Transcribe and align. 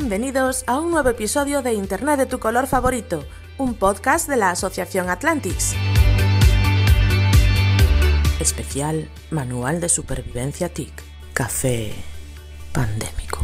Bienvenidos 0.00 0.62
a 0.68 0.78
un 0.78 0.92
nuevo 0.92 1.08
episodio 1.08 1.60
de 1.60 1.72
Internet 1.72 2.20
de 2.20 2.26
tu 2.26 2.38
color 2.38 2.68
favorito, 2.68 3.24
un 3.58 3.74
podcast 3.74 4.28
de 4.28 4.36
la 4.36 4.50
Asociación 4.50 5.10
Atlantics. 5.10 5.74
Especial 8.38 9.10
Manual 9.32 9.80
de 9.80 9.88
Supervivencia 9.88 10.68
TIC. 10.68 10.92
Café 11.34 11.92
pandémico. 12.72 13.40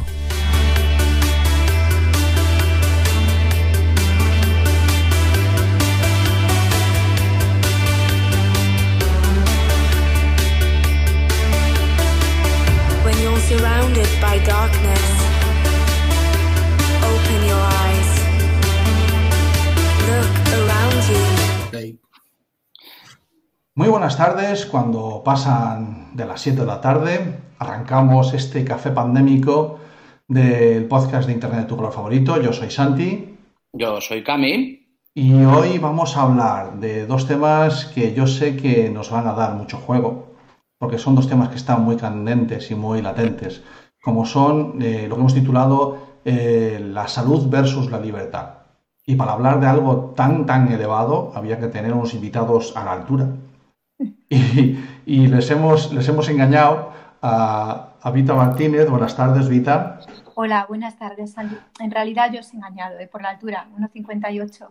When 13.04 13.20
you're 13.20 13.40
surrounded 13.40 14.06
by 14.20 14.38
darkness, 14.46 15.03
buenas 23.94 24.16
tardes, 24.16 24.66
cuando 24.66 25.22
pasan 25.24 26.16
de 26.16 26.26
las 26.26 26.40
7 26.40 26.62
de 26.62 26.66
la 26.66 26.80
tarde, 26.80 27.38
arrancamos 27.60 28.34
este 28.34 28.64
café 28.64 28.90
pandémico 28.90 29.78
del 30.26 30.86
podcast 30.86 31.28
de 31.28 31.34
Internet 31.34 31.60
de 31.60 31.66
tu 31.66 31.76
color 31.76 31.92
favorito. 31.92 32.42
Yo 32.42 32.52
soy 32.52 32.72
Santi 32.72 33.36
Yo 33.72 34.00
soy 34.00 34.24
Cami. 34.24 34.98
y 35.14 35.34
hoy 35.44 35.78
vamos 35.78 36.16
a 36.16 36.22
hablar 36.22 36.80
de 36.80 37.06
dos 37.06 37.28
temas 37.28 37.84
que 37.84 38.12
yo 38.14 38.26
sé 38.26 38.56
que 38.56 38.90
nos 38.90 39.12
van 39.12 39.28
a 39.28 39.32
dar 39.32 39.54
mucho 39.54 39.78
juego, 39.78 40.34
porque 40.76 40.98
son 40.98 41.14
dos 41.14 41.28
temas 41.28 41.50
que 41.50 41.56
están 41.56 41.84
muy 41.84 41.96
candentes 41.96 42.72
y 42.72 42.74
muy 42.74 43.00
latentes, 43.00 43.62
como 44.02 44.26
son 44.26 44.82
eh, 44.82 45.06
lo 45.08 45.14
que 45.14 45.20
hemos 45.20 45.34
titulado 45.34 45.98
eh, 46.24 46.84
la 46.84 47.06
salud 47.06 47.48
versus 47.48 47.92
la 47.92 48.00
libertad. 48.00 48.54
Y 49.06 49.14
para 49.14 49.34
hablar 49.34 49.60
de 49.60 49.68
algo 49.68 50.14
tan, 50.16 50.46
tan 50.46 50.72
elevado, 50.72 51.30
había 51.36 51.60
que 51.60 51.68
tener 51.68 51.92
unos 51.92 52.12
invitados 52.12 52.76
a 52.76 52.84
la 52.84 52.90
altura. 52.90 53.28
Y, 54.34 54.78
y 55.06 55.26
les, 55.28 55.50
hemos, 55.50 55.92
les 55.92 56.08
hemos 56.08 56.28
engañado 56.28 56.90
a, 57.22 57.90
a 58.02 58.10
Vita 58.10 58.34
Martínez. 58.34 58.88
Buenas 58.88 59.16
tardes, 59.16 59.48
Vita. 59.48 60.00
Hola, 60.36 60.66
buenas 60.68 60.98
tardes. 60.98 61.32
En 61.78 61.92
realidad 61.92 62.28
yo 62.32 62.40
os 62.40 62.52
he 62.52 62.56
engañado 62.56 62.98
eh, 62.98 63.06
por 63.06 63.22
la 63.22 63.28
altura, 63.30 63.68
1,58. 63.78 64.66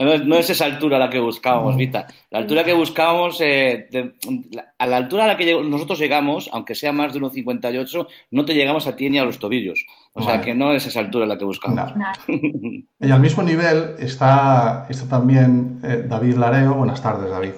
no, 0.00 0.12
es- 0.12 0.24
no 0.26 0.34
es 0.36 0.50
esa 0.50 0.64
altura 0.64 0.98
la 0.98 1.08
que 1.08 1.20
buscábamos, 1.20 1.76
Vita. 1.76 2.08
La 2.30 2.40
altura 2.40 2.64
que 2.64 2.72
buscábamos, 2.72 3.40
eh, 3.40 3.86
de- 3.92 4.14
la- 4.50 4.74
a 4.76 4.86
la 4.88 4.96
altura 4.96 5.22
a 5.22 5.26
la 5.28 5.36
que 5.36 5.62
nosotros 5.62 6.00
llegamos, 6.00 6.50
aunque 6.52 6.74
sea 6.74 6.92
más 6.92 7.12
de 7.14 7.20
1,58, 7.20 8.08
no 8.32 8.44
te 8.44 8.54
llegamos 8.54 8.88
a 8.88 8.96
ti 8.96 9.08
ni 9.08 9.20
a 9.20 9.24
los 9.24 9.38
tobillos. 9.38 9.86
O 10.14 10.20
sea 10.22 10.32
Vale. 10.32 10.44
que 10.44 10.54
no 10.56 10.72
es 10.72 10.84
esa 10.84 10.98
altura 10.98 11.24
la 11.26 11.38
que 11.38 11.44
buscamos. 11.44 11.94
No. 11.94 12.06
Y 13.00 13.10
al 13.12 13.20
mismo 13.20 13.44
nivel 13.44 13.94
está, 14.00 14.84
está 14.88 15.08
también 15.08 15.78
eh, 15.84 16.04
David 16.08 16.34
Lareo. 16.38 16.74
Buenas 16.74 17.00
tardes, 17.00 17.30
David. 17.30 17.52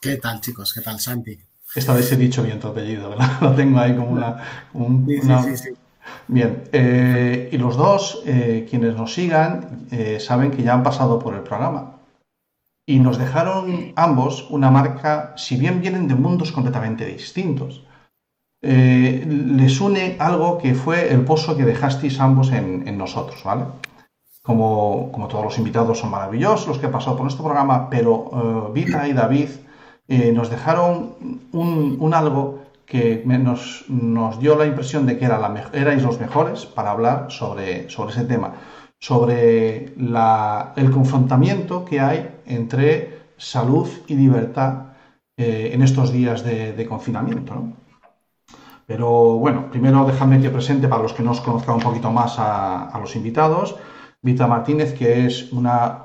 ¿Qué 0.00 0.16
tal, 0.16 0.40
chicos? 0.40 0.72
¿Qué 0.74 0.80
tal, 0.80 0.98
Santi? 1.00 1.38
Esta 1.74 1.94
vez 1.94 2.10
he 2.12 2.16
dicho 2.16 2.42
bien 2.42 2.58
tu 2.58 2.68
apellido, 2.68 3.10
¿verdad? 3.10 3.30
Lo 3.40 3.54
tengo 3.54 3.78
ahí 3.78 3.94
como 3.94 4.10
una... 4.10 4.68
un- 4.72 5.06
Sí, 5.06 5.20
sí, 5.20 5.26
una- 5.26 5.42
sí, 5.42 5.56
sí. 5.56 5.68
Bien, 6.28 6.64
eh, 6.72 7.48
y 7.52 7.58
los 7.58 7.76
dos, 7.76 8.22
eh, 8.26 8.66
quienes 8.68 8.96
nos 8.96 9.14
sigan, 9.14 9.86
eh, 9.90 10.18
saben 10.18 10.50
que 10.50 10.62
ya 10.62 10.74
han 10.74 10.82
pasado 10.82 11.18
por 11.18 11.34
el 11.34 11.42
programa. 11.42 11.98
Y 12.86 12.98
nos 13.00 13.18
dejaron 13.18 13.92
ambos 13.96 14.48
una 14.50 14.70
marca, 14.70 15.34
si 15.36 15.56
bien 15.56 15.80
vienen 15.80 16.08
de 16.08 16.14
mundos 16.16 16.52
completamente 16.52 17.06
distintos, 17.06 17.84
les 18.62 19.80
une 19.80 20.16
algo 20.18 20.58
que 20.58 20.74
fue 20.74 21.12
el 21.14 21.22
pozo 21.24 21.56
que 21.56 21.64
dejasteis 21.64 22.20
ambos 22.20 22.50
en, 22.52 22.86
en 22.88 22.98
nosotros, 22.98 23.42
¿vale? 23.44 23.64
Como, 24.42 25.10
como 25.12 25.28
todos 25.28 25.44
los 25.44 25.58
invitados 25.58 25.98
son 25.98 26.10
maravillosos, 26.10 26.68
los 26.68 26.78
que 26.78 26.86
han 26.86 26.92
pasado 26.92 27.16
por 27.16 27.24
nuestro 27.24 27.44
programa, 27.44 27.88
pero 27.90 28.70
Vita 28.74 29.06
y 29.08 29.12
David 29.12 29.48
eh, 30.10 30.32
nos 30.32 30.50
dejaron 30.50 31.14
un, 31.52 32.12
algo 32.14 32.42
que 32.86 33.22
nos, 33.24 33.84
nos 33.88 34.40
dio 34.42 34.56
la 34.56 34.66
impresión 34.66 35.06
de 35.06 35.16
que 35.18 35.24
era 35.24 35.38
la 35.38 35.50
erais 35.72 36.02
los 36.02 36.18
mejores 36.20 36.66
para 36.66 36.90
hablar 36.90 37.18
sobre, 37.30 37.88
sobre 37.88 38.10
ese 38.14 38.24
tema, 38.32 38.48
sobre 38.98 39.94
la- 39.96 40.72
el 40.76 40.90
confrontamiento 40.90 41.84
que 41.84 42.00
hay 42.00 42.18
entre 42.46 42.88
salud 43.36 43.88
y 44.08 44.14
libertad 44.16 44.72
eh, 45.36 45.70
en 45.74 45.82
estos 45.82 46.12
días 46.12 46.42
de, 46.44 46.72
confinamiento. 46.86 47.54
¿no? 47.54 47.72
Pero 48.86 49.08
bueno, 49.38 49.70
primero 49.70 50.04
dejadme 50.04 50.40
que 50.40 50.50
presente 50.50 50.88
para 50.88 51.02
los 51.02 51.12
que 51.12 51.22
no 51.22 51.30
os 51.30 51.40
conozcan 51.40 51.76
un 51.76 51.80
poquito 51.88 52.10
más 52.10 52.38
a, 52.38 52.88
a 52.88 52.98
los 52.98 53.14
invitados. 53.16 53.76
Vita 54.22 54.46
Martínez, 54.46 54.92
que 54.98 55.26
es 55.26 55.52
una, 55.52 56.02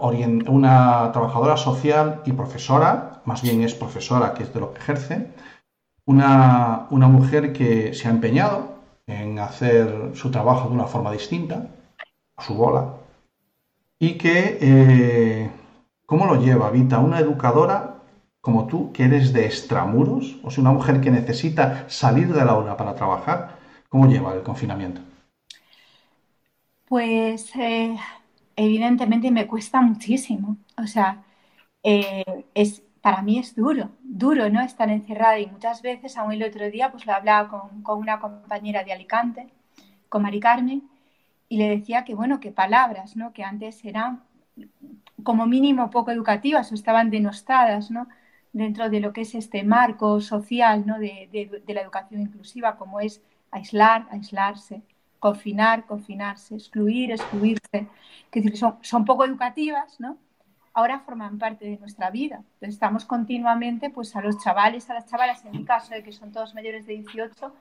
una 0.48 1.12
trabajadora 1.12 1.58
social 1.58 2.22
y 2.26 2.32
profesora, 2.32 3.15
más 3.26 3.42
bien 3.42 3.62
es 3.62 3.74
profesora, 3.74 4.34
que 4.34 4.44
es 4.44 4.54
de 4.54 4.60
lo 4.60 4.74
que 4.74 4.80
ejerce. 4.80 5.28
Una, 6.06 6.88
una 6.92 7.08
mujer 7.08 7.52
que 7.54 7.94
se 7.94 8.08
ha 8.08 8.12
empeñado 8.12 8.76
en 9.08 9.40
hacer 9.40 10.12
su 10.14 10.32
trabajo 10.32 10.70
de 10.70 10.76
una 10.76 10.86
forma 10.86 11.12
distinta, 11.12 11.68
a 12.38 12.44
su 12.44 12.54
bola, 12.56 12.96
y 14.00 14.18
que, 14.18 14.58
eh, 14.62 15.50
¿cómo 16.06 16.26
lo 16.26 16.36
lleva 16.36 16.70
Vita? 16.70 17.00
Una 17.00 17.20
educadora 17.20 17.96
como 18.46 18.68
tú, 18.68 18.92
que 18.92 19.06
eres 19.06 19.34
de 19.34 19.46
extramuros, 19.46 20.38
o 20.44 20.52
sea, 20.52 20.62
una 20.62 20.72
mujer 20.72 21.02
que 21.02 21.10
necesita 21.10 21.90
salir 21.90 22.32
de 22.32 22.46
la 22.46 22.52
aula 22.52 22.78
para 22.78 22.94
trabajar, 22.94 23.58
¿cómo 23.90 24.08
lleva 24.08 24.36
el 24.36 24.44
confinamiento? 24.44 25.02
Pues 26.88 27.56
eh, 27.56 27.98
evidentemente 28.56 29.32
me 29.32 29.48
cuesta 29.48 29.82
muchísimo. 29.82 30.58
O 30.78 30.86
sea, 30.86 31.24
eh, 31.82 32.46
es, 32.54 32.84
para 33.06 33.22
mí 33.22 33.38
es 33.38 33.56
duro, 33.56 33.92
duro, 34.02 34.50
¿no? 34.50 34.62
Estar 34.62 34.90
encerrada 34.90 35.38
y 35.38 35.46
muchas 35.46 35.84
veces, 35.84 36.18
aún 36.18 36.32
el 36.32 36.42
otro 36.42 36.72
día, 36.72 36.90
pues 36.92 37.06
lo 37.06 37.14
hablaba 37.14 37.48
con, 37.84 38.00
una 38.00 38.20
compañera 38.20 38.84
de 38.84 38.94
Alicante, 38.94 39.48
con 40.10 40.24
Mari 40.24 40.40
Carmen, 40.40 40.90
y 41.48 41.58
le 41.60 41.70
decía 41.70 42.04
que, 42.04 42.16
bueno, 42.16 42.40
que 42.40 42.52
palabras, 42.52 43.16
¿no? 43.16 43.32
Que 43.32 43.44
antes 43.44 43.86
eran 43.86 44.24
como 45.22 45.46
mínimo 45.46 45.92
poco 45.92 46.10
educativas 46.10 46.72
o 46.72 46.74
estaban 46.74 47.12
denostadas, 47.12 47.92
¿no? 47.92 48.08
Dentro 48.54 48.90
de 48.90 49.00
lo 49.00 49.14
que 49.14 49.22
es 49.22 49.36
este 49.36 49.64
marco 49.64 50.20
social, 50.20 50.84
¿no? 50.88 50.98
De, 50.98 51.62
la 51.68 51.82
educación 51.82 52.22
inclusiva, 52.22 52.76
como 52.76 53.02
es 53.02 53.22
aislar, 53.52 54.08
aislarse, 54.10 54.82
confinar, 55.20 55.86
confinarse, 55.86 56.56
excluir, 56.56 57.12
excluirse, 57.12 57.88
que 58.32 58.58
son, 58.58 58.80
son 58.82 59.06
poco 59.06 59.26
educativas, 59.26 60.00
¿no? 60.00 60.18
Ahora 60.76 61.00
forman 61.00 61.40
parte 61.40 61.64
de 61.64 61.78
nuestra 61.78 62.10
vida. 62.10 62.44
Estamos 62.60 63.06
continuamente, 63.06 63.90
pues 63.90 64.14
a 64.18 64.22
los 64.22 64.38
chavales, 64.44 64.90
a 64.90 64.94
las 64.94 65.10
chavalas, 65.10 65.46
en 65.46 65.54
mi 65.54 65.64
caso, 65.64 65.94
de 65.94 66.04
que 66.04 66.12
son 66.12 66.34
todos 66.34 66.54
mayores 66.54 66.86
de 66.86 66.96
18, 66.96 67.56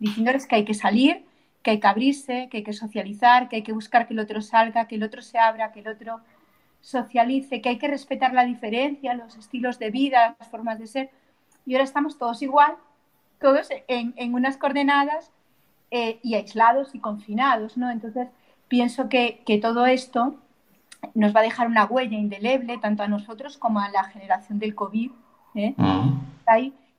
diciéndoles 0.00 0.48
que 0.48 0.56
hay 0.56 0.64
que 0.64 0.74
salir, 0.74 1.24
que 1.62 1.70
hay 1.70 1.78
que 1.78 1.86
abrirse, 1.86 2.48
que 2.50 2.56
hay 2.56 2.64
que 2.64 2.72
socializar, 2.72 3.48
que 3.48 3.54
hay 3.54 3.62
que 3.62 3.72
buscar 3.72 4.08
que 4.08 4.14
el 4.14 4.18
otro 4.18 4.40
salga, 4.42 4.88
que 4.88 4.96
el 4.96 5.04
otro 5.04 5.22
se 5.22 5.38
abra, 5.38 5.70
que 5.70 5.78
el 5.78 5.86
otro 5.86 6.20
socialice, 6.80 7.60
que 7.60 7.68
hay 7.68 7.78
que 7.78 7.86
respetar 7.86 8.34
la 8.34 8.44
diferencia, 8.44 9.14
los 9.14 9.36
estilos 9.36 9.78
de 9.78 9.92
vida, 9.92 10.34
las 10.36 10.48
formas 10.48 10.80
de 10.80 10.88
ser. 10.88 11.10
Y 11.66 11.74
ahora 11.74 11.84
estamos 11.84 12.18
todos 12.18 12.42
igual, 12.42 12.74
todos 13.40 13.68
en, 13.86 14.12
en 14.16 14.34
unas 14.34 14.56
coordenadas 14.56 15.30
eh, 15.92 16.18
y 16.20 16.34
aislados 16.34 16.96
y 16.96 16.98
confinados, 16.98 17.76
¿no? 17.76 17.92
Entonces, 17.92 18.26
pienso 18.66 19.08
que, 19.08 19.44
que 19.46 19.58
todo 19.58 19.86
esto 19.86 20.34
nos 21.14 21.34
va 21.34 21.40
a 21.40 21.44
dejar 21.44 21.66
una 21.68 21.84
huella 21.86 22.16
indeleble 22.18 22.78
tanto 22.78 23.02
a 23.02 23.08
nosotros 23.08 23.58
como 23.58 23.80
a 23.80 23.88
la 23.90 24.04
generación 24.04 24.58
del 24.58 24.74
COVID, 24.74 25.10
¿eh? 25.54 25.74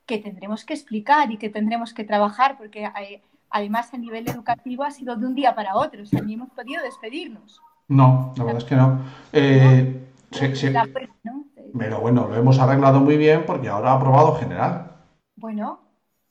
Que 0.06 0.18
tendremos 0.18 0.64
que 0.64 0.72
explicar 0.74 1.30
y 1.30 1.36
que 1.36 1.50
tendremos 1.50 1.92
que 1.92 2.02
trabajar, 2.04 2.56
porque 2.56 2.84
eh, 2.84 3.22
además 3.50 3.92
a 3.92 3.98
nivel 3.98 4.28
educativo 4.28 4.84
ha 4.84 4.90
sido 4.90 5.16
de 5.16 5.26
un 5.26 5.34
día 5.34 5.54
para 5.54 5.76
otro, 5.76 6.02
o 6.02 6.06
sea, 6.06 6.22
ni 6.22 6.34
hemos 6.34 6.48
podido 6.50 6.82
despedirnos. 6.82 7.60
No, 7.88 8.32
la 8.36 8.44
verdad 8.44 8.62
es 8.62 8.68
que 8.68 8.76
no. 8.76 9.00
Eh, 9.32 10.08
se- 10.30 10.56
se- 10.56 10.70
La- 10.70 10.86
¿no? 11.24 11.44
pero 11.78 12.00
bueno, 12.00 12.26
lo 12.26 12.36
hemos 12.36 12.58
arreglado 12.58 13.00
muy 13.00 13.16
bien 13.18 13.44
porque 13.46 13.68
ahora 13.68 13.92
ha 13.92 13.96
aprobado 13.96 14.34
general. 14.36 14.92
Bueno, 15.36 15.80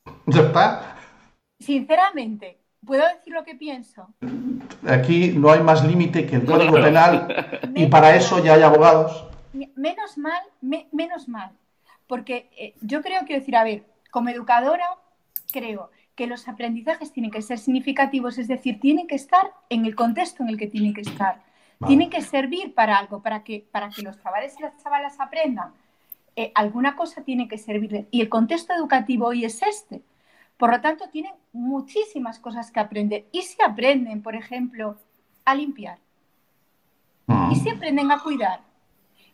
Ya 0.26 0.42
está. 0.42 0.96
sinceramente, 1.60 2.60
¿Puedo 2.88 3.04
decir 3.16 3.34
lo 3.34 3.44
que 3.44 3.54
pienso? 3.56 4.08
Aquí 4.88 5.34
no 5.36 5.52
hay 5.52 5.60
más 5.62 5.86
límite 5.86 6.26
que 6.26 6.38
el 6.38 6.46
Código. 6.46 6.74
Penal 6.74 7.28
y 7.76 7.86
para 7.88 8.16
eso 8.16 8.44
ya 8.44 8.54
hay 8.54 8.64
abogados. 8.64 9.28
Menos 9.76 10.18
mal, 10.18 10.42
me- 10.62 10.88
menos 10.92 11.28
mal. 11.28 11.52
Porque 12.08 12.50
eh, 12.58 12.74
yo 12.82 13.02
creo, 13.02 13.20
quiero 13.26 13.42
decir, 13.42 13.56
a 13.58 13.64
ver, 13.66 13.84
como 14.12 14.30
educadora, 14.30 14.86
creo 15.52 15.92
que 16.16 16.26
los 16.28 16.48
aprendizajes 16.48 17.12
tienen 17.12 17.30
que 17.32 17.42
ser 17.42 17.60
significativos, 17.60 18.38
es 18.38 18.48
decir, 18.48 18.80
tienen 18.80 19.08
que 19.08 19.16
estar 19.16 19.52
en 19.70 19.86
el 19.86 19.94
contexto 19.94 20.42
en 20.44 20.50
el 20.50 20.58
que 20.58 20.68
tienen 20.68 20.94
que 20.94 21.02
estar. 21.02 21.42
Vale. 21.80 21.88
Tienen 21.90 22.10
que 22.10 22.22
servir 22.22 22.74
para 22.74 22.98
algo, 22.98 23.22
para 23.22 23.44
que, 23.44 23.66
para 23.72 23.90
que 23.90 24.02
los 24.02 24.20
chavales 24.24 24.56
y 24.58 24.64
las 24.64 24.82
chavalas 24.82 25.20
aprendan. 25.20 25.74
Eh, 26.36 26.52
alguna 26.56 26.96
cosa 26.96 27.22
tiene 27.22 27.48
que 27.48 27.58
servirles. 27.58 28.06
Y 28.12 28.22
el 28.22 28.30
contexto 28.30 28.74
educativo 28.74 29.28
hoy 29.28 29.44
es 29.46 29.62
este. 29.62 30.02
Por 30.58 30.72
lo 30.72 30.82
tanto, 30.82 31.06
tienen 31.10 31.34
muchísimas 31.54 32.40
cosas 32.40 32.72
que 32.72 32.80
aprender. 32.80 33.26
Y 33.32 33.44
si 33.44 33.62
aprenden, 33.62 34.22
por 34.24 34.36
ejemplo, 34.36 34.96
a 35.46 35.56
limpiar, 35.56 36.00
Mm. 37.28 37.52
y 37.52 37.56
si 37.58 37.70
aprenden 37.70 38.12
a 38.12 38.20
cuidar, 38.24 38.62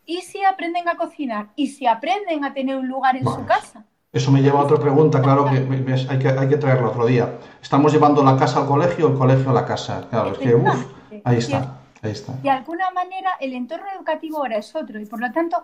y 0.06 0.22
si 0.22 0.44
aprenden 0.44 0.90
a 0.90 0.96
cocinar, 0.98 1.50
y 1.56 1.68
si 1.68 1.86
aprenden 1.86 2.44
a 2.44 2.54
tener 2.54 2.76
un 2.76 2.88
lugar 2.88 3.16
en 3.16 3.24
su 3.24 3.46
casa. 3.46 3.86
Eso 4.12 4.32
me 4.32 4.42
lleva 4.42 4.60
a 4.60 4.64
otra 4.64 4.78
pregunta, 4.78 5.22
claro, 5.22 5.46
que 5.46 5.58
hay, 6.10 6.20
que 6.20 6.28
hay 6.30 6.50
que 6.50 6.58
traerlo 6.58 6.90
otro 6.90 7.06
día. 7.06 7.38
¿Estamos 7.62 7.94
llevando 7.94 8.24
la 8.24 8.36
casa 8.38 8.62
al 8.62 8.68
colegio 8.68 9.08
o 9.08 9.12
el 9.12 9.18
colegio 9.18 9.50
a 9.50 9.54
la 9.54 9.66
casa? 9.66 10.08
Claro, 10.10 10.32
es 10.34 10.38
que, 10.40 10.56
ahí 11.24 11.38
está, 11.38 11.78
ahí 12.02 12.12
está. 12.12 12.34
De 12.34 12.50
alguna 12.50 12.92
manera, 12.92 13.32
el 13.40 13.54
entorno 13.54 13.86
educativo 13.96 14.40
ahora 14.40 14.58
es 14.58 14.76
otro 14.76 15.00
y 15.00 15.06
por 15.06 15.20
lo 15.20 15.32
tanto 15.32 15.64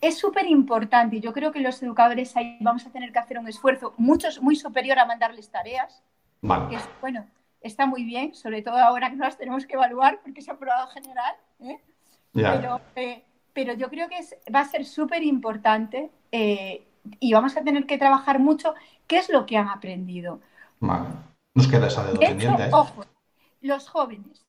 es 0.00 0.18
súper 0.18 0.46
importante. 0.46 1.16
y 1.16 1.20
Yo 1.20 1.32
creo 1.32 1.52
que 1.52 1.60
los 1.60 1.82
educadores 1.82 2.36
ahí 2.36 2.56
vamos 2.60 2.86
a 2.86 2.90
tener 2.90 3.12
que 3.12 3.18
hacer 3.18 3.38
un 3.38 3.48
esfuerzo 3.48 3.94
muchos, 3.96 4.40
muy 4.40 4.56
superior 4.56 4.98
a 4.98 5.04
mandarles 5.06 5.50
tareas, 5.50 6.02
que 6.40 6.48
Vale, 6.48 6.76
es, 6.76 6.88
bueno, 7.00 7.26
está 7.60 7.86
muy 7.86 8.04
bien, 8.04 8.34
sobre 8.34 8.62
todo 8.62 8.78
ahora 8.78 9.10
que 9.10 9.16
no 9.16 9.24
las 9.24 9.36
tenemos 9.36 9.66
que 9.66 9.74
evaluar 9.74 10.20
porque 10.22 10.40
se 10.40 10.50
ha 10.50 10.54
aprobado 10.54 10.88
general. 10.88 11.34
¿eh? 11.60 11.78
Pero, 12.32 12.80
eh, 12.96 13.22
pero 13.52 13.74
yo 13.74 13.88
creo 13.90 14.08
que 14.08 14.18
es- 14.18 14.36
va 14.54 14.60
a 14.60 14.64
ser 14.64 14.84
súper 14.86 15.22
importante 15.22 16.10
eh, 16.32 16.86
y 17.18 17.32
vamos 17.32 17.56
a 17.56 17.62
tener 17.62 17.86
que 17.86 17.98
trabajar 17.98 18.38
mucho 18.38 18.74
qué 19.06 19.18
es 19.18 19.28
lo 19.28 19.44
que 19.46 19.56
han 19.56 19.68
aprendido. 19.68 20.40
Vale. 20.80 21.08
Nos 21.54 21.66
queda 21.66 21.88
esa 21.88 22.04
De 22.04 22.70
ojo, 22.72 23.04
los 23.60 23.88
jóvenes 23.88 24.46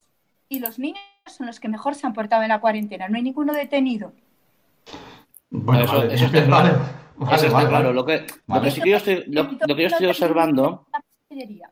y 0.48 0.60
los 0.60 0.78
niños 0.80 1.02
son 1.26 1.48
los 1.48 1.60
que 1.60 1.68
mejor 1.68 1.96
se 1.96 2.06
han 2.06 2.14
portado 2.14 2.44
en 2.44 2.50
la 2.50 2.62
cuarentena. 2.62 3.10
No 3.10 3.16
hay 3.18 3.24
ninguno 3.24 3.54
detenido. 3.54 4.14
Bueno, 5.52 5.84
Eso- 5.84 5.98
vale, 5.98 6.14
eso 6.14 6.26
está 6.26 6.40
vale, 6.46 6.70
claro. 6.72 6.80
vale, 7.18 7.36
Eso 7.36 7.46
está 7.48 7.58
vale, 7.58 7.70
claro. 7.70 7.94
Lo 7.94 8.06
que, 8.06 8.26
lo 8.48 8.62
que 8.62 8.72
sí 8.72 8.82
que 8.82 8.90
yo 8.90 8.98
estoy, 8.98 9.24
lo, 9.28 9.44
lo 9.68 9.76
que 9.76 9.82
yo 9.82 9.88
estoy 9.88 10.08
observando, 10.08 10.88
cancillería. 10.92 11.70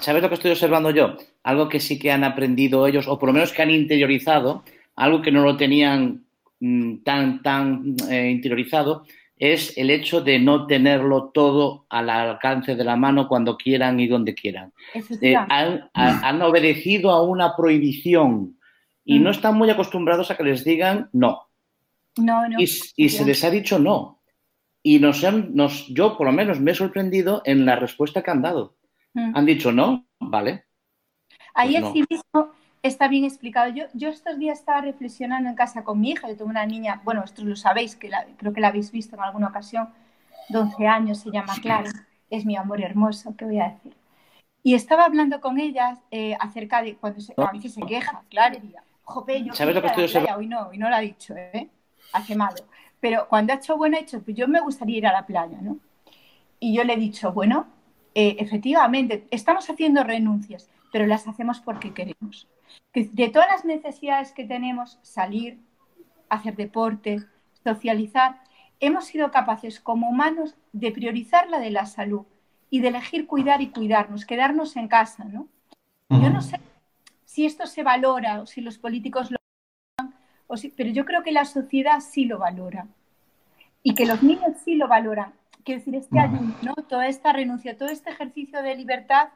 ¿sabes 0.00 0.22
lo 0.22 0.28
que 0.28 0.34
estoy 0.36 0.50
observando 0.52 0.90
yo? 0.90 1.16
Algo 1.42 1.68
que 1.68 1.78
sí 1.80 1.98
que 1.98 2.10
han 2.10 2.24
aprendido 2.24 2.86
ellos, 2.86 3.06
o 3.08 3.18
por 3.18 3.28
lo 3.28 3.32
menos 3.34 3.52
que 3.52 3.62
han 3.62 3.70
interiorizado, 3.70 4.64
algo 4.96 5.20
que 5.22 5.30
no 5.32 5.42
lo 5.42 5.56
tenían 5.56 6.24
mm, 6.60 6.98
tan, 7.04 7.42
tan 7.42 7.96
eh, 8.10 8.30
interiorizado, 8.30 9.04
es 9.36 9.76
el 9.76 9.90
hecho 9.90 10.20
de 10.20 10.38
no 10.38 10.66
tenerlo 10.68 11.30
todo 11.34 11.84
al 11.90 12.08
alcance 12.10 12.76
de 12.76 12.84
la 12.84 12.94
mano 12.96 13.26
cuando 13.26 13.56
quieran 13.56 13.98
y 13.98 14.06
donde 14.06 14.34
quieran. 14.34 14.72
Eh, 15.20 15.34
han 15.34 16.42
obedecido 16.42 17.10
a 17.10 17.22
una 17.22 17.56
prohibición 17.56 18.56
y 19.04 19.18
Mm. 19.18 19.22
no 19.24 19.30
están 19.32 19.56
muy 19.56 19.68
acostumbrados 19.68 20.30
a 20.30 20.36
que 20.36 20.44
les 20.44 20.64
digan 20.64 21.08
no. 21.12 21.48
No, 22.18 22.48
no. 22.48 22.58
Y, 22.60 22.64
y 22.96 23.08
se 23.08 23.24
les 23.24 23.44
ha 23.44 23.50
dicho 23.50 23.78
no. 23.78 24.22
Y 24.82 24.98
nos 24.98 25.22
han, 25.24 25.54
nos, 25.54 25.86
yo 25.88 26.16
por 26.16 26.26
lo 26.26 26.32
menos 26.32 26.60
me 26.60 26.72
he 26.72 26.74
sorprendido 26.74 27.42
en 27.44 27.64
la 27.66 27.76
respuesta 27.76 28.22
que 28.22 28.30
han 28.30 28.42
dado. 28.42 28.76
Mm. 29.14 29.36
Han 29.36 29.46
dicho 29.46 29.72
no, 29.72 30.06
vale. 30.20 30.64
Ahí 31.54 31.72
pues 31.72 31.82
no. 31.82 31.92
civismo 31.92 32.52
está 32.82 33.08
bien 33.08 33.24
explicado. 33.24 33.70
Yo, 33.72 33.84
yo 33.94 34.08
estos 34.08 34.38
días 34.38 34.58
estaba 34.58 34.80
reflexionando 34.80 35.48
en 35.48 35.54
casa 35.54 35.84
con 35.84 36.00
mi 36.00 36.10
hija. 36.10 36.28
Yo 36.28 36.36
tengo 36.36 36.50
una 36.50 36.66
niña, 36.66 37.00
bueno, 37.04 37.20
vosotros 37.20 37.46
lo 37.46 37.56
sabéis, 37.56 37.96
que 37.96 38.08
la- 38.08 38.26
creo 38.36 38.52
que 38.52 38.60
la 38.60 38.68
habéis 38.68 38.90
visto 38.90 39.16
en 39.16 39.22
alguna 39.22 39.48
ocasión, 39.48 39.88
de 40.48 40.58
11 40.58 40.86
años, 40.86 41.18
se 41.20 41.30
llama 41.30 41.54
Clara. 41.62 41.90
Es 42.30 42.44
mi 42.46 42.56
amor 42.56 42.80
hermoso, 42.82 43.34
¿qué 43.36 43.44
voy 43.44 43.60
a 43.60 43.68
decir? 43.70 43.94
Y 44.62 44.74
estaba 44.74 45.04
hablando 45.06 45.40
con 45.40 45.58
ella 45.60 45.98
eh, 46.10 46.36
acerca 46.40 46.82
de 46.82 46.96
cuando 46.96 47.20
se, 47.20 47.34
a 47.36 47.52
veces 47.52 47.74
se 47.74 47.82
queja, 47.82 48.22
claro. 48.30 48.58
Jope, 49.04 49.42
yo 49.44 49.54
¿Sabes 49.54 49.74
lo 49.74 49.82
que 49.82 49.88
estoy 49.88 50.06
la 50.06 50.10
playa. 50.12 50.36
Hoy 50.36 50.46
no, 50.46 50.68
hoy 50.68 50.78
no 50.78 50.88
lo 50.88 50.96
ha 50.96 51.00
dicho, 51.00 51.34
¿eh? 51.36 51.68
Hace 52.12 52.36
malo. 52.36 52.64
Pero 53.00 53.26
cuando 53.28 53.52
ha 53.52 53.56
hecho 53.56 53.76
bueno, 53.76 53.96
ha 53.96 54.00
dicho, 54.00 54.22
pues 54.22 54.36
yo 54.36 54.46
me 54.48 54.60
gustaría 54.60 54.98
ir 54.98 55.06
a 55.06 55.12
la 55.12 55.26
playa, 55.26 55.58
¿no? 55.60 55.78
Y 56.60 56.74
yo 56.74 56.84
le 56.84 56.94
he 56.94 56.96
dicho, 56.96 57.32
bueno, 57.32 57.66
eh, 58.14 58.36
efectivamente, 58.38 59.26
estamos 59.30 59.68
haciendo 59.68 60.04
renuncias, 60.04 60.68
pero 60.92 61.06
las 61.06 61.26
hacemos 61.26 61.60
porque 61.60 61.92
queremos. 61.92 62.48
Que 62.92 63.04
De 63.04 63.28
todas 63.28 63.48
las 63.48 63.64
necesidades 63.64 64.32
que 64.32 64.44
tenemos, 64.44 64.98
salir, 65.02 65.58
hacer 66.28 66.54
deporte, 66.54 67.24
socializar, 67.64 68.40
hemos 68.78 69.06
sido 69.06 69.30
capaces 69.30 69.80
como 69.80 70.08
humanos 70.08 70.54
de 70.72 70.92
priorizar 70.92 71.48
la 71.48 71.58
de 71.58 71.70
la 71.70 71.86
salud 71.86 72.26
y 72.70 72.80
de 72.80 72.88
elegir 72.88 73.26
cuidar 73.26 73.60
y 73.60 73.68
cuidarnos, 73.70 74.26
quedarnos 74.26 74.76
en 74.76 74.88
casa, 74.88 75.24
¿no? 75.24 75.48
Yo 76.10 76.30
no 76.30 76.42
sé 76.42 76.60
si 77.32 77.46
esto 77.46 77.66
se 77.66 77.82
valora 77.82 78.42
o 78.42 78.46
si 78.46 78.60
los 78.60 78.76
políticos 78.76 79.30
lo 79.30 79.38
o 80.52 80.56
si- 80.56 80.72
pero 80.76 80.90
yo 80.98 81.04
creo 81.08 81.22
que 81.22 81.32
la 81.32 81.44
sociedad 81.44 81.98
sí 82.00 82.22
lo 82.26 82.36
valora 82.38 82.86
y 83.82 83.94
que 83.94 84.06
los 84.06 84.22
niños 84.22 84.52
sí 84.64 84.74
lo 84.76 84.86
valoran. 84.88 85.32
Quiero 85.64 85.78
decir, 85.80 85.94
este 85.94 86.14
Vale. 86.16 86.36
ayuno, 86.36 86.54
¿no? 86.62 86.74
toda 86.92 87.06
esta 87.08 87.32
renuncia, 87.32 87.76
todo 87.76 87.88
este 87.88 88.10
ejercicio 88.10 88.62
de 88.62 88.74
libertad 88.76 89.28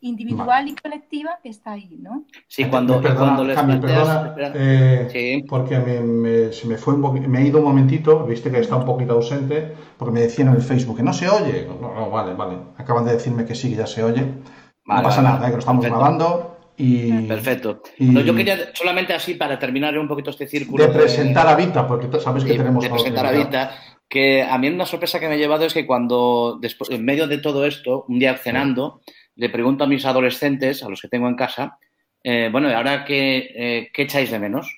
individual 0.00 0.68
y 0.68 0.74
colectiva 0.76 1.38
que 1.42 1.48
está 1.48 1.72
ahí, 1.72 1.96
¿no? 2.00 2.24
Sí, 2.46 2.64
cuando, 2.66 2.96
Me 2.96 3.02
perdona, 3.02 3.20
cuando 3.20 3.44
les 3.44 3.56
Cami, 3.56 3.72
planteas- 3.72 4.34
perdona, 4.34 4.52
eh, 4.54 5.08
Sí. 5.10 5.44
porque 5.48 5.78
me, 5.80 6.00
me- 6.00 6.52
se 6.52 6.68
me 6.68 6.76
fue 6.78 6.94
un 6.94 7.30
me 7.30 7.38
he 7.40 7.46
ido 7.46 7.58
un 7.58 7.64
momentito, 7.64 8.24
viste 8.24 8.50
que 8.50 8.60
está 8.60 8.76
un 8.76 8.84
poquito 8.84 9.14
ausente, 9.14 9.72
porque 9.98 10.12
me 10.14 10.20
decían 10.20 10.48
en 10.48 10.54
el 10.54 10.62
Facebook 10.62 10.96
que 10.98 11.02
no 11.02 11.12
se 11.12 11.28
oye. 11.28 11.66
No, 11.66 11.94
no, 11.94 12.10
vale, 12.10 12.34
vale. 12.34 12.56
Acaban 12.76 13.04
de 13.06 13.12
decirme 13.14 13.44
que 13.44 13.54
sí, 13.56 13.70
que 13.70 13.76
ya 13.76 13.86
se 13.86 14.04
oye. 14.04 14.22
no 14.22 14.94
Vale, 14.94 15.02
pasa 15.04 15.20
vale, 15.22 15.34
nada, 15.34 15.46
eh, 15.46 15.50
que 15.50 15.56
lo 15.56 15.58
estamos 15.58 15.82
perfecto. 15.82 15.98
grabando 16.00 16.47
y 16.78 17.26
Perfecto. 17.26 17.82
Y- 17.98 18.04
No, 18.06 18.20
yo 18.20 18.34
quería 18.34 18.70
solamente 18.74 19.12
así 19.12 19.34
para 19.34 19.58
terminar 19.58 19.98
un 19.98 20.08
poquito 20.08 20.30
este 20.30 20.46
círculo. 20.46 20.86
de 20.86 20.92
presentar 20.92 21.46
a 21.46 21.56
Vita, 21.56 21.86
porque 21.86 22.06
tú 22.06 22.20
sabes 22.20 22.44
que 22.44 22.52
de- 22.52 22.58
tenemos 22.58 22.82
de 22.84 22.90
presentar 22.90 23.26
a. 23.26 23.30
Vita, 23.32 23.76
que 24.08 24.42
a 24.42 24.56
mí 24.58 24.68
una 24.68 24.86
sorpresa 24.86 25.20
que 25.20 25.28
me 25.28 25.34
he 25.34 25.38
llevado 25.38 25.64
es 25.66 25.74
que 25.74 25.86
cuando, 25.86 26.58
después, 26.60 26.88
en 26.90 27.04
medio 27.04 27.26
de 27.26 27.38
todo 27.38 27.66
esto, 27.66 28.04
un 28.08 28.18
día 28.18 28.36
cenando, 28.36 29.02
le 29.36 29.50
pregunto 29.50 29.84
a 29.84 29.86
mis 29.86 30.04
adolescentes, 30.06 30.82
a 30.82 30.88
los 30.88 31.00
que 31.02 31.08
tengo 31.08 31.28
en 31.28 31.36
casa, 31.36 31.78
eh, 32.22 32.48
bueno, 32.50 32.70
¿y 32.70 32.72
ahora 32.72 33.04
qué, 33.04 33.50
eh, 33.54 33.90
qué 33.92 34.02
echáis 34.02 34.30
de 34.30 34.38
menos? 34.38 34.72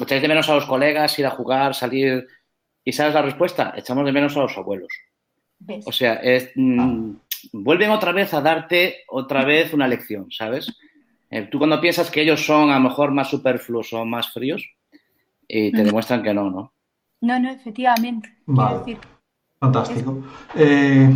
¿Echáis 0.00 0.20
de 0.20 0.28
menos 0.28 0.48
a 0.48 0.54
los 0.54 0.66
colegas, 0.66 1.18
ir 1.18 1.26
a 1.26 1.30
jugar, 1.30 1.74
salir? 1.74 2.26
¿Y 2.84 2.92
sabes 2.92 3.14
la 3.14 3.22
respuesta? 3.22 3.72
Echamos 3.76 4.04
de 4.04 4.12
menos 4.12 4.36
a 4.36 4.40
los 4.40 4.56
abuelos. 4.58 4.88
¿Ves? 5.58 5.84
O 5.86 5.92
sea, 5.92 6.14
es, 6.16 6.50
mm, 6.54 7.12
vuelven 7.52 7.90
otra 7.90 8.12
vez 8.12 8.34
a 8.34 8.40
darte 8.42 9.04
otra 9.08 9.44
vez 9.44 9.72
una 9.72 9.88
lección, 9.88 10.30
¿sabes? 10.30 10.76
Eh, 11.30 11.48
tú 11.50 11.58
cuando 11.58 11.80
piensas 11.80 12.10
que 12.10 12.22
ellos 12.22 12.44
son 12.44 12.70
a 12.70 12.78
lo 12.78 12.88
mejor 12.88 13.10
más 13.12 13.28
superfluos 13.28 13.92
o 13.92 14.04
más 14.04 14.32
fríos, 14.32 14.62
y 15.48 15.70
te 15.72 15.78
Ujú. 15.78 15.86
demuestran 15.86 16.22
que 16.22 16.34
no, 16.34 16.50
¿no? 16.50 16.72
No, 17.20 17.38
no, 17.40 17.50
efectivamente. 17.50 18.36
Vale. 18.46 18.68
Quiero 18.84 18.84
decir, 18.84 18.98
Fantástico. 19.60 20.22
Eh, 20.54 21.08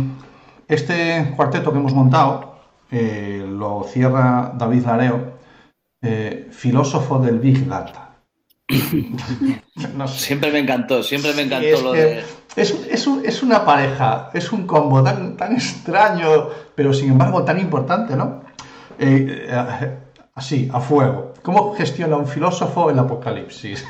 este 0.67 1.33
cuarteto 1.35 1.71
que 1.71 1.77
hemos 1.77 1.93
montado 1.93 2.55
eh, 2.91 3.45
lo 3.47 3.83
cierra 3.83 4.51
David 4.57 4.83
Lareo, 4.85 5.33
eh, 6.01 6.47
filósofo 6.51 7.19
del 7.19 7.39
Big 7.39 7.65
Data. 7.67 8.15
No 9.95 10.07
sé. 10.07 10.19
Siempre 10.19 10.51
me 10.51 10.59
encantó, 10.59 11.01
siempre 11.03 11.33
me 11.33 11.43
encantó 11.43 11.67
Sí, 11.67 11.73
es 11.73 11.83
lo 11.83 11.91
que 11.93 11.97
de... 11.97 12.23
es, 12.55 12.87
es 12.89 13.07
un- 13.07 13.25
es 13.25 13.41
una 13.43 13.65
pareja, 13.65 14.29
es 14.33 14.51
un 14.51 14.67
combo 14.67 15.01
tan, 15.03 15.35
tan 15.37 15.53
extraño, 15.53 16.49
pero 16.75 16.93
sin 16.93 17.11
embargo 17.11 17.43
tan 17.43 17.59
importante, 17.59 18.15
¿no? 18.15 18.41
Eh, 18.99 19.47
eh, 19.49 19.97
así, 20.35 20.69
a 20.71 20.79
fuego. 20.79 21.33
¿Cómo 21.41 21.73
gestiona 21.75 22.17
un 22.17 22.27
filósofo 22.27 22.89
el 22.89 22.99
apocalipsis? 22.99 23.85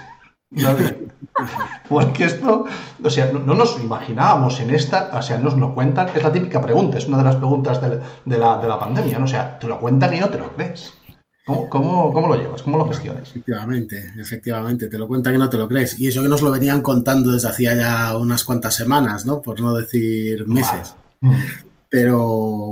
Porque 1.90 2.26
esto, 2.26 2.66
o 3.02 3.10
sea, 3.10 3.32
no, 3.32 3.40
no 3.40 3.54
nos 3.54 3.80
imaginábamos 3.80 4.60
en 4.60 4.72
esta, 4.72 5.10
o 5.14 5.22
sea, 5.22 5.38
nos 5.38 5.58
lo 5.58 5.74
cuentan, 5.74 6.10
es 6.14 6.24
la 6.24 6.32
típica 6.32 6.62
pregunta, 6.62 6.98
es 6.98 7.08
una 7.08 7.20
de 7.20 7.24
las 7.24 7.36
preguntas 7.38 7.82
de, 7.82 8.02
de 8.26 8.38
la, 8.38 8.58
de 8.58 8.68
la 8.68 8.80
pandemia, 8.80 9.18
¿no? 9.18 9.26
O 9.26 9.28
sea, 9.28 9.58
te 9.58 9.68
lo 9.68 9.80
cuentan 9.80 10.14
y 10.14 10.20
no 10.20 10.30
te 10.30 10.38
lo 10.38 10.52
crees. 10.54 10.94
¿Cómo, 11.46 11.70
cómo, 11.70 12.14
cómo 12.14 12.28
lo 12.28 12.36
llevas? 12.36 12.62
¿Cómo 12.62 12.78
lo 12.78 12.88
gestionas? 12.88 13.30
Efectivamente, 13.30 14.14
efectivamente, 14.20 14.88
te 14.88 14.98
lo 14.98 15.08
cuentan 15.08 15.36
y 15.36 15.38
no 15.38 15.50
te 15.50 15.58
lo 15.58 15.68
crees. 15.68 16.00
Y 16.00 16.08
eso 16.08 16.22
que 16.22 16.30
nos 16.30 16.42
lo 16.42 16.52
venían 16.52 16.82
contando 16.82 17.32
desde 17.32 17.50
hacía 17.50 17.74
ya 17.76 18.18
unas 18.18 18.44
cuantas 18.44 18.76
semanas, 18.76 19.26
¿no? 19.26 19.42
Por 19.42 19.60
no 19.60 19.74
decir 19.74 20.48
meses. 20.48 20.96
Vale. 21.20 21.38
Pero 21.90 22.20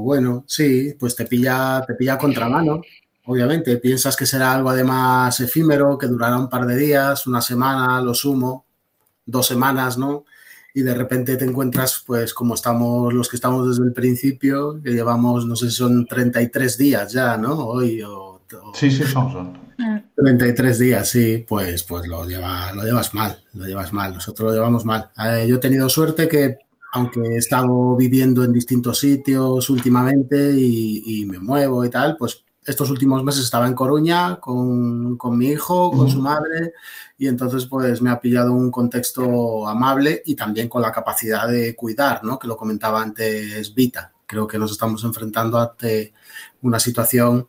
bueno, 0.01 0.45
sí, 0.47 0.95
pues 0.97 1.15
te 1.15 1.25
pilla, 1.25 1.83
te 1.85 1.95
pilla 1.95 2.17
contramano. 2.17 2.81
Obviamente, 3.29 3.77
piensas 3.77 4.15
que 4.15 4.25
será 4.25 4.53
algo 4.53 4.71
además 4.71 5.39
efímero, 5.39 5.99
que 5.99 6.07
durará 6.07 6.35
un 6.35 6.49
par 6.49 6.65
de 6.65 6.75
días, 6.75 7.27
una 7.27 7.41
semana, 7.41 8.01
lo 8.01 8.15
sumo, 8.15 8.65
dos 9.23 9.45
semanas, 9.45 9.99
¿no? 9.99 10.25
y 10.73 10.81
de 10.81 10.95
repente 10.95 11.37
te 11.37 11.45
encuentras, 11.45 12.03
pues 12.07 12.33
como 12.33 12.55
estamos 12.55 13.13
los 13.13 13.29
que 13.29 13.35
estamos 13.35 13.67
desde 13.67 13.87
el 13.87 13.93
principio, 13.93 14.81
que 14.83 14.91
llevamos, 14.91 15.45
no 15.45 15.55
sé 15.55 15.69
si 15.69 15.75
son 15.75 16.07
33 16.07 16.77
días 16.77 17.13
ya, 17.13 17.37
¿no? 17.37 17.55
Hoy 17.55 18.01
o... 18.01 18.41
sí, 18.73 18.89
sí, 18.89 19.03
son, 19.03 19.31
son. 19.31 19.69
33 20.15 20.79
días, 20.79 21.07
sí, 21.07 21.45
pues, 21.47 21.83
pues 21.83 22.07
lo, 22.07 22.25
lleva, 22.27 22.73
lo 22.73 22.83
llevas 22.83 23.13
mal, 23.13 23.43
lo 23.53 23.65
llevas 23.65 23.93
mal, 23.93 24.13
nosotros 24.15 24.49
lo 24.49 24.55
llevamos 24.55 24.85
mal. 24.85 25.11
Eh, 25.23 25.45
yo 25.47 25.57
he 25.57 25.59
tenido 25.59 25.87
suerte 25.87 26.27
que, 26.27 26.57
aunque 26.93 27.21
he 27.21 27.37
estado 27.37 27.95
viviendo 27.95 28.43
en 28.43 28.53
distintos 28.53 28.97
sitios 28.97 29.69
últimamente 29.69 30.51
y, 30.55 31.21
y 31.21 31.25
me 31.27 31.37
muevo 31.37 31.85
y 31.85 31.89
tal, 31.89 32.17
pues 32.17 32.43
estos 32.65 32.89
últimos 32.89 33.23
meses 33.23 33.43
estaba 33.43 33.67
en 33.67 33.73
Coruña 33.73 34.39
con, 34.39 35.17
con 35.17 35.37
mi 35.37 35.47
hijo, 35.47 35.91
con 35.91 36.09
su 36.09 36.21
madre, 36.21 36.73
y 37.17 37.27
entonces 37.27 37.65
pues 37.65 38.01
me 38.01 38.09
ha 38.09 38.19
pillado 38.19 38.53
un 38.53 38.71
contexto 38.71 39.67
amable 39.67 40.21
y 40.25 40.35
también 40.35 40.69
con 40.69 40.81
la 40.81 40.91
capacidad 40.91 41.47
de 41.47 41.75
cuidar, 41.75 42.23
¿no? 42.23 42.37
Que 42.37 42.47
lo 42.47 42.57
comentaba 42.57 43.01
antes 43.01 43.73
Vita. 43.73 44.11
Creo 44.25 44.47
que 44.47 44.59
nos 44.59 44.71
estamos 44.71 45.03
enfrentando 45.03 45.57
ante 45.57 46.13
una 46.61 46.79
situación 46.79 47.47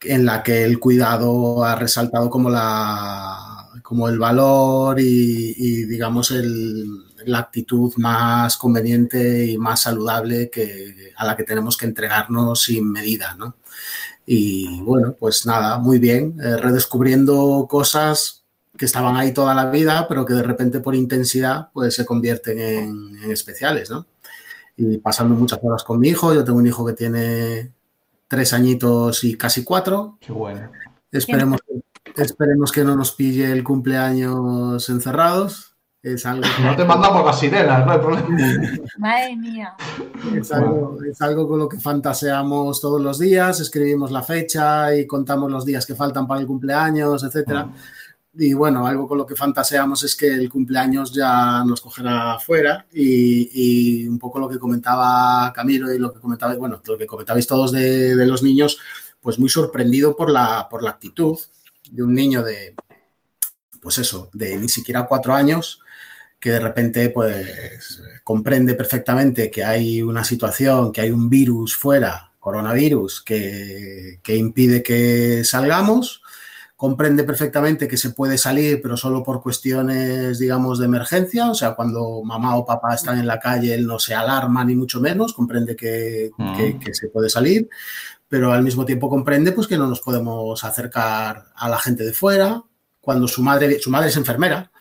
en 0.00 0.24
la 0.24 0.42
que 0.42 0.64
el 0.64 0.80
cuidado 0.80 1.64
ha 1.64 1.76
resaltado 1.76 2.28
como 2.28 2.50
la 2.50 3.48
como 3.82 4.08
el 4.08 4.18
valor 4.18 4.98
y, 5.00 5.54
y 5.56 5.84
digamos 5.84 6.30
el, 6.30 6.86
la 7.26 7.38
actitud 7.38 7.92
más 7.96 8.56
conveniente 8.56 9.46
y 9.46 9.58
más 9.58 9.82
saludable 9.82 10.50
que, 10.50 11.12
a 11.16 11.26
la 11.26 11.36
que 11.36 11.44
tenemos 11.44 11.76
que 11.76 11.86
entregarnos 11.86 12.62
sin 12.62 12.90
medida, 12.90 13.34
¿no? 13.34 13.56
Y 14.26 14.80
bueno, 14.82 15.16
pues 15.18 15.46
nada, 15.46 15.78
muy 15.78 15.98
bien, 15.98 16.36
eh, 16.42 16.56
redescubriendo 16.56 17.66
cosas 17.68 18.44
que 18.76 18.84
estaban 18.84 19.16
ahí 19.16 19.32
toda 19.32 19.54
la 19.54 19.70
vida, 19.70 20.06
pero 20.08 20.24
que 20.24 20.34
de 20.34 20.42
repente 20.42 20.80
por 20.80 20.94
intensidad 20.94 21.70
pues 21.72 21.94
se 21.94 22.06
convierten 22.06 22.58
en, 22.58 23.18
en 23.22 23.30
especiales, 23.30 23.90
¿no? 23.90 24.06
Y 24.76 24.98
pasando 24.98 25.34
muchas 25.34 25.58
horas 25.62 25.84
con 25.84 26.00
mi 26.00 26.08
hijo, 26.08 26.32
yo 26.32 26.44
tengo 26.44 26.58
un 26.58 26.66
hijo 26.66 26.86
que 26.86 26.94
tiene 26.94 27.72
tres 28.28 28.54
añitos 28.54 29.24
y 29.24 29.36
casi 29.36 29.62
cuatro. 29.62 30.16
Qué 30.20 30.32
bueno. 30.32 30.70
Esperemos, 31.10 31.60
esperemos 32.16 32.72
que 32.72 32.82
no 32.82 32.96
nos 32.96 33.12
pille 33.12 33.52
el 33.52 33.62
cumpleaños 33.62 34.88
encerrados. 34.88 35.71
Es 36.02 36.26
algo 36.26 36.42
que... 36.56 36.62
No 36.62 36.76
te 36.76 36.84
mandamos 36.84 37.24
las 37.24 37.38
sirenas, 37.38 37.86
no 37.86 37.92
hay 37.92 37.98
problema. 37.98 38.28
Madre 38.98 39.36
mía. 39.36 39.74
Es 40.34 40.50
algo, 40.52 40.98
es 41.08 41.20
algo, 41.22 41.48
con 41.48 41.58
lo 41.60 41.68
que 41.68 41.78
fantaseamos 41.78 42.80
todos 42.80 43.00
los 43.00 43.18
días, 43.18 43.60
escribimos 43.60 44.10
la 44.10 44.22
fecha 44.22 44.94
y 44.94 45.06
contamos 45.06 45.50
los 45.50 45.64
días 45.64 45.86
que 45.86 45.94
faltan 45.94 46.26
para 46.26 46.40
el 46.40 46.46
cumpleaños, 46.46 47.22
etcétera. 47.22 47.70
Y 48.34 48.54
bueno, 48.54 48.86
algo 48.86 49.06
con 49.06 49.18
lo 49.18 49.26
que 49.26 49.36
fantaseamos 49.36 50.02
es 50.04 50.16
que 50.16 50.26
el 50.26 50.48
cumpleaños 50.48 51.12
ya 51.12 51.62
nos 51.64 51.82
cogerá 51.82 52.38
fuera 52.38 52.86
y, 52.90 53.50
y 54.04 54.08
un 54.08 54.18
poco 54.18 54.38
lo 54.38 54.48
que 54.48 54.58
comentaba 54.58 55.52
Camilo 55.52 55.92
y 55.92 55.98
lo 55.98 56.12
que 56.14 56.18
comentabais, 56.18 56.58
bueno, 56.58 56.80
lo 56.84 56.96
que 56.96 57.06
comentabais 57.06 57.46
todos 57.46 57.72
de, 57.72 58.16
de, 58.16 58.26
los 58.26 58.42
niños, 58.42 58.78
pues 59.20 59.38
muy 59.38 59.50
sorprendido 59.50 60.16
por 60.16 60.30
la, 60.30 60.66
por 60.70 60.82
la 60.82 60.90
actitud 60.90 61.38
de 61.90 62.02
un 62.02 62.14
niño 62.14 62.42
de, 62.42 62.74
pues 63.82 63.98
eso, 63.98 64.30
de 64.32 64.56
ni 64.56 64.70
siquiera 64.70 65.06
cuatro 65.06 65.34
años, 65.34 65.81
que 66.42 66.50
de 66.50 66.58
repente 66.58 67.08
pues 67.10 68.02
comprende 68.24 68.74
perfectamente 68.74 69.48
que 69.48 69.64
hay 69.64 70.02
una 70.02 70.24
situación, 70.24 70.90
que 70.90 71.00
hay 71.00 71.12
un 71.12 71.30
virus 71.30 71.76
fuera, 71.76 72.32
coronavirus, 72.40 73.22
que, 73.22 74.18
que 74.24 74.36
impide 74.36 74.82
que 74.82 75.44
salgamos, 75.44 76.20
comprende 76.74 77.22
perfectamente 77.22 77.86
que 77.86 77.96
se 77.96 78.10
puede 78.10 78.38
salir, 78.38 78.82
pero 78.82 78.96
solo 78.96 79.22
por 79.22 79.40
cuestiones, 79.40 80.40
digamos, 80.40 80.80
de 80.80 80.86
emergencia, 80.86 81.48
o 81.48 81.54
sea, 81.54 81.76
cuando 81.76 82.24
mamá 82.24 82.56
o 82.56 82.66
papá 82.66 82.92
están 82.96 83.20
en 83.20 83.28
la 83.28 83.38
calle, 83.38 83.72
él 83.72 83.86
no 83.86 84.00
se 84.00 84.16
alarma 84.16 84.64
ni 84.64 84.74
mucho 84.74 85.00
menos, 85.00 85.34
comprende 85.34 85.76
que, 85.76 86.32
que, 86.56 86.76
que 86.80 86.92
se 86.92 87.06
puede 87.06 87.30
salir, 87.30 87.68
pero 88.26 88.52
al 88.52 88.64
mismo 88.64 88.84
tiempo 88.84 89.08
comprende 89.08 89.52
pues 89.52 89.68
que 89.68 89.78
no 89.78 89.86
nos 89.86 90.00
podemos 90.00 90.64
acercar 90.64 91.52
a 91.54 91.68
la 91.68 91.78
gente 91.78 92.02
de 92.02 92.12
fuera, 92.12 92.64
cuando 93.00 93.28
su 93.28 93.44
madre, 93.44 93.78
su 93.78 93.90
madre 93.90 94.08
es 94.08 94.16
enfermera, 94.16 94.72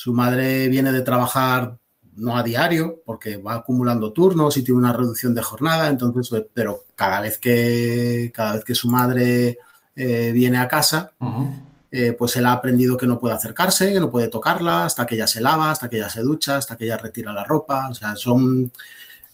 su 0.00 0.14
madre 0.14 0.66
viene 0.68 0.92
de 0.92 1.02
trabajar 1.02 1.76
no 2.16 2.34
a 2.34 2.42
diario, 2.42 3.02
porque 3.04 3.36
va 3.36 3.56
acumulando 3.56 4.14
turnos 4.14 4.56
y 4.56 4.62
tiene 4.62 4.78
una 4.78 4.94
reducción 4.94 5.34
de 5.34 5.42
jornada, 5.42 5.88
entonces, 5.88 6.42
pero 6.54 6.84
cada 6.94 7.20
vez 7.20 7.36
que, 7.36 8.32
cada 8.34 8.54
vez 8.54 8.64
que 8.64 8.74
su 8.74 8.88
madre 8.88 9.58
eh, 9.94 10.32
viene 10.32 10.56
a 10.56 10.68
casa, 10.68 11.12
uh 11.20 11.26
-huh. 11.26 11.62
eh, 11.90 12.12
pues 12.18 12.34
él 12.36 12.46
ha 12.46 12.52
aprendido 12.52 12.96
que 12.96 13.06
no 13.06 13.18
puede 13.18 13.34
acercarse, 13.34 13.92
que 13.92 14.00
no 14.00 14.10
puede 14.10 14.28
tocarla, 14.28 14.86
hasta 14.86 15.04
que 15.04 15.16
ella 15.16 15.26
se 15.26 15.42
lava, 15.42 15.70
hasta 15.70 15.90
que 15.90 15.96
ella 15.98 16.08
se 16.08 16.22
ducha, 16.22 16.56
hasta 16.56 16.78
que 16.78 16.86
ella 16.86 16.96
retira 16.96 17.34
la 17.34 17.44
ropa, 17.44 17.90
o 17.90 17.94
sea, 17.94 18.16
son, 18.16 18.72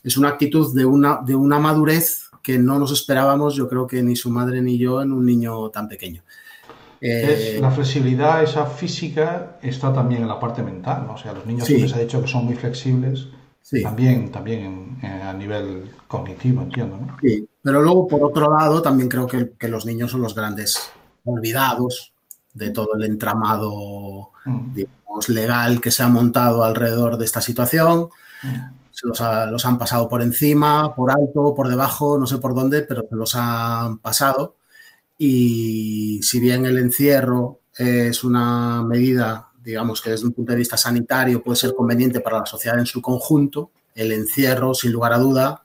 es 0.02 0.16
una 0.16 0.30
actitud 0.30 0.74
de 0.74 0.84
una, 0.84 1.20
de 1.24 1.36
una 1.36 1.60
madurez 1.60 2.28
que 2.42 2.58
no 2.58 2.76
nos 2.80 2.90
esperábamos, 2.90 3.54
yo 3.54 3.68
creo 3.68 3.86
que 3.86 4.02
ni 4.02 4.16
su 4.16 4.30
madre 4.30 4.60
ni 4.60 4.78
yo, 4.78 5.00
en 5.00 5.12
un 5.12 5.24
niño 5.24 5.70
tan 5.70 5.86
pequeño. 5.86 6.24
Eh, 7.06 7.54
es, 7.54 7.60
la 7.60 7.70
flexibilidad, 7.70 8.42
esa 8.42 8.66
física, 8.66 9.58
está 9.62 9.92
también 9.92 10.22
en 10.22 10.28
la 10.28 10.40
parte 10.40 10.62
mental, 10.62 11.04
¿no? 11.06 11.14
O 11.14 11.18
sea, 11.18 11.32
los 11.32 11.46
niños 11.46 11.66
sí. 11.66 11.88
se 11.88 11.94
ha 11.94 11.98
dicho 11.98 12.20
que 12.20 12.26
son 12.26 12.44
muy 12.44 12.56
flexibles, 12.56 13.28
sí. 13.62 13.82
también, 13.82 14.32
también 14.32 14.60
en, 14.64 14.98
en, 15.02 15.22
a 15.22 15.32
nivel 15.32 15.90
cognitivo, 16.08 16.62
entiendo, 16.62 16.96
¿no? 16.96 17.16
Sí, 17.20 17.48
pero 17.62 17.80
luego, 17.80 18.08
por 18.08 18.24
otro 18.24 18.52
lado, 18.52 18.82
también 18.82 19.08
creo 19.08 19.26
que, 19.26 19.52
que 19.56 19.68
los 19.68 19.86
niños 19.86 20.10
son 20.10 20.22
los 20.22 20.34
grandes 20.34 20.90
olvidados 21.24 22.12
de 22.54 22.70
todo 22.70 22.94
el 22.96 23.04
entramado, 23.04 24.30
mm. 24.44 24.74
digamos, 24.74 25.28
legal 25.28 25.80
que 25.80 25.92
se 25.92 26.02
ha 26.02 26.08
montado 26.08 26.64
alrededor 26.64 27.18
de 27.18 27.24
esta 27.24 27.40
situación. 27.40 28.08
Mm. 28.42 28.74
Se 28.90 29.06
los, 29.06 29.20
ha, 29.20 29.46
los 29.46 29.64
han 29.64 29.78
pasado 29.78 30.08
por 30.08 30.22
encima, 30.22 30.94
por 30.94 31.10
alto, 31.10 31.54
por 31.54 31.68
debajo, 31.68 32.18
no 32.18 32.26
sé 32.26 32.38
por 32.38 32.54
dónde, 32.54 32.82
pero 32.82 33.04
se 33.08 33.14
los 33.14 33.36
han 33.36 33.98
pasado 33.98 34.56
y 35.18 36.20
si 36.22 36.40
bien 36.40 36.66
el 36.66 36.78
encierro 36.78 37.60
es 37.76 38.24
una 38.24 38.82
medida, 38.82 39.50
digamos 39.62 40.00
que 40.00 40.10
desde 40.10 40.26
un 40.26 40.32
punto 40.32 40.52
de 40.52 40.58
vista 40.58 40.76
sanitario 40.76 41.42
puede 41.42 41.56
ser 41.56 41.74
conveniente 41.74 42.20
para 42.20 42.40
la 42.40 42.46
sociedad 42.46 42.78
en 42.78 42.86
su 42.86 43.02
conjunto, 43.02 43.70
el 43.94 44.12
encierro, 44.12 44.74
sin 44.74 44.92
lugar 44.92 45.12
a 45.12 45.18
duda, 45.18 45.62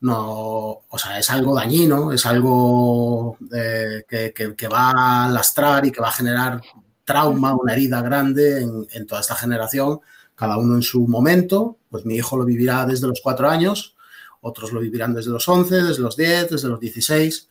no, 0.00 0.82
o 0.88 0.98
sea, 0.98 1.18
es 1.18 1.28
algo 1.30 1.54
dañino, 1.54 2.12
es 2.12 2.24
algo 2.24 3.36
eh, 3.52 4.04
que, 4.08 4.68
va 4.68 5.26
a 5.26 5.28
lastrar 5.28 5.84
y 5.84 5.92
que 5.92 6.00
va 6.00 6.08
a 6.08 6.12
generar 6.12 6.60
trauma, 7.04 7.54
una 7.54 7.74
herida 7.74 8.00
grande 8.00 8.62
en, 8.62 8.86
en, 8.92 9.06
toda 9.06 9.20
esta 9.20 9.34
generación, 9.34 10.00
cada 10.34 10.56
uno 10.56 10.74
en 10.74 10.82
su 10.82 11.06
momento, 11.06 11.78
pues 11.90 12.06
mi 12.06 12.14
hijo 12.14 12.38
lo 12.38 12.46
vivirá 12.46 12.86
desde 12.86 13.08
los 13.08 13.20
cuatro 13.22 13.50
años, 13.50 13.94
otros 14.40 14.72
lo 14.72 14.80
vivirán 14.80 15.12
desde 15.12 15.30
los 15.30 15.46
once, 15.48 15.82
desde 15.82 16.02
los 16.02 16.16
diez, 16.16 16.48
desde 16.48 16.68
los 16.68 16.80
dieciséis, 16.80 17.49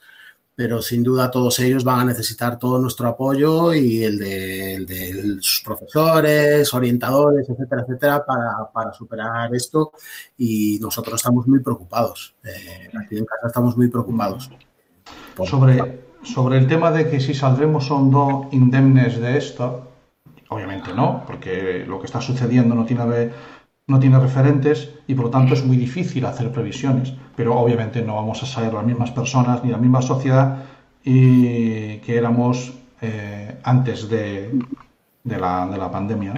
pero 0.59 0.81
sin 0.81 1.03
duda 1.03 1.31
todos 1.31 1.57
ellos 1.59 1.85
van 1.85 2.01
a 2.01 2.03
necesitar 2.03 2.59
todo 2.59 2.79
nuestro 2.79 3.07
apoyo 3.07 3.73
y 3.73 4.03
el 4.03 4.19
de, 4.19 4.73
el 4.75 4.85
de 4.85 5.37
sus 5.39 5.61
profesores, 5.63 6.73
orientadores, 6.73 7.49
etcétera, 7.49 7.83
etcétera, 7.83 8.25
para, 8.25 8.69
para, 8.73 8.91
superar 8.91 9.55
esto 9.55 9.93
y 10.37 10.77
nosotros 10.81 11.15
estamos 11.15 11.47
muy 11.47 11.61
preocupados. 11.61 12.35
Eh, 12.43 12.89
aquí 13.01 13.17
en 13.17 13.23
casa 13.23 13.47
estamos 13.47 13.77
muy 13.77 13.87
preocupados. 13.87 14.51
Por 15.33 15.47
sobre, 15.47 16.01
sobre 16.23 16.57
el 16.57 16.67
tema 16.67 16.91
de 16.91 17.09
que 17.09 17.21
si 17.21 17.33
saldremos 17.33 17.89
o 17.89 18.01
no 18.01 18.49
indemnes 18.51 19.17
de 19.17 19.37
esto, 19.37 19.87
obviamente 20.49 20.93
no, 20.93 21.23
porque 21.25 21.85
lo 21.87 22.01
que 22.01 22.07
está 22.07 22.19
sucediendo 22.19 22.75
no 22.75 22.83
tiene 22.83 23.31
no 23.89 23.99
tiene 23.99 24.19
referentes 24.19 24.91
y 25.07 25.15
por 25.15 25.25
lo 25.25 25.31
tanto 25.31 25.55
es 25.55 25.65
muy 25.65 25.75
difícil 25.75 26.25
hacer 26.25 26.51
previsiones, 26.51 27.13
pero 27.35 27.59
obviamente 27.59 28.01
no 28.03 28.15
vamos 28.15 28.41
a 28.43 28.45
ser 28.45 28.71
las 28.71 28.85
mismas 28.85 29.11
personas 29.11 29.63
ni 29.63 29.71
la 29.71 29.77
misma 29.77 30.01
sociedad 30.01 30.59
y 31.03 31.97
que 31.97 32.15
éramos 32.15 32.71
eh, 33.01 33.57
antes 33.63 34.07
de, 34.07 34.51
de, 35.23 35.37
la, 35.37 35.67
de, 35.67 35.77
la, 35.77 35.89
pandemia. 35.89 36.33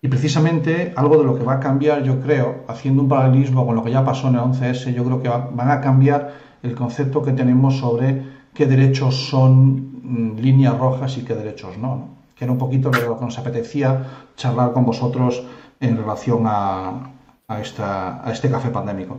Y 0.00 0.08
precisamente 0.08 0.94
algo 0.96 1.18
de 1.18 1.24
lo 1.24 1.36
que 1.36 1.44
va 1.44 1.54
a 1.54 1.60
cambiar, 1.60 2.02
yo 2.02 2.18
creo, 2.20 2.64
haciendo 2.66 3.02
un 3.02 3.08
paralelismo 3.08 3.66
con 3.66 3.76
lo 3.76 3.84
que 3.84 3.90
ya 3.90 4.02
pasó 4.02 4.28
en 4.28 4.36
el 4.36 4.40
11S, 4.40 4.94
yo 4.94 5.04
creo 5.04 5.22
que 5.22 5.28
va, 5.28 5.50
van 5.52 5.70
a 5.70 5.82
cambiar 5.82 6.32
el 6.62 6.74
concepto 6.74 7.22
que 7.22 7.32
tenemos 7.32 7.78
sobre 7.78 8.22
qué 8.54 8.64
derechos 8.64 9.28
son 9.28 10.34
mm, 10.34 10.38
líneas 10.38 10.78
rojas 10.78 11.18
y 11.18 11.24
qué 11.24 11.34
derechos 11.34 11.76
no, 11.76 11.96
no. 11.96 12.08
Que 12.34 12.44
era 12.44 12.52
un 12.52 12.58
poquito 12.58 12.90
lo 12.90 13.18
que 13.18 13.24
nos 13.26 13.38
apetecía 13.38 14.06
charlar 14.36 14.72
con 14.72 14.86
vosotros 14.86 15.42
en 15.80 15.96
relación 15.96 16.44
a, 16.46 17.14
este 17.48 18.48
café 18.48 18.70
pandémico. 18.70 19.18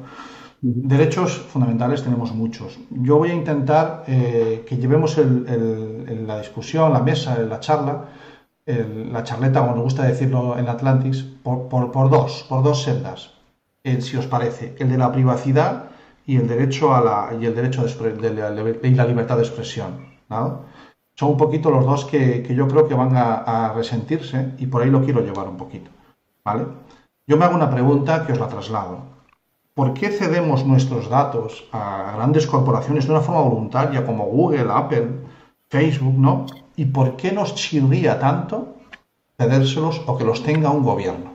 Derechos 0.61 1.37
fundamentales 1.51 2.03
tenemos 2.03 2.33
muchos. 2.33 2.79
Yo 2.91 3.17
voy 3.17 3.31
a 3.31 3.33
intentar 3.33 4.03
eh, 4.07 4.63
que 4.65 4.77
llevemos 4.77 5.17
la 5.17 6.37
discusión, 6.37 6.93
la 6.93 7.01
mesa, 7.01 7.37
la 7.39 7.59
charla, 7.59 8.05
la 8.65 9.23
charleta, 9.23 9.59
como 9.59 9.73
nos 9.73 9.83
gusta 9.83 10.03
decirlo 10.03 10.57
en 10.57 10.69
Atlantis, 10.69 11.23
por, 11.43 12.09
dos, 12.09 12.45
por 12.47 12.63
dos 12.63 12.83
sendas. 12.83 13.33
Si 13.83 14.15
os 14.15 14.27
parece, 14.27 14.75
el 14.79 14.89
de 14.89 14.97
la 14.97 15.11
privacidad 15.11 15.89
y 16.25 16.37
el 16.37 16.47
derecho 16.47 16.95
a 16.95 17.01
la, 17.01 17.37
y 17.41 17.45
el 17.47 17.55
derecho 17.55 17.83
de, 17.83 18.33
la, 18.33 19.05
libertad 19.05 19.37
de 19.37 19.43
expresión. 19.43 20.05
Son 21.15 21.31
un 21.31 21.37
poquito 21.37 21.69
los 21.71 21.85
dos 21.85 22.05
que, 22.05 22.45
yo 22.55 22.67
creo 22.67 22.87
que 22.87 22.93
van 22.93 23.17
a 23.17 23.73
resentirse 23.75 24.53
y 24.57 24.67
por 24.67 24.83
ahí 24.83 24.89
lo 24.89 25.03
quiero 25.03 25.21
llevar 25.21 25.49
un 25.49 25.57
poquito. 25.57 25.91
¿Vale? 26.43 26.65
yo 27.27 27.37
me 27.37 27.45
hago 27.45 27.55
una 27.55 27.69
pregunta 27.69 28.25
que 28.25 28.33
os 28.33 28.39
la 28.39 28.47
traslado. 28.47 28.99
¿Por 29.73 29.93
qué 29.93 30.09
cedemos 30.09 30.65
nuestros 30.65 31.09
datos 31.09 31.63
a 31.71 32.13
grandes 32.15 32.45
corporaciones 32.45 33.05
de 33.05 33.11
una 33.11 33.21
forma 33.21 33.41
voluntaria 33.41 34.05
como 34.05 34.25
Google, 34.25 34.67
Apple, 34.69 35.07
Facebook, 35.69 36.17
¿no? 36.17 36.45
¿Y 36.75 36.85
por 36.85 37.15
qué 37.15 37.31
nos 37.31 37.55
chirría 37.55 38.19
tanto 38.19 38.75
cedérselos 39.37 40.01
o 40.07 40.17
que 40.17 40.25
los 40.25 40.43
tenga 40.43 40.71
un 40.71 40.83
gobierno? 40.83 41.31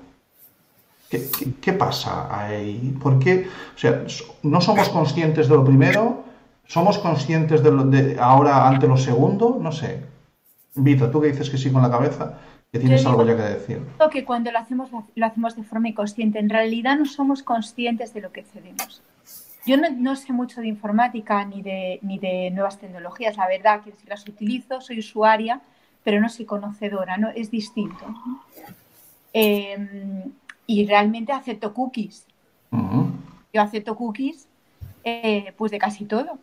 ¿Qué, 1.08 1.72
pasa 1.72 2.28
ahí? 2.28 2.94
¿Por 3.00 3.18
qué? 3.18 3.48
O 3.74 3.78
sea, 3.78 4.04
no 4.42 4.60
somos 4.60 4.88
conscientes 4.90 5.48
de 5.48 5.54
lo 5.54 5.64
primero, 5.64 6.24
somos 6.66 6.98
conscientes 6.98 7.62
de, 7.62 7.70
lo, 7.70 7.84
de 7.84 8.18
ahora 8.20 8.68
ante 8.68 8.86
lo 8.86 8.96
segundo, 8.98 9.56
no 9.60 9.72
sé. 9.72 10.04
Vita, 10.74 11.10
tú 11.10 11.22
que 11.22 11.28
dices 11.28 11.48
que 11.48 11.56
sí 11.56 11.70
con 11.70 11.80
la 11.80 11.90
cabeza, 11.90 12.34
que 12.78 12.84
tienes 12.86 13.06
algo 13.06 13.24
ya 13.24 13.36
que 13.36 13.42
decir. 13.42 13.80
que 14.12 14.24
cuando 14.24 14.50
lo 14.52 14.58
hacemos, 14.58 14.90
lo 15.14 15.26
hacemos 15.26 15.56
de 15.56 15.62
forma 15.62 15.88
inconsciente. 15.88 16.38
En 16.38 16.48
realidad 16.50 16.96
no 16.98 17.04
somos 17.04 17.42
conscientes 17.42 18.12
de 18.14 18.20
lo 18.20 18.32
que 18.32 18.42
cedemos. 18.42 19.02
Yo 19.66 19.76
no, 19.76 19.88
no 19.90 20.14
sé 20.16 20.32
mucho 20.32 20.60
de 20.60 20.68
informática 20.68 21.44
ni 21.44 21.60
de, 21.62 21.98
ni 22.02 22.18
de 22.18 22.50
nuevas 22.52 22.78
tecnologías, 22.78 23.36
la 23.36 23.48
verdad, 23.48 23.82
que 23.82 23.92
si 23.92 24.06
las 24.06 24.26
utilizo, 24.28 24.80
soy 24.80 25.00
usuaria, 25.00 25.60
pero 26.04 26.20
no 26.20 26.28
soy 26.28 26.44
conocedora, 26.44 27.16
¿no? 27.16 27.30
Es 27.30 27.50
distinto. 27.50 28.04
Eh, 29.32 30.24
y 30.66 30.86
realmente 30.86 31.32
acepto 31.32 31.74
cookies. 31.74 32.26
Yo 33.52 33.62
acepto 33.62 33.96
cookies 33.96 34.46
eh, 35.04 35.52
pues 35.56 35.72
de 35.72 35.78
casi 35.78 36.04
todo. 36.04 36.38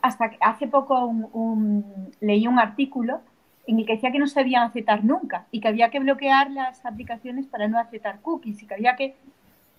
Hasta 0.00 0.30
que 0.30 0.36
hace 0.40 0.66
poco 0.66 1.06
un- 1.06 1.28
un- 1.32 2.12
leí 2.20 2.46
un 2.46 2.58
artículo 2.58 3.20
en 3.66 3.78
el 3.78 3.86
que 3.86 3.94
decía 3.94 4.10
que 4.10 4.18
no 4.18 4.26
se 4.26 4.40
debían 4.40 4.64
aceptar 4.64 5.04
nunca 5.04 5.46
y 5.50 5.60
que 5.60 5.68
había 5.68 5.90
que 5.90 6.00
bloquear 6.00 6.50
las 6.50 6.84
aplicaciones 6.84 7.46
para 7.46 7.68
no 7.68 7.78
aceptar 7.78 8.20
cookies 8.20 8.62
y 8.62 8.66
que 8.66 8.74
había 8.74 8.96
que... 8.96 9.14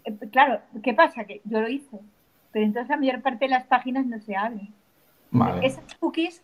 eh, 0.05 0.17
Claro, 0.31 0.61
¿qué 0.81 0.93
pasa? 0.93 1.25
Que 1.25 1.41
yo 1.43 1.59
lo 1.59 1.67
hice, 1.67 1.99
pero 2.51 2.65
entonces 2.65 2.89
la 2.89 2.97
mayor 2.97 3.21
parte 3.21 3.45
de 3.45 3.49
las 3.49 3.65
páginas 3.65 4.05
no 4.05 4.19
se 4.19 4.35
abren. 4.35 4.69
Vale. 5.31 5.65
Esas 5.65 5.83
cookies, 5.95 6.41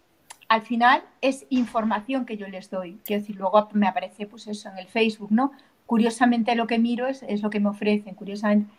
al 0.48 0.64
final, 0.64 1.04
es 1.22 1.46
información 1.50 2.26
que 2.26 2.36
yo 2.36 2.48
les 2.48 2.70
doy. 2.70 3.00
Quiero 3.06 3.22
decir, 3.22 3.36
luego 3.36 3.70
me 3.74 3.88
aparece, 3.88 4.26
pues 4.26 4.48
eso, 4.48 4.70
en 4.70 4.78
el 4.80 4.88
Facebook, 4.88 5.32
¿no? 5.32 5.52
Curiosamente 5.86 6.56
lo 6.56 6.68
que 6.68 6.80
miro 6.80 7.08
es, 7.08 7.24
es 7.24 7.42
lo 7.42 7.50
que 7.50 7.60
me 7.60 7.70
ofrecen, 7.70 8.16
curiosamente. 8.16 8.70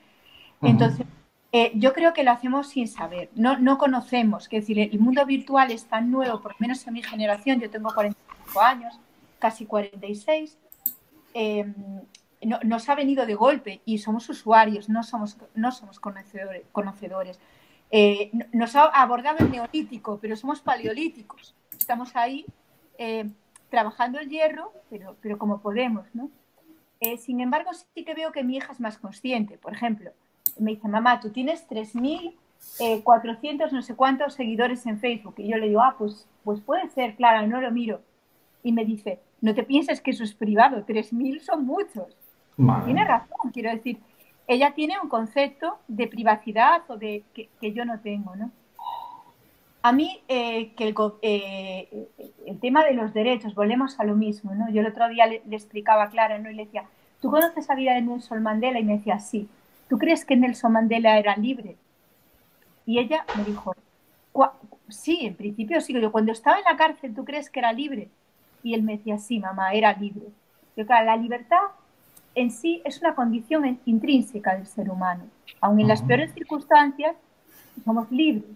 Entonces, 0.63 1.07
eh, 1.53 1.73
yo 1.75 1.93
creo 1.93 2.13
que 2.13 2.23
lo 2.23 2.31
hacemos 2.31 2.69
sin 2.69 2.87
saber, 2.87 3.31
no, 3.35 3.59
no 3.59 3.79
conocemos. 3.79 4.49
Quiero 4.49 4.63
decir, 4.63 4.79
el 4.79 4.99
mundo 5.01 5.25
virtual 5.25 5.71
es 5.71 5.87
tan 5.87 6.11
nuevo, 6.11 6.41
por 6.41 6.53
lo 6.53 6.59
menos 6.61 6.87
en 6.87 6.93
mi 6.93 7.03
generación, 7.03 7.59
yo 7.59 7.71
tengo 7.71 7.91
45 8.53 8.61
años, 8.61 8.99
casi 9.39 9.67
46, 9.67 10.59
eh, 11.35 11.65
no- 12.43 12.59
nos 12.65 12.89
ha 12.89 12.95
venido 12.95 13.27
de 13.27 13.35
golpe 13.35 13.81
y 13.85 13.99
somos 13.99 14.29
usuarios, 14.29 14.89
no 14.89 15.03
somos, 15.03 15.37
no 15.55 15.73
somos 15.73 16.01
conocedores. 16.01 16.63
conocedores. 16.73 17.39
Eh, 17.91 18.31
no- 18.33 18.47
nos 18.53 18.77
ha 18.77 18.85
abordado 18.85 19.39
el 19.45 19.51
neolítico, 19.51 20.19
pero 20.21 20.37
somos 20.37 20.61
paleolíticos. 20.61 21.55
Estamos 21.79 22.15
ahí 22.17 22.47
eh, 22.99 23.31
trabajando 23.71 24.19
el 24.19 24.29
hierro, 24.29 24.73
pero, 24.91 25.17
pero 25.23 25.39
como 25.39 25.61
podemos, 25.61 26.07
¿no? 26.15 26.29
Eh, 27.01 27.17
sin 27.17 27.41
embargo, 27.41 27.71
sí 27.73 28.05
que 28.05 28.13
veo 28.15 28.31
que 28.31 28.45
mi 28.45 28.57
hija 28.59 28.73
es 28.73 28.81
más 28.81 28.99
consciente. 28.99 29.57
Por 29.57 29.73
ejemplo, 29.73 30.11
me 30.59 30.73
dice, 30.73 30.87
mamá, 30.87 31.19
tú 31.21 31.31
tienes 31.31 31.67
3.400 31.67 33.73
no 33.73 33.81
sé 33.81 33.95
cuántos 33.97 34.35
seguidores 34.35 34.85
en 34.87 34.99
Facebook. 35.01 35.37
Y 35.39 35.49
yo 35.49 35.57
le 35.57 35.69
digo, 35.69 35.81
ah, 35.81 35.95
pues, 35.99 36.29
pues 36.45 36.61
puede 36.61 36.91
ser, 36.91 37.17
claro, 37.17 37.47
no 37.47 37.61
lo 37.63 37.71
miro. 37.71 38.03
Y 38.63 38.73
me 38.73 38.85
dice, 38.85 39.21
no 39.41 39.55
te 39.55 39.63
pienses 39.65 40.01
que 40.01 40.11
eso 40.13 40.25
es 40.25 40.35
privado, 40.35 40.85
3.000 40.85 41.41
son 41.41 41.65
muchos. 41.67 42.17
Tiene 42.85 43.05
razón, 43.05 43.51
quiero 43.53 43.71
decir, 43.71 43.99
ella 44.47 44.73
tiene 44.75 44.95
un 45.03 45.09
concepto 45.09 45.79
de 45.89 46.09
privacidad 46.09 46.83
o 46.89 46.97
de 46.97 47.25
que, 47.35 47.49
que 47.61 47.73
yo 47.73 47.85
no 47.85 48.01
tengo, 48.01 48.37
¿no? 48.37 48.51
A 49.83 49.93
mí, 49.93 50.21
eh, 50.29 50.73
que 50.77 50.89
el, 50.89 50.95
eh, 51.23 52.09
el 52.47 52.61
tema 52.61 52.85
de 52.85 52.93
los 52.93 53.15
derechos, 53.15 53.55
volvemos 53.55 53.99
a 53.99 54.05
lo 54.05 54.15
mismo, 54.15 54.55
¿no? 54.55 54.71
Yo 54.71 54.83
el 54.83 54.87
otro 54.89 55.09
día 55.09 55.27
le, 55.27 55.43
le 55.47 55.57
explicaba 55.57 56.05
a 56.05 56.11
Clara, 56.11 56.39
¿no? 56.39 56.51
Y 56.51 56.55
le 56.55 56.65
decía, 56.67 56.85
¿tú 57.21 57.31
conoces 57.31 57.67
la 57.69 57.75
vida 57.77 57.95
de 57.95 58.03
Nelson 58.03 58.43
Mandela? 58.43 58.79
Y 58.79 58.85
me 58.85 58.99
decía, 58.99 59.19
sí. 59.21 59.49
¿Tú 59.89 59.97
crees 59.99 60.25
que 60.27 60.37
Nelson 60.37 60.73
Mandela 60.73 61.19
era 61.19 61.35
libre? 61.37 61.77
Y 62.87 62.99
ella 62.99 63.25
me 63.37 63.45
dijo, 63.45 63.75
"Cua- 64.33 64.53
sí, 64.89 65.21
en 65.23 65.35
principio 65.37 65.81
sí. 65.81 65.93
Yo, 66.01 66.13
cuando 66.13 66.33
estaba 66.33 66.59
en 66.59 66.65
la 66.65 66.77
cárcel, 66.77 67.15
¿tú 67.15 67.25
crees 67.25 67.51
que 67.51 67.61
era 67.61 67.73
libre? 67.73 68.11
Y 68.63 68.75
él 68.75 68.83
me 68.83 68.97
decía, 68.97 69.19
sí, 69.19 69.39
mamá, 69.39 69.73
era 69.73 69.93
libre. 69.95 70.27
Yo, 70.77 70.87
claro, 70.87 71.07
la 71.07 71.17
libertad 71.17 71.63
en 72.35 72.51
sí 72.51 72.81
es 72.85 73.01
una 73.01 73.15
condición 73.15 73.67
in- 73.67 73.81
intrínseca 73.87 74.55
del 74.55 74.67
ser 74.67 74.91
humano. 74.91 75.25
Aun 75.61 75.81
en 75.81 75.89
las 75.89 76.03
peores 76.03 76.33
circunstancias, 76.33 77.17
somos 77.85 78.11
libres. 78.11 78.51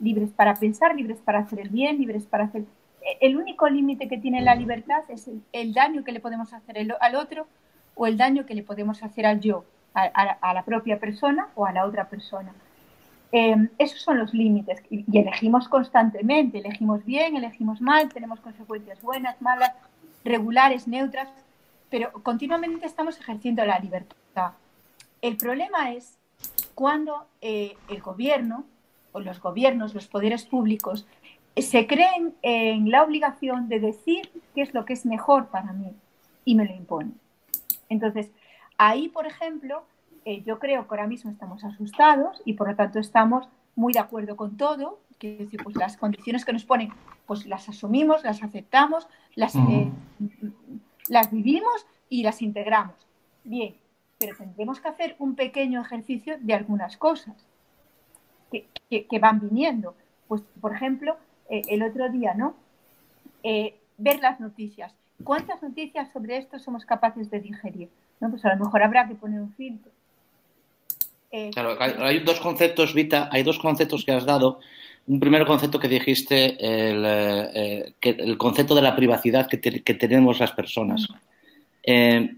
Libres 0.00 0.30
para 0.30 0.54
pensar, 0.54 0.94
libres 0.96 1.18
para 1.18 1.40
hacer 1.40 1.60
el 1.60 1.68
bien, 1.68 1.98
libres 1.98 2.24
para 2.26 2.44
hacer... 2.44 2.62
E- 3.02 3.18
El 3.20 3.36
único 3.36 3.68
límite 3.68 4.08
que 4.08 4.18
tiene 4.18 4.40
la 4.40 4.54
libertad 4.54 5.02
es 5.08 5.28
el, 5.28 5.42
el 5.52 5.72
daño 5.74 6.04
que 6.04 6.12
le 6.12 6.20
podemos 6.20 6.52
hacer 6.52 6.78
el- 6.78 6.94
al 7.00 7.14
otro 7.16 7.46
o 7.94 8.06
el 8.06 8.16
daño 8.16 8.46
que 8.46 8.54
le 8.54 8.62
podemos 8.62 9.02
hacer 9.02 9.26
al 9.26 9.40
yo, 9.40 9.64
a, 9.94 10.02
a- 10.04 10.38
a 10.50 10.54
la 10.54 10.64
propia 10.64 10.98
persona 10.98 11.48
o 11.54 11.66
a 11.66 11.72
la 11.72 11.84
otra 11.86 12.08
persona. 12.08 12.52
Eh, 13.32 13.68
esos 13.78 14.02
son 14.02 14.18
los 14.18 14.34
límites 14.34 14.82
y, 14.90 15.04
y 15.10 15.18
elegimos 15.18 15.68
constantemente, 15.68 16.58
elegimos 16.58 17.04
bien, 17.04 17.36
elegimos 17.36 17.80
mal, 17.80 18.08
tenemos 18.08 18.40
consecuencias 18.40 19.00
buenas, 19.02 19.40
malas, 19.40 19.72
regulares, 20.24 20.88
neutras, 20.88 21.28
pero 21.90 22.12
continuamente 22.22 22.86
estamos 22.86 23.18
ejerciendo 23.18 23.64
la 23.64 23.78
libertad. 23.78 24.52
El 25.22 25.36
problema 25.36 25.92
es 25.92 26.16
cuando 26.74 27.26
eh, 27.40 27.76
el 27.88 28.00
gobierno 28.00 28.64
o 29.12 29.20
los 29.20 29.40
gobiernos, 29.40 29.94
los 29.94 30.06
poderes 30.06 30.44
públicos, 30.44 31.06
eh, 31.56 31.62
se 31.62 31.86
creen 31.86 32.34
en 32.42 32.90
la 32.90 33.02
obligación 33.02 33.68
de 33.68 33.80
decir 33.80 34.30
qué 34.54 34.62
es 34.62 34.72
lo 34.72 34.84
que 34.84 34.94
es 34.94 35.04
mejor 35.04 35.48
para 35.48 35.72
mí 35.72 35.92
y 36.44 36.54
me 36.54 36.64
lo 36.64 36.74
imponen. 36.74 37.14
Entonces, 37.88 38.30
ahí, 38.78 39.08
por 39.08 39.26
ejemplo, 39.26 39.84
eh, 40.24 40.42
yo 40.44 40.58
creo 40.58 40.86
que 40.86 40.94
ahora 40.94 41.06
mismo 41.06 41.30
estamos 41.30 41.64
asustados 41.64 42.42
y 42.44 42.54
por 42.54 42.68
lo 42.68 42.76
tanto 42.76 42.98
estamos 42.98 43.48
muy 43.76 43.92
de 43.92 43.98
acuerdo 44.00 44.36
con 44.36 44.56
todo. 44.56 45.00
Quiero 45.18 45.44
decir, 45.44 45.60
pues 45.62 45.76
las 45.76 45.96
condiciones 45.96 46.44
que 46.44 46.52
nos 46.52 46.64
ponen, 46.64 46.92
pues 47.26 47.46
las 47.46 47.68
asumimos, 47.68 48.24
las 48.24 48.42
aceptamos, 48.42 49.06
las, 49.34 49.54
eh, 49.56 49.90
las 51.08 51.30
vivimos 51.30 51.86
y 52.08 52.22
las 52.22 52.40
integramos. 52.42 52.94
Bien, 53.44 53.74
pero 54.18 54.36
tendremos 54.36 54.80
que 54.80 54.88
hacer 54.88 55.16
un 55.18 55.34
pequeño 55.34 55.80
ejercicio 55.80 56.36
de 56.40 56.54
algunas 56.54 56.96
cosas 56.96 57.36
que, 58.50 58.66
que- 58.88 59.06
que 59.06 59.18
van 59.18 59.40
viniendo. 59.40 59.94
Pues, 60.28 60.42
por 60.60 60.74
ejemplo, 60.74 61.16
eh, 61.48 61.62
el 61.68 61.82
otro 61.82 62.08
día, 62.08 62.34
¿no? 62.34 62.54
Eh, 63.42 63.78
ver 63.98 64.20
las 64.20 64.40
noticias. 64.40 64.94
¿Cuántas 65.24 65.62
noticias 65.62 66.10
sobre 66.12 66.38
esto 66.38 66.58
somos 66.58 66.84
capaces 66.86 67.30
de 67.30 67.40
digerir? 67.40 67.90
¿No? 68.20 68.30
Pues 68.30 68.44
a 68.44 68.54
lo 68.54 68.64
mejor 68.64 68.82
habrá 68.82 69.06
que 69.06 69.14
poner 69.14 69.40
un 69.40 69.52
filtro. 69.52 69.90
Eh, 71.32 71.50
Claro, 71.52 71.76
hay, 71.80 71.94
hay 71.98 72.18
dos 72.20 72.40
conceptos, 72.40 72.94
Vita, 72.94 73.28
hay 73.32 73.42
dos 73.42 73.58
conceptos 73.58 74.04
que 74.04 74.12
has 74.12 74.24
dado. 74.24 74.60
Un 75.06 75.20
primer 75.20 75.46
concepto 75.46 75.78
que 75.78 75.88
dijiste, 75.88 76.56
el, 76.60 77.04
eh, 77.06 77.92
que 78.00 78.10
el 78.10 78.36
concepto 78.38 78.74
de 78.74 78.82
la 78.82 78.94
privacidad 78.96 79.48
que, 79.48 79.56
te- 79.56 79.82
que 79.82 79.94
tenemos 79.94 80.38
las 80.40 80.52
personas. 80.52 81.08
Eh, 81.82 82.36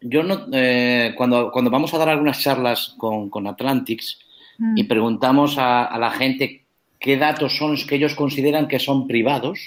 yo 0.00 0.22
no, 0.22 0.46
eh, 0.52 1.14
cuando, 1.16 1.50
cuando 1.50 1.70
vamos 1.70 1.92
a 1.94 1.98
dar 1.98 2.08
algunas 2.08 2.40
charlas 2.40 2.94
con, 2.98 3.30
con 3.30 3.46
Atlantics 3.46 4.20
mm, 4.58 4.78
y 4.78 4.84
preguntamos 4.84 5.58
a, 5.58 5.84
a 5.86 5.98
la 5.98 6.10
gente 6.10 6.64
qué 7.00 7.16
datos 7.16 7.56
son 7.56 7.72
los 7.72 7.84
que 7.84 7.96
ellos 7.96 8.14
consideran 8.14 8.68
que 8.68 8.78
son 8.78 9.06
privados, 9.06 9.58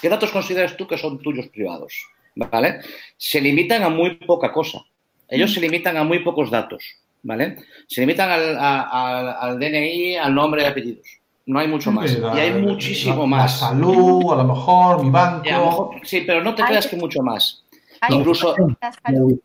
¿qué 0.00 0.08
datos 0.08 0.30
consideras 0.30 0.76
tú 0.76 0.86
que 0.86 0.98
son 0.98 1.18
tuyos 1.20 1.48
privados? 1.48 1.92
¿Vale? 2.34 2.80
Se 3.16 3.40
limitan 3.40 3.82
a 3.82 3.88
muy 3.88 4.16
poca 4.16 4.52
cosa. 4.52 4.84
Ellos 5.28 5.52
se 5.52 5.60
limitan 5.60 5.96
a 5.96 6.04
muy 6.04 6.18
pocos 6.20 6.50
datos, 6.50 6.82
¿vale? 7.24 7.56
Se 7.88 8.00
limitan 8.02 8.30
al, 8.30 8.56
a- 8.56 9.32
al 9.40 9.58
DNI, 9.58 10.16
al 10.16 10.32
nombre 10.34 10.62
y 10.62 10.66
apellidos. 10.66 11.06
No 11.46 11.58
hay 11.58 11.68
mucho 11.68 11.90
más. 11.92 12.16
La- 12.18 12.34
y 12.36 12.40
hay 12.40 12.52
muchísimo 12.62 13.22
la- 13.22 13.26
más. 13.26 13.60
La 13.60 13.68
salud, 13.68 14.32
a 14.32 14.36
lo 14.36 14.44
mejor, 14.44 15.02
mi 15.04 15.10
banco. 15.10 15.42
Y 15.44 15.48
a 15.50 15.58
lo 15.58 15.64
mejor- 15.66 15.90
sí, 16.04 16.22
pero 16.26 16.42
no 16.42 16.54
te 16.54 16.62
Hay- 16.62 16.68
creas 16.68 16.86
que 16.86 16.96
mucho 16.96 17.20
más. 17.22 17.60
hay 18.00 18.16
incluso- 18.16 18.54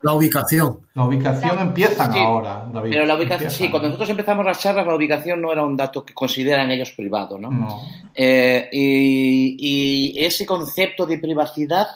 la 0.01 0.13
ubicación. 0.13 0.79
La 0.93 1.03
ubicación 1.05 1.55
La- 1.57 1.61
empiezan 1.61 2.13
Sí, 2.13 2.19
ahora, 2.19 2.65
David. 2.73 2.89
Pero 2.91 3.05
la 3.05 3.15
ubicación, 3.15 3.47
Empiezan. 3.47 3.65
sí, 3.65 3.69
cuando 3.69 3.87
nosotros 3.89 4.09
empezamos 4.09 4.45
las 4.45 4.59
charlas, 4.61 4.85
la 4.87 4.95
ubicación 4.95 5.41
no 5.41 5.51
era 5.51 5.63
un 5.63 5.75
dato 5.77 6.05
que 6.05 6.13
consideran 6.13 6.69
ellos 6.71 6.91
privado, 6.91 7.37
¿no? 7.37 7.49
No. 7.51 7.81
Eh, 8.15 8.69
y, 8.71 9.57
y 10.17 10.25
ese 10.25 10.45
concepto 10.45 11.05
de 11.05 11.17
privacidad 11.19 11.87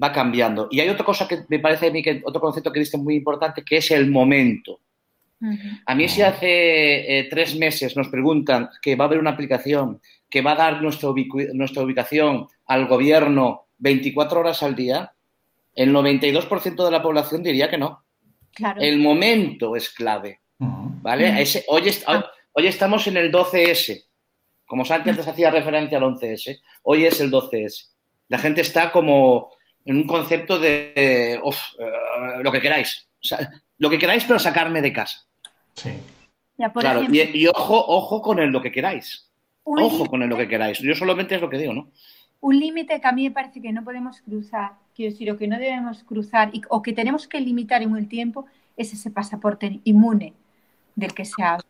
va 0.00 0.12
cambiando. 0.12 0.68
Y 0.70 0.80
hay 0.80 0.88
otra 0.88 1.04
cosa 1.04 1.26
que 1.28 1.40
me 1.48 1.58
parece 1.60 1.88
a 1.88 1.90
mí 1.92 2.02
que 2.02 2.20
otro 2.24 2.40
concepto 2.40 2.72
que 2.72 2.80
diste 2.80 2.96
muy 2.98 3.14
importante, 3.16 3.64
que 3.64 3.76
es 3.78 3.90
el 3.92 4.10
momento. 4.10 4.79
A 5.86 5.94
mí 5.94 6.08
si 6.08 6.22
hace 6.22 7.18
eh, 7.18 7.28
tres 7.30 7.56
meses 7.56 7.96
nos 7.96 8.08
preguntan 8.08 8.68
que 8.82 8.94
va 8.96 9.04
a 9.04 9.08
haber 9.08 9.18
una 9.18 9.30
aplicación 9.30 10.00
que 10.28 10.42
va 10.42 10.52
a 10.52 10.56
dar 10.56 10.82
nuestra, 10.82 11.08
ubicu- 11.08 11.50
nuestra 11.54 11.82
ubicación 11.82 12.46
al 12.66 12.86
gobierno 12.86 13.66
24 13.78 14.40
horas 14.40 14.62
al 14.62 14.76
día, 14.76 15.12
el 15.74 15.92
92% 15.92 16.84
de 16.84 16.90
la 16.90 17.02
población 17.02 17.42
diría 17.42 17.70
que 17.70 17.78
no. 17.78 18.04
Claro. 18.52 18.80
El 18.80 18.98
momento 18.98 19.76
es 19.76 19.90
clave. 19.90 20.40
¿vale? 20.58 21.40
Ese- 21.40 21.64
hoy, 21.68 21.88
est- 21.88 22.06
hoy- 22.08 22.22
hoy 22.52 22.66
estamos 22.66 23.06
en 23.06 23.16
el 23.16 23.32
12S. 23.32 24.04
Como 24.66 24.84
Santi 24.84 25.10
antes 25.10 25.26
hacía 25.26 25.50
referencia 25.50 25.98
al 25.98 26.04
11S, 26.04 26.60
hoy 26.82 27.06
es 27.06 27.20
el 27.20 27.30
12S. 27.30 27.86
La 28.28 28.38
gente 28.38 28.60
está 28.60 28.92
como 28.92 29.50
en 29.84 29.96
un 29.96 30.06
concepto 30.06 30.58
de, 30.58 31.40
uf, 31.42 31.56
eh, 31.78 32.42
lo 32.42 32.52
que 32.52 32.60
queráis. 32.60 33.08
O 33.14 33.24
sea, 33.26 33.50
lo 33.78 33.90
que 33.90 33.98
queráis, 33.98 34.24
pero 34.24 34.38
sacarme 34.38 34.80
de 34.82 34.92
casa. 34.92 35.26
Sí. 35.74 35.90
Ya, 36.58 36.72
por 36.72 36.82
claro, 36.82 37.00
ejemplo, 37.00 37.22
y, 37.22 37.42
y 37.44 37.46
ojo, 37.46 37.84
ojo 37.86 38.20
con 38.22 38.38
el 38.38 38.50
lo 38.50 38.60
que 38.60 38.70
queráis. 38.72 39.26
Ojo 39.64 39.80
límite- 39.80 40.08
con 40.10 40.22
el 40.22 40.28
lo 40.28 40.36
que 40.36 40.48
queráis. 40.48 40.78
Yo 40.78 40.94
solamente 40.94 41.34
es 41.34 41.40
lo 41.40 41.48
que 41.50 41.58
digo, 41.58 41.72
¿no? 41.72 41.88
un 42.42 42.58
límite 42.58 42.98
que 43.02 43.06
a 43.06 43.12
mí 43.12 43.24
me 43.24 43.32
parece 43.32 43.60
que 43.60 43.70
no 43.70 43.84
podemos 43.84 44.22
cruzar, 44.22 44.72
quiero 44.96 45.12
decir, 45.12 45.30
o 45.30 45.36
que 45.36 45.46
no 45.46 45.58
debemos 45.58 46.02
cruzar, 46.04 46.48
y- 46.54 46.62
o 46.70 46.80
que 46.80 46.94
tenemos 46.94 47.28
que 47.28 47.38
limitar 47.38 47.82
en 47.82 47.94
el 47.94 48.08
tiempo, 48.08 48.46
es 48.78 48.94
ese 48.94 49.10
pasaporte 49.10 49.78
inmune 49.84 50.32
del 50.96 51.12
que 51.12 51.26
se 51.26 51.42
habla. 51.42 51.66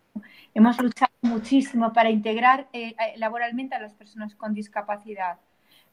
Hemos 0.54 0.80
luchado 0.80 1.10
muchísimo 1.22 1.92
para 1.92 2.10
integrar 2.10 2.68
eh, 2.72 2.90
eh, 2.90 2.94
laboralmente 3.16 3.74
a 3.74 3.80
las 3.80 3.94
personas 3.94 4.36
con 4.36 4.54
discapacidad, 4.54 5.38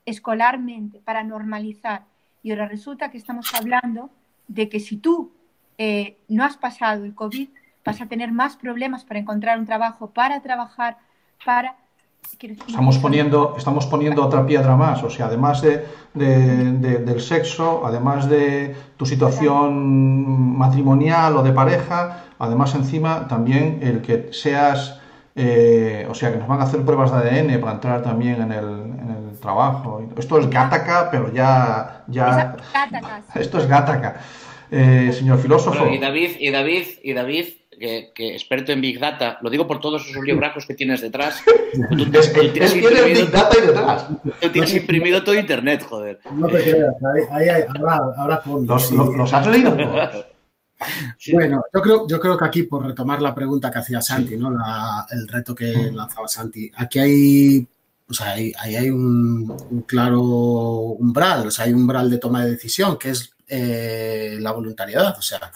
escolarmente, 0.05 0.99
para 0.99 1.23
normalizar. 1.23 2.03
Y 2.43 2.51
ahora 2.51 2.67
resulta 2.67 3.09
que 3.09 3.17
estamos 3.17 3.53
hablando 3.55 4.11
de 4.47 4.69
que 4.69 4.79
si 4.79 4.97
tú 4.97 5.31
eh, 5.79 6.17
no 6.27 6.43
has 6.43 6.55
pasado 6.57 7.03
el 7.03 7.15
COVID, 7.15 7.49
vas 7.87 8.01
a 8.01 8.05
tener 8.05 8.31
más 8.31 8.55
problemas 8.57 9.03
para 9.05 9.19
encontrar 9.19 9.57
un 9.57 9.65
trabajo, 9.65 10.11
para 10.11 10.41
trabajar, 10.41 10.97
para... 11.45 11.75
Estamos 12.67 12.97
poniendo, 12.97 13.55
estamos 13.57 13.85
poniendo 13.85 14.25
otra 14.25 14.45
piedra 14.45 14.75
más, 14.75 15.01
o 15.01 15.09
sea, 15.09 15.27
además 15.27 15.61
de, 15.61 15.85
de- 16.13 16.73
de- 16.73 16.97
del 16.99 17.21
sexo, 17.21 17.83
además 17.85 18.27
de 18.29 18.75
tu 18.97 19.05
situación 19.05 20.57
matrimonial 20.57 21.37
o 21.37 21.43
de 21.43 21.53
pareja, 21.53 22.23
además 22.37 22.75
encima 22.75 23.27
también 23.29 23.79
el 23.81 24.01
que 24.01 24.29
seas, 24.33 24.99
eh, 25.35 26.05
o 26.09 26.13
sea, 26.13 26.33
que 26.33 26.37
nos 26.39 26.49
van 26.49 26.59
a 26.59 26.63
hacer 26.63 26.81
pruebas 26.83 27.11
de 27.13 27.17
ADN 27.17 27.61
para 27.61 27.73
entrar 27.73 28.01
también 28.03 28.41
en 28.41 28.51
el, 28.51 28.65
en 28.65 29.29
el 29.31 29.39
trabajo. 29.39 30.01
Esto 30.17 30.37
es 30.39 30.49
gataca, 30.49 31.07
pero 31.09 31.31
ya, 31.31 32.03
ya, 32.07 32.57
esto 33.35 33.57
es 33.59 33.67
gataca. 33.67 34.19
Eh, 34.69 35.13
señor 35.13 35.37
filósofo, 35.37 35.79
Bueno, 35.79 35.95
y 35.95 35.99
David, 35.99 36.31
y 36.41 36.51
David, 36.51 36.83
y 37.01 37.13
David, 37.13 37.45
que, 37.79 38.11
que 38.15 38.33
experto 38.33 38.71
en 38.71 38.81
Big 38.81 38.99
Data, 38.99 39.37
lo 39.41 39.49
digo 39.49 39.67
por 39.67 39.79
todos 39.79 40.07
esos 40.07 40.23
libracos 40.23 40.65
que 40.65 40.73
tienes 40.73 41.01
detrás. 41.01 41.41
Tú, 41.89 42.05
tú 42.09 42.19
es, 42.19 42.27
es- 42.27 42.33
tienes 42.53 42.73
es 42.73 42.73
que 42.73 42.79
imprimido- 42.79 43.05
Big 43.25 43.31
Data 43.31 43.55
y 43.57 43.67
detrás. 43.67 44.07
tú 44.41 44.49
tienes 44.51 44.73
imprimido 44.73 45.23
todo 45.23 45.35
Internet, 45.35 45.83
joder. 45.87 46.19
No 46.33 46.47
te 46.47 46.63
creas, 46.63 46.95
ahí, 47.13 47.23
ahí 47.31 47.49
hay- 47.49 47.63
habrá, 47.67 47.99
habrá 48.17 48.41
Los, 48.45 48.87
sí. 48.87 48.95
los- 48.95 49.15
los 49.15 49.33
has 49.33 49.47
leído 49.47 49.75
todos. 49.75 50.25
Sí. 51.17 51.31
Bueno, 51.33 51.63
yo 51.73 51.81
creo, 51.81 52.07
yo 52.07 52.19
creo 52.19 52.37
que 52.37 52.45
aquí, 52.45 52.63
por 52.63 52.85
retomar 52.85 53.19
la 53.21 53.33
pregunta 53.33 53.71
que 53.71 53.79
hacía 53.79 53.99
Santi, 54.01 54.37
¿no? 54.37 54.51
La- 54.51 55.05
el 55.11 55.27
reto 55.27 55.55
que 55.55 55.91
lanzaba 55.93 56.27
Santi, 56.27 56.71
aquí 56.75 56.99
hay, 56.99 57.67
o 58.09 58.13
sea, 58.13 58.33
hay, 58.33 58.53
ahí 58.59 58.75
hay 58.75 58.89
un, 58.91 59.51
un 59.71 59.81
claro 59.81 60.21
umbral, 60.21 61.47
o 61.47 61.51
sea, 61.51 61.65
hay 61.65 61.73
un 61.73 61.81
umbral 61.81 62.09
de 62.09 62.17
toma 62.19 62.43
de 62.45 62.51
decisión, 62.51 62.97
que 62.97 63.09
es 63.09 63.33
eh, 63.47 64.37
la 64.39 64.51
voluntariedad. 64.51 65.15
O 65.17 65.21
sea, 65.21 65.51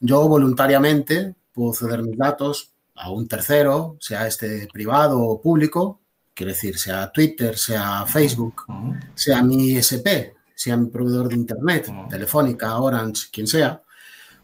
yo 0.00 0.26
voluntariamente 0.28 1.34
puedo 1.54 1.72
ceder 1.72 2.02
mis 2.02 2.18
datos 2.18 2.72
a 2.96 3.10
un 3.10 3.26
tercero, 3.28 3.96
sea 4.00 4.26
este 4.26 4.68
privado 4.72 5.20
o 5.20 5.40
público, 5.40 6.00
quiero 6.34 6.52
decir, 6.52 6.78
sea 6.78 7.10
Twitter, 7.10 7.56
sea 7.56 8.04
Facebook, 8.06 8.66
sea 9.14 9.42
mi 9.42 9.70
ISP, 9.70 10.34
sea 10.54 10.76
mi 10.76 10.88
proveedor 10.88 11.28
de 11.28 11.36
Internet. 11.36 11.90
Telefónica, 12.10 12.78
Orange, 12.78 13.28
quien 13.32 13.46
sea, 13.46 13.80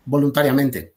voluntariamente. 0.04 0.94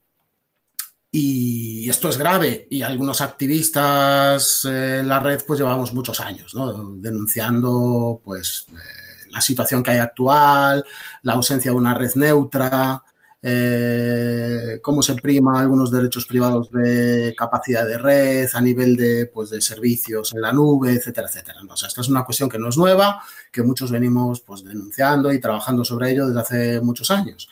Y 1.12 1.88
esto 1.90 2.10
es 2.10 2.18
grave 2.18 2.68
y 2.72 2.82
algunos 2.82 3.22
activistas 3.22 4.66
en 4.66 5.08
la 5.08 5.20
red 5.20 5.42
pues 5.46 5.60
llevamos 5.60 5.94
muchos 5.94 6.20
años 6.20 6.56
¿no? 6.56 6.96
denunciando 6.96 8.20
pues 8.24 8.66
eh, 8.72 9.30
la 9.30 9.40
situación 9.40 9.84
que 9.84 9.92
hay 9.92 10.00
actual, 10.00 10.84
la 11.22 11.34
ausencia 11.34 11.70
de 11.70 11.78
una 11.78 11.94
red 11.94 12.16
neutra, 12.16 13.04
eh, 13.46 14.80
cómo 14.82 15.04
se 15.04 15.16
prima 15.16 15.60
algunos 15.60 15.92
derechos 15.92 16.26
privados 16.26 16.72
de 16.72 17.36
capacidad 17.38 17.86
de 17.86 17.98
red 17.98 18.50
a 18.54 18.62
nivel 18.62 18.96
de, 18.96 19.26
pues, 19.26 19.50
de 19.50 19.60
servicios 19.60 20.34
en 20.34 20.40
la 20.42 20.54
nube, 20.54 20.94
etcétera, 20.94 21.28
etcétera. 21.28 21.60
O 21.70 21.76
sea, 21.76 21.90
esta 21.90 22.00
es 22.00 22.08
una 22.08 22.24
cuestión 22.24 22.50
que 22.50 22.58
no 22.58 22.70
es 22.70 22.78
nueva, 22.78 23.22
que 23.52 23.62
muchos 23.62 23.92
venimos 23.92 24.40
pues, 24.42 24.64
denunciando 24.64 25.34
y 25.34 25.42
trabajando 25.42 25.84
sobre 25.84 26.12
ello 26.12 26.28
desde 26.28 26.40
hace 26.40 26.82
muchos 26.82 27.12
años. 27.12 27.50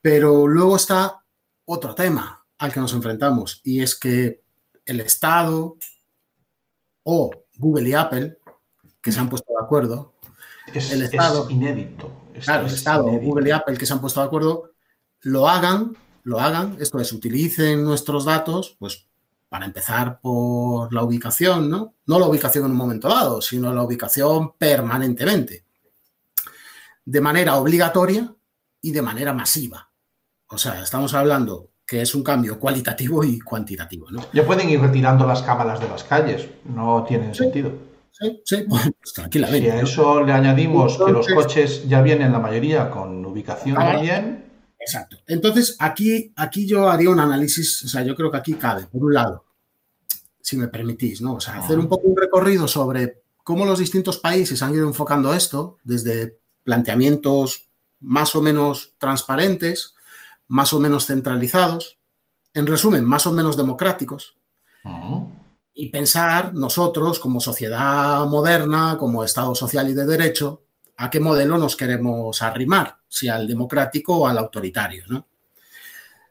Pero 0.00 0.48
luego 0.48 0.76
está 0.76 1.22
otro 1.66 1.94
tema 1.94 2.44
al 2.58 2.72
que 2.72 2.80
nos 2.80 2.94
enfrentamos 2.94 3.60
y 3.64 3.82
es 3.82 3.94
que 3.94 4.42
el 4.86 5.00
Estado 5.00 5.76
o 7.02 7.30
Google 7.58 7.88
y 7.90 7.92
Apple, 7.92 8.38
que 9.02 9.12
se 9.12 9.20
han 9.20 9.28
puesto 9.28 9.52
de 9.52 9.62
acuerdo, 9.62 10.14
Es, 10.72 10.90
El 10.90 11.02
Estado. 11.02 11.44
es 11.44 11.50
inédito. 11.50 12.10
Esto 12.32 12.44
claro, 12.46 12.60
el 12.62 12.66
es 12.68 12.72
Estado, 12.72 13.08
inédito. 13.08 13.26
Google 13.26 13.48
y 13.48 13.52
Apple 13.52 13.76
que 13.76 13.84
se 13.84 13.92
han 13.92 14.00
puesto 14.00 14.20
de 14.20 14.26
acuerdo, 14.26 14.71
lo 15.22 15.48
hagan, 15.48 15.96
lo 16.24 16.40
hagan, 16.40 16.76
esto 16.80 16.98
es, 16.98 17.12
utilicen 17.12 17.84
nuestros 17.84 18.24
datos, 18.24 18.76
pues 18.78 19.06
para 19.48 19.66
empezar 19.66 20.20
por 20.20 20.92
la 20.94 21.02
ubicación, 21.02 21.68
¿no? 21.68 21.94
No 22.06 22.18
la 22.18 22.26
ubicación 22.26 22.64
en 22.64 22.70
un 22.70 22.76
momento 22.76 23.08
dado, 23.08 23.42
sino 23.42 23.72
la 23.72 23.82
ubicación 23.82 24.52
permanentemente, 24.56 25.64
de 27.04 27.20
manera 27.20 27.56
obligatoria 27.56 28.34
y 28.80 28.92
de 28.92 29.02
manera 29.02 29.32
masiva. 29.34 29.90
O 30.48 30.58
sea, 30.58 30.82
estamos 30.82 31.12
hablando 31.14 31.68
que 31.86 32.00
es 32.00 32.14
un 32.14 32.22
cambio 32.22 32.58
cualitativo 32.58 33.22
y 33.24 33.40
cuantitativo, 33.40 34.10
¿no? 34.10 34.24
Ya 34.32 34.46
pueden 34.46 34.70
ir 34.70 34.80
retirando 34.80 35.26
las 35.26 35.42
cámaras 35.42 35.80
de 35.80 35.88
las 35.88 36.04
calles, 36.04 36.48
no 36.64 37.04
tienen 37.04 37.34
sentido. 37.34 37.72
Sí, 38.12 38.40
sí, 38.44 38.64
pues 38.68 38.90
Si 39.04 39.14
tranquilamente. 39.14 39.70
a 39.72 39.74
¿no? 39.76 39.80
eso 39.82 40.22
le 40.22 40.32
añadimos 40.32 40.96
que 40.96 41.12
los 41.12 41.26
coches 41.28 41.88
ya 41.88 42.00
vienen 42.02 42.32
la 42.32 42.38
mayoría 42.38 42.90
con 42.90 43.24
ubicación 43.24 43.76
también, 43.76 44.51
Exacto. 44.84 45.16
Entonces, 45.26 45.76
aquí, 45.78 46.32
aquí 46.36 46.66
yo 46.66 46.90
haría 46.90 47.10
un 47.10 47.20
análisis, 47.20 47.84
o 47.84 47.88
sea, 47.88 48.02
yo 48.02 48.16
creo 48.16 48.30
que 48.30 48.38
aquí 48.38 48.54
cabe, 48.54 48.86
por 48.86 49.04
un 49.04 49.14
lado, 49.14 49.44
si 50.40 50.56
me 50.56 50.68
permitís, 50.68 51.20
¿no? 51.20 51.34
O 51.34 51.40
sea, 51.40 51.58
hacer 51.58 51.78
un 51.78 51.88
poco 51.88 52.08
un 52.08 52.16
recorrido 52.16 52.66
sobre 52.66 53.22
cómo 53.44 53.64
los 53.64 53.78
distintos 53.78 54.18
países 54.18 54.60
han 54.62 54.74
ido 54.74 54.86
enfocando 54.86 55.32
esto, 55.34 55.78
desde 55.84 56.38
planteamientos 56.64 57.68
más 58.00 58.34
o 58.34 58.42
menos 58.42 58.94
transparentes, 58.98 59.94
más 60.48 60.72
o 60.72 60.80
menos 60.80 61.06
centralizados, 61.06 61.98
en 62.52 62.66
resumen, 62.66 63.04
más 63.04 63.26
o 63.26 63.32
menos 63.32 63.56
democráticos, 63.56 64.36
y 65.74 65.88
pensar 65.90 66.54
nosotros 66.54 67.20
como 67.20 67.40
sociedad 67.40 68.26
moderna, 68.26 68.96
como 68.98 69.22
Estado 69.22 69.54
social 69.54 69.88
y 69.88 69.94
de 69.94 70.04
derecho, 70.04 70.64
a 71.02 71.10
qué 71.10 71.18
modelo 71.18 71.58
nos 71.58 71.74
queremos 71.74 72.40
arrimar, 72.42 72.96
si 73.08 73.28
al 73.28 73.48
democrático 73.48 74.18
o 74.18 74.26
al 74.28 74.38
autoritario. 74.38 75.02
¿no? 75.08 75.26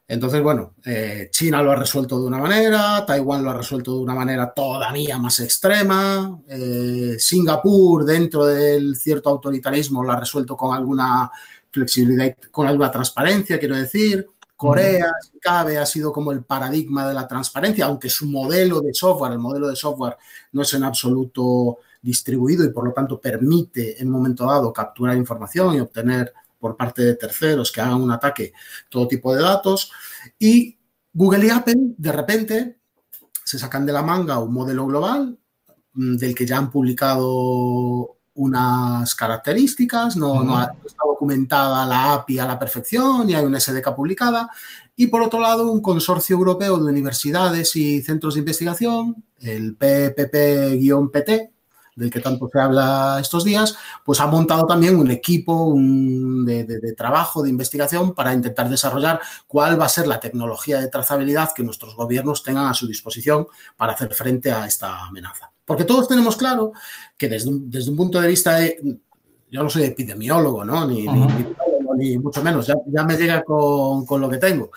Entonces, 0.08 0.42
bueno, 0.42 0.76
eh, 0.82 1.28
China 1.30 1.62
lo 1.62 1.72
ha 1.72 1.76
resuelto 1.76 2.18
de 2.18 2.26
una 2.26 2.38
manera, 2.38 3.04
Taiwán 3.06 3.44
lo 3.44 3.50
ha 3.50 3.58
resuelto 3.58 3.92
de 3.94 3.98
una 3.98 4.14
manera 4.14 4.50
todavía 4.54 5.18
más 5.18 5.40
extrema, 5.40 6.40
eh, 6.48 7.16
Singapur 7.18 8.06
dentro 8.06 8.46
del 8.46 8.96
cierto 8.96 9.28
autoritarismo 9.28 10.02
lo 10.02 10.12
ha 10.12 10.20
resuelto 10.20 10.56
con 10.56 10.74
alguna 10.74 11.30
flexibilidad, 11.70 12.34
con 12.50 12.66
alguna 12.66 12.90
transparencia, 12.90 13.58
quiero 13.58 13.76
decir. 13.76 14.26
Corea, 14.56 15.06
si 15.20 15.38
cabe, 15.40 15.76
ha 15.76 15.84
sido 15.84 16.12
como 16.12 16.30
el 16.30 16.44
paradigma 16.44 17.08
de 17.08 17.14
la 17.14 17.26
transparencia, 17.26 17.86
aunque 17.86 18.08
su 18.08 18.26
modelo 18.26 18.80
de 18.80 18.94
software, 18.94 19.32
el 19.32 19.40
modelo 19.40 19.68
de 19.68 19.74
software 19.74 20.16
no 20.52 20.62
es 20.62 20.72
en 20.72 20.84
absoluto 20.84 21.78
distribuido 22.02 22.64
y 22.64 22.70
por 22.70 22.84
lo 22.84 22.92
tanto 22.92 23.20
permite 23.20 24.00
en 24.02 24.08
un 24.08 24.14
momento 24.14 24.44
dado 24.44 24.72
capturar 24.72 25.16
información 25.16 25.76
y 25.76 25.80
obtener 25.80 26.32
por 26.58 26.76
parte 26.76 27.02
de 27.02 27.14
terceros 27.14 27.72
que 27.72 27.80
hagan 27.80 28.00
un 28.02 28.10
ataque 28.10 28.52
todo 28.88 29.08
tipo 29.08 29.34
de 29.34 29.42
datos. 29.42 29.90
Y 30.38 30.76
Google 31.12 31.46
y 31.46 31.50
Apple 31.50 31.76
de 31.96 32.12
repente 32.12 32.78
se 33.44 33.58
sacan 33.58 33.86
de 33.86 33.92
la 33.92 34.02
manga 34.02 34.38
un 34.38 34.52
modelo 34.52 34.86
global 34.86 35.38
mm, 35.94 36.16
del 36.16 36.34
que 36.34 36.46
ya 36.46 36.58
han 36.58 36.70
publicado 36.70 38.16
unas 38.34 39.14
características, 39.14 40.16
no, 40.16 40.42
no 40.42 40.56
ha- 40.56 40.66
no 40.68 40.86
está 40.86 41.02
documentada 41.06 41.84
la 41.84 42.14
API 42.14 42.38
a 42.38 42.46
la 42.46 42.58
perfección 42.58 43.28
y 43.28 43.34
hay 43.34 43.44
una 43.44 43.60
SDK 43.60 43.94
publicada. 43.94 44.48
Y 44.96 45.08
por 45.08 45.22
otro 45.22 45.38
lado, 45.40 45.70
un 45.70 45.82
consorcio 45.82 46.36
europeo 46.36 46.78
de 46.78 46.90
universidades 46.90 47.76
y 47.76 48.00
centros 48.02 48.34
de 48.34 48.40
investigación, 48.40 49.22
el 49.40 49.76
PPP-PT, 49.76 51.51
del 51.94 52.10
que 52.10 52.20
tanto 52.20 52.48
se 52.50 52.58
habla 52.60 53.18
estos 53.20 53.44
días, 53.44 53.76
pues 54.04 54.18
ha 54.20 54.26
montado 54.26 54.66
también 54.66 54.96
un 54.96 55.10
equipo 55.10 55.64
un- 55.64 56.44
de, 56.44 56.64
de- 56.64 56.78
de 56.80 56.92
trabajo, 56.94 57.42
de 57.42 57.50
investigación, 57.50 58.14
para 58.14 58.32
intentar 58.32 58.68
desarrollar 58.68 59.20
cuál 59.46 59.80
va 59.80 59.84
a 59.86 59.88
ser 59.90 60.06
la 60.06 60.18
tecnología 60.20 60.80
de 60.80 60.88
trazabilidad 60.88 61.50
que 61.54 61.62
nuestros 61.62 61.94
gobiernos 61.94 62.42
tengan 62.42 62.66
a 62.66 62.74
su 62.74 62.86
disposición 62.86 63.46
para 63.76 63.92
hacer 63.92 64.12
frente 64.14 64.50
a 64.50 64.66
esta 64.66 65.06
amenaza. 65.06 65.50
Porque 65.64 65.84
todos 65.84 66.08
tenemos 66.08 66.36
claro 66.36 66.72
que 67.16 67.28
desde 67.28 67.48
un, 67.50 67.70
desde 67.70 67.90
un 67.90 67.96
punto 67.96 68.20
de 68.20 68.28
vista 68.28 68.56
de, 68.56 68.98
yo 69.50 69.62
no 69.62 69.70
soy 69.70 69.84
epidemiólogo, 69.84 70.64
¿no? 70.64 70.86
Ni, 70.86 71.06
ni- 71.06 72.18
mucho 72.18 72.42
menos, 72.42 72.66
ya, 72.66 72.74
ya 72.86 73.04
me 73.04 73.16
llega 73.16 73.44
con, 73.44 74.04
con, 74.06 74.20
lo 74.20 74.28
que 74.28 74.38
tengo. 74.38 74.70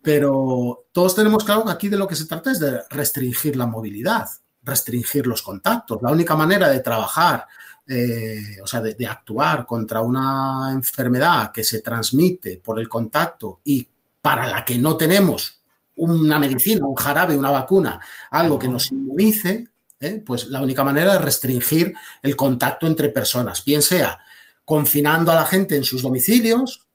Pero 0.00 0.84
todos 0.92 1.14
tenemos 1.14 1.44
claro 1.44 1.64
que 1.64 1.70
aquí 1.72 1.88
de 1.88 1.96
lo 1.96 2.06
que 2.06 2.16
se 2.16 2.26
trata 2.26 2.50
es 2.50 2.58
de 2.60 2.80
restringir 2.90 3.56
la 3.56 3.66
movilidad, 3.66 4.28
restringir 4.62 5.26
los 5.26 5.42
contactos. 5.42 6.00
La 6.02 6.10
única 6.10 6.36
manera 6.36 6.68
de 6.68 6.80
trabajar, 6.80 7.46
eh, 7.86 8.58
o 8.62 8.66
sea, 8.66 8.80
de, 8.80 8.94
de, 8.94 9.06
actuar 9.06 9.66
contra 9.66 10.00
una 10.00 10.70
enfermedad 10.72 11.50
que 11.52 11.64
se 11.64 11.80
transmite 11.80 12.58
por 12.58 12.78
el 12.78 12.88
contacto 12.88 13.60
y 13.64 13.86
para 14.20 14.46
la 14.46 14.64
que 14.64 14.78
no 14.78 14.96
tenemos 14.96 15.60
una 15.96 16.38
medicina, 16.38 16.86
un 16.86 16.94
jarabe, 16.94 17.36
una 17.36 17.50
vacuna, 17.50 18.00
algo 18.30 18.58
que 18.58 18.68
nos 18.68 18.90
inmunice, 18.92 19.68
¿eh? 20.00 20.22
pues 20.24 20.46
la 20.46 20.62
única 20.62 20.84
manera 20.84 21.14
es 21.14 21.20
restringir 21.20 21.94
el 22.22 22.36
contacto 22.36 22.86
entre 22.86 23.08
personas, 23.10 23.64
bien 23.64 23.82
sea 23.82 24.18
confinando 24.64 25.32
a 25.32 25.34
la 25.34 25.44
gente 25.44 25.76
en 25.76 25.84
sus 25.84 26.02
domicilios, 26.02 26.86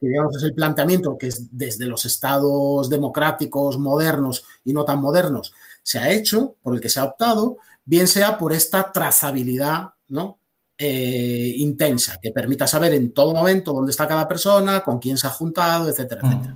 que 0.00 0.06
digamos 0.06 0.36
es 0.36 0.44
el 0.44 0.54
planteamiento 0.54 1.18
que 1.18 1.26
es 1.26 1.56
desde 1.56 1.86
los 1.86 2.04
estados 2.04 2.88
democráticos 2.88 3.78
modernos 3.78 4.44
y 4.64 4.72
no 4.72 4.84
tan 4.84 5.00
modernos 5.00 5.52
se 5.88 5.98
ha 5.98 6.10
hecho, 6.10 6.56
por 6.60 6.74
el 6.74 6.82
que 6.82 6.90
se 6.90 7.00
ha 7.00 7.04
optado, 7.04 7.56
bien 7.82 8.06
sea 8.08 8.36
por 8.36 8.52
esta 8.52 8.92
trazabilidad 8.92 9.94
¿no? 10.08 10.38
Eh, 10.76 11.54
intensa, 11.56 12.18
que 12.20 12.30
permita 12.30 12.66
saber 12.66 12.92
en 12.92 13.14
todo 13.14 13.32
momento 13.32 13.72
dónde 13.72 13.90
está 13.90 14.06
cada 14.06 14.28
persona, 14.28 14.84
con 14.84 14.98
quién 14.98 15.16
se 15.16 15.26
ha 15.26 15.30
juntado, 15.30 15.88
etcétera, 15.88 16.20
etcétera. 16.22 16.54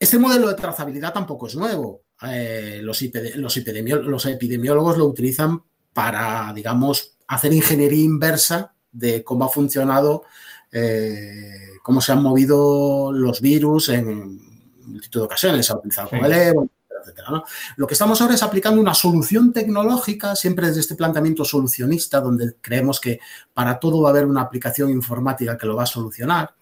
Este 0.00 0.18
modelo 0.18 0.48
de 0.48 0.54
trazabilidad 0.54 1.12
tampoco 1.12 1.46
es 1.46 1.54
nuevo. 1.54 2.02
Eh, 2.28 2.80
los, 2.82 3.00
los, 3.36 3.36
los, 3.36 4.26
epidemiólogos 4.26 4.98
lo 4.98 5.06
utilizan 5.06 5.62
para, 5.92 6.52
digamos, 6.52 7.18
hacer 7.28 7.52
ingeniería 7.52 8.02
inversa 8.02 8.74
de 8.90 9.22
cómo 9.22 9.44
ha 9.44 9.48
funcionado, 9.48 10.24
eh, 10.72 11.78
cómo 11.84 12.00
se 12.00 12.10
han 12.10 12.22
movido 12.24 13.12
los 13.12 13.40
virus 13.40 13.90
en 13.90 14.40
multitud 14.88 15.20
de 15.20 15.26
ocasiones. 15.26 15.66
Se 15.66 15.72
ha 15.72 15.76
utilizado 15.76 16.10
con 16.10 16.24
el 16.24 16.32
Evo, 16.32 16.68
Lo 17.76 17.86
que 17.86 17.94
estamos 17.94 18.20
ahora 18.20 18.34
es 18.34 18.42
aplicando 18.42 18.80
una 18.80 18.94
solución 18.94 19.52
tecnológica, 19.52 20.36
siempre 20.36 20.68
desde 20.68 20.80
este 20.80 20.94
planteamiento 20.94 21.44
solucionista, 21.44 22.20
donde 22.20 22.56
creemos 22.60 23.00
que 23.00 23.20
para 23.52 23.78
todo 23.78 24.02
va 24.02 24.10
a 24.10 24.12
haber 24.12 24.26
una 24.26 24.42
aplicación 24.42 24.90
informática 24.90 25.56
que 25.56 25.66
lo 25.66 25.76
va 25.76 25.84
a 25.84 25.86
solucionar 25.86 26.54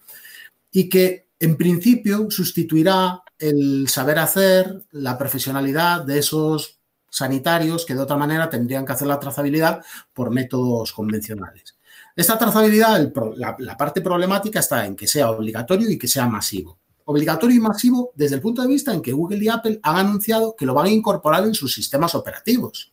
y 0.70 0.88
que 0.88 1.28
en 1.38 1.56
principio 1.56 2.30
sustituirá 2.30 3.22
el 3.38 3.88
saber 3.88 4.18
hacer, 4.18 4.84
la 4.92 5.18
profesionalidad 5.18 6.02
de 6.02 6.18
esos 6.18 6.80
sanitarios 7.10 7.86
que 7.86 7.94
de 7.94 8.00
otra 8.00 8.16
manera 8.16 8.50
tendrían 8.50 8.84
que 8.84 8.92
hacer 8.92 9.08
la 9.08 9.20
trazabilidad 9.20 9.82
por 10.12 10.30
métodos 10.30 10.92
convencionales. 10.92 11.76
Esta 12.14 12.38
trazabilidad, 12.38 13.12
la, 13.36 13.76
parte 13.76 14.00
problemática 14.00 14.60
está 14.60 14.86
en 14.86 14.96
que 14.96 15.06
sea 15.06 15.30
obligatorio 15.30 15.90
y 15.90 15.98
que 15.98 16.08
sea 16.08 16.26
masivo. 16.26 16.78
Obligatorio 17.08 17.56
y 17.56 17.60
masivo 17.60 18.12
desde 18.14 18.34
el 18.36 18.40
punto 18.40 18.62
de 18.62 18.68
vista 18.68 18.92
en 18.92 19.00
que 19.00 19.12
Google 19.12 19.42
y 19.42 19.48
Apple 19.48 19.80
han 19.82 19.96
anunciado 19.96 20.54
que 20.56 20.66
lo 20.66 20.74
van 20.74 20.86
a 20.86 20.90
incorporar 20.90 21.44
en 21.44 21.54
sus 21.54 21.72
sistemas 21.72 22.14
operativos. 22.14 22.92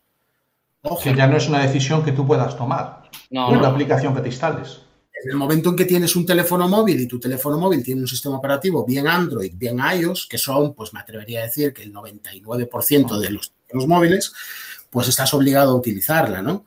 Ojo. 0.84 1.02
Que 1.04 1.16
ya 1.16 1.28
no 1.28 1.38
es 1.38 1.48
una 1.48 1.60
decisión 1.60 2.04
que 2.04 2.12
tú 2.12 2.26
puedas 2.26 2.56
tomar. 2.56 3.10
No, 3.30 3.48
es 3.48 3.54
una 3.54 3.68
no. 3.68 3.74
aplicación 3.74 4.14
que 4.14 4.22
te 4.22 4.28
instales. 4.28 4.82
En 5.24 5.32
el 5.32 5.38
momento 5.38 5.70
en 5.70 5.76
que 5.76 5.86
tienes 5.86 6.16
un 6.16 6.26
teléfono 6.26 6.68
móvil 6.68 7.00
y 7.00 7.08
tu 7.08 7.20
teléfono 7.20 7.58
móvil 7.58 7.84
tiene 7.84 8.02
un 8.02 8.08
sistema 8.08 8.38
operativo 8.38 8.86
bien 8.86 9.08
Android, 9.08 9.54
bien 9.56 9.80
iOS, 9.80 10.28
que 10.28 10.38
son, 10.38 10.74
pues 10.74 10.94
me 10.94 11.00
atrevería 11.00 11.40
a 11.40 11.44
decir 11.44 11.74
que 11.74 11.84
el 11.84 11.94
99% 11.94 13.20
de 13.20 13.30
los 13.30 13.52
teléfonos 13.52 13.88
móviles, 13.88 14.34
pues 14.90 15.08
estás 15.08 15.34
obligado 15.34 15.72
a 15.72 15.76
utilizarla, 15.76 16.42
¿no? 16.42 16.66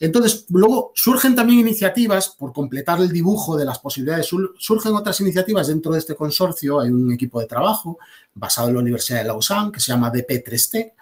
Entonces, 0.00 0.46
luego 0.50 0.92
surgen 0.94 1.34
también 1.34 1.60
iniciativas 1.60 2.28
por 2.28 2.52
completar 2.52 3.00
el 3.00 3.10
dibujo 3.10 3.56
de 3.56 3.64
las 3.64 3.80
posibilidades. 3.80 4.28
Surgen 4.58 4.94
otras 4.94 5.20
iniciativas 5.20 5.66
dentro 5.66 5.92
de 5.92 5.98
este 5.98 6.14
consorcio. 6.14 6.80
Hay 6.80 6.90
un 6.90 7.12
equipo 7.12 7.40
de 7.40 7.46
trabajo 7.46 7.98
basado 8.34 8.68
en 8.68 8.74
la 8.74 8.80
Universidad 8.80 9.18
de 9.18 9.24
Lausanne 9.24 9.72
que 9.72 9.80
se 9.80 9.90
llama 9.90 10.12
DP3T, 10.12 10.92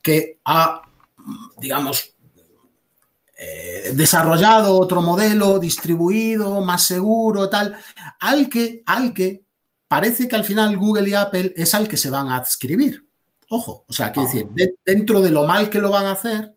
que 0.00 0.38
ha, 0.46 0.82
digamos, 1.58 2.14
eh, 3.36 3.92
desarrollado 3.94 4.78
otro 4.78 5.02
modelo 5.02 5.58
distribuido, 5.58 6.60
más 6.62 6.84
seguro, 6.84 7.50
tal, 7.50 7.76
al 8.20 8.48
que, 8.48 8.82
al 8.86 9.12
que 9.12 9.44
parece 9.88 10.26
que 10.26 10.36
al 10.36 10.44
final 10.44 10.78
Google 10.78 11.10
y 11.10 11.14
Apple 11.14 11.52
es 11.54 11.74
al 11.74 11.86
que 11.86 11.96
se 11.98 12.08
van 12.08 12.28
a 12.28 12.36
adscribir. 12.36 13.04
Ojo, 13.50 13.84
o 13.86 13.92
sea, 13.92 14.12
quiero 14.12 14.28
decir, 14.28 14.46
de, 14.50 14.76
dentro 14.86 15.20
de 15.20 15.30
lo 15.30 15.46
mal 15.46 15.68
que 15.68 15.80
lo 15.80 15.90
van 15.90 16.06
a 16.06 16.12
hacer, 16.12 16.54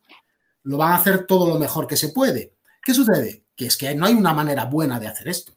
lo 0.66 0.78
van 0.78 0.92
a 0.92 0.96
hacer 0.96 1.26
todo 1.26 1.48
lo 1.48 1.58
mejor 1.60 1.88
que 1.88 1.98
se 1.98 2.10
puede. 2.10 2.54
¿Qué 2.84 2.94
sucede? 2.94 3.46
Que 3.56 3.68
es 3.68 3.78
que 3.78 3.96
no 3.96 4.06
hay 4.06 4.14
una 4.14 4.34
manera 4.34 4.66
buena 4.66 5.00
de 5.00 5.08
hacer 5.08 5.28
esto. 5.30 5.54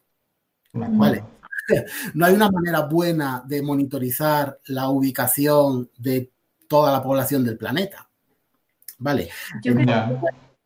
¿Vale? 0.73 1.23
No 2.15 2.25
hay 2.25 2.33
una 2.33 2.49
manera 2.49 2.81
buena 2.87 3.43
de 3.45 3.61
monitorizar 3.61 4.59
la 4.65 4.89
ubicación 4.89 5.91
de 5.99 6.31
toda 6.67 6.91
la 6.91 7.03
población 7.03 7.45
del 7.45 7.59
planeta. 7.59 8.09
¿Vale? 8.97 9.29
Yo 9.61 9.75
creo 9.75 9.85
que 9.85 9.95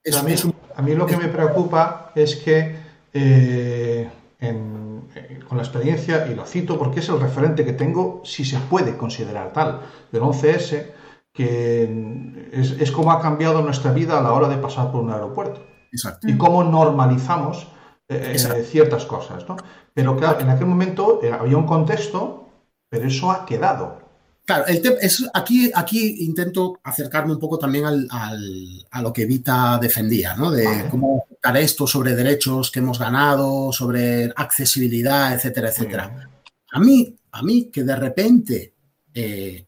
es, 0.02 0.16
a, 0.16 0.24
mí, 0.24 0.34
un... 0.46 0.56
a, 0.74 0.82
mí, 0.82 0.96
lo 0.96 1.06
que 1.06 1.18
me 1.18 1.28
preocupa 1.28 2.14
es 2.16 2.38
que 2.38 2.78
eh, 3.14 4.10
en, 4.40 5.10
eh, 5.14 5.40
con 5.46 5.58
la 5.58 5.64
experiencia, 5.66 6.26
y 6.26 6.36
lo 6.36 6.46
cito 6.46 6.80
porque 6.80 7.02
es 7.02 7.10
el 7.10 7.20
referente 7.20 7.66
que 7.66 7.74
tengo, 7.74 8.22
si 8.24 8.46
se 8.46 8.58
puede 8.60 8.96
considerar 8.96 9.52
tal, 9.52 9.82
del 10.10 10.22
11S, 10.22 10.86
que 11.34 12.50
es, 12.52 12.72
es 12.80 12.92
cómo 12.92 13.12
ha 13.12 13.22
cambiado 13.22 13.62
nuestra 13.62 13.92
vida 13.92 14.20
a 14.20 14.22
la 14.22 14.32
hora 14.34 14.48
de 14.48 14.58
pasar 14.58 14.92
por 14.92 15.02
un 15.02 15.12
aeropuerto. 15.12 15.66
Exacto. 15.92 16.28
Y 16.28 16.38
cómo 16.38 16.64
normalizamos 16.64 17.68
eh, 18.08 18.66
ciertas 18.70 19.06
cosas. 19.06 19.48
¿no? 19.48 19.58
Pero 19.94 20.16
claro, 20.16 20.40
en 20.40 20.50
aquel 20.50 20.68
momento 20.68 21.20
eh, 21.24 21.32
había 21.32 21.58
un 21.58 21.66
contexto, 21.66 22.50
pero 22.90 23.08
eso 23.08 23.32
ha 23.32 23.46
quedado. 23.46 24.02
Claro, 24.46 24.66
el 24.68 24.82
es, 25.02 25.26
aquí, 25.34 25.72
aquí 25.74 26.26
intento 26.26 26.78
acercarme 26.84 27.32
un 27.32 27.40
poco 27.40 27.58
también 27.58 27.86
al, 27.86 28.08
al, 28.12 28.86
a 28.92 29.02
lo 29.02 29.14
que 29.14 29.26
Vita 29.26 29.80
defendía, 29.82 30.36
¿no? 30.36 30.52
De 30.52 30.66
vale. 30.66 30.90
cómo 30.90 31.24
afectar 31.26 31.56
esto 31.58 31.88
sobre 31.88 32.14
derechos 32.14 32.70
que 32.70 32.80
hemos 32.80 33.00
ganado, 33.00 33.72
sobre 33.72 34.34
accesibilidad, 34.36 35.34
etcétera, 35.34 35.70
etcétera. 35.70 36.30
A 36.74 36.80
mí, 36.80 37.16
a 37.32 37.42
mí 37.42 37.70
que 37.72 37.84
de 37.84 37.96
repente 37.96 38.74
eh, 39.14 39.66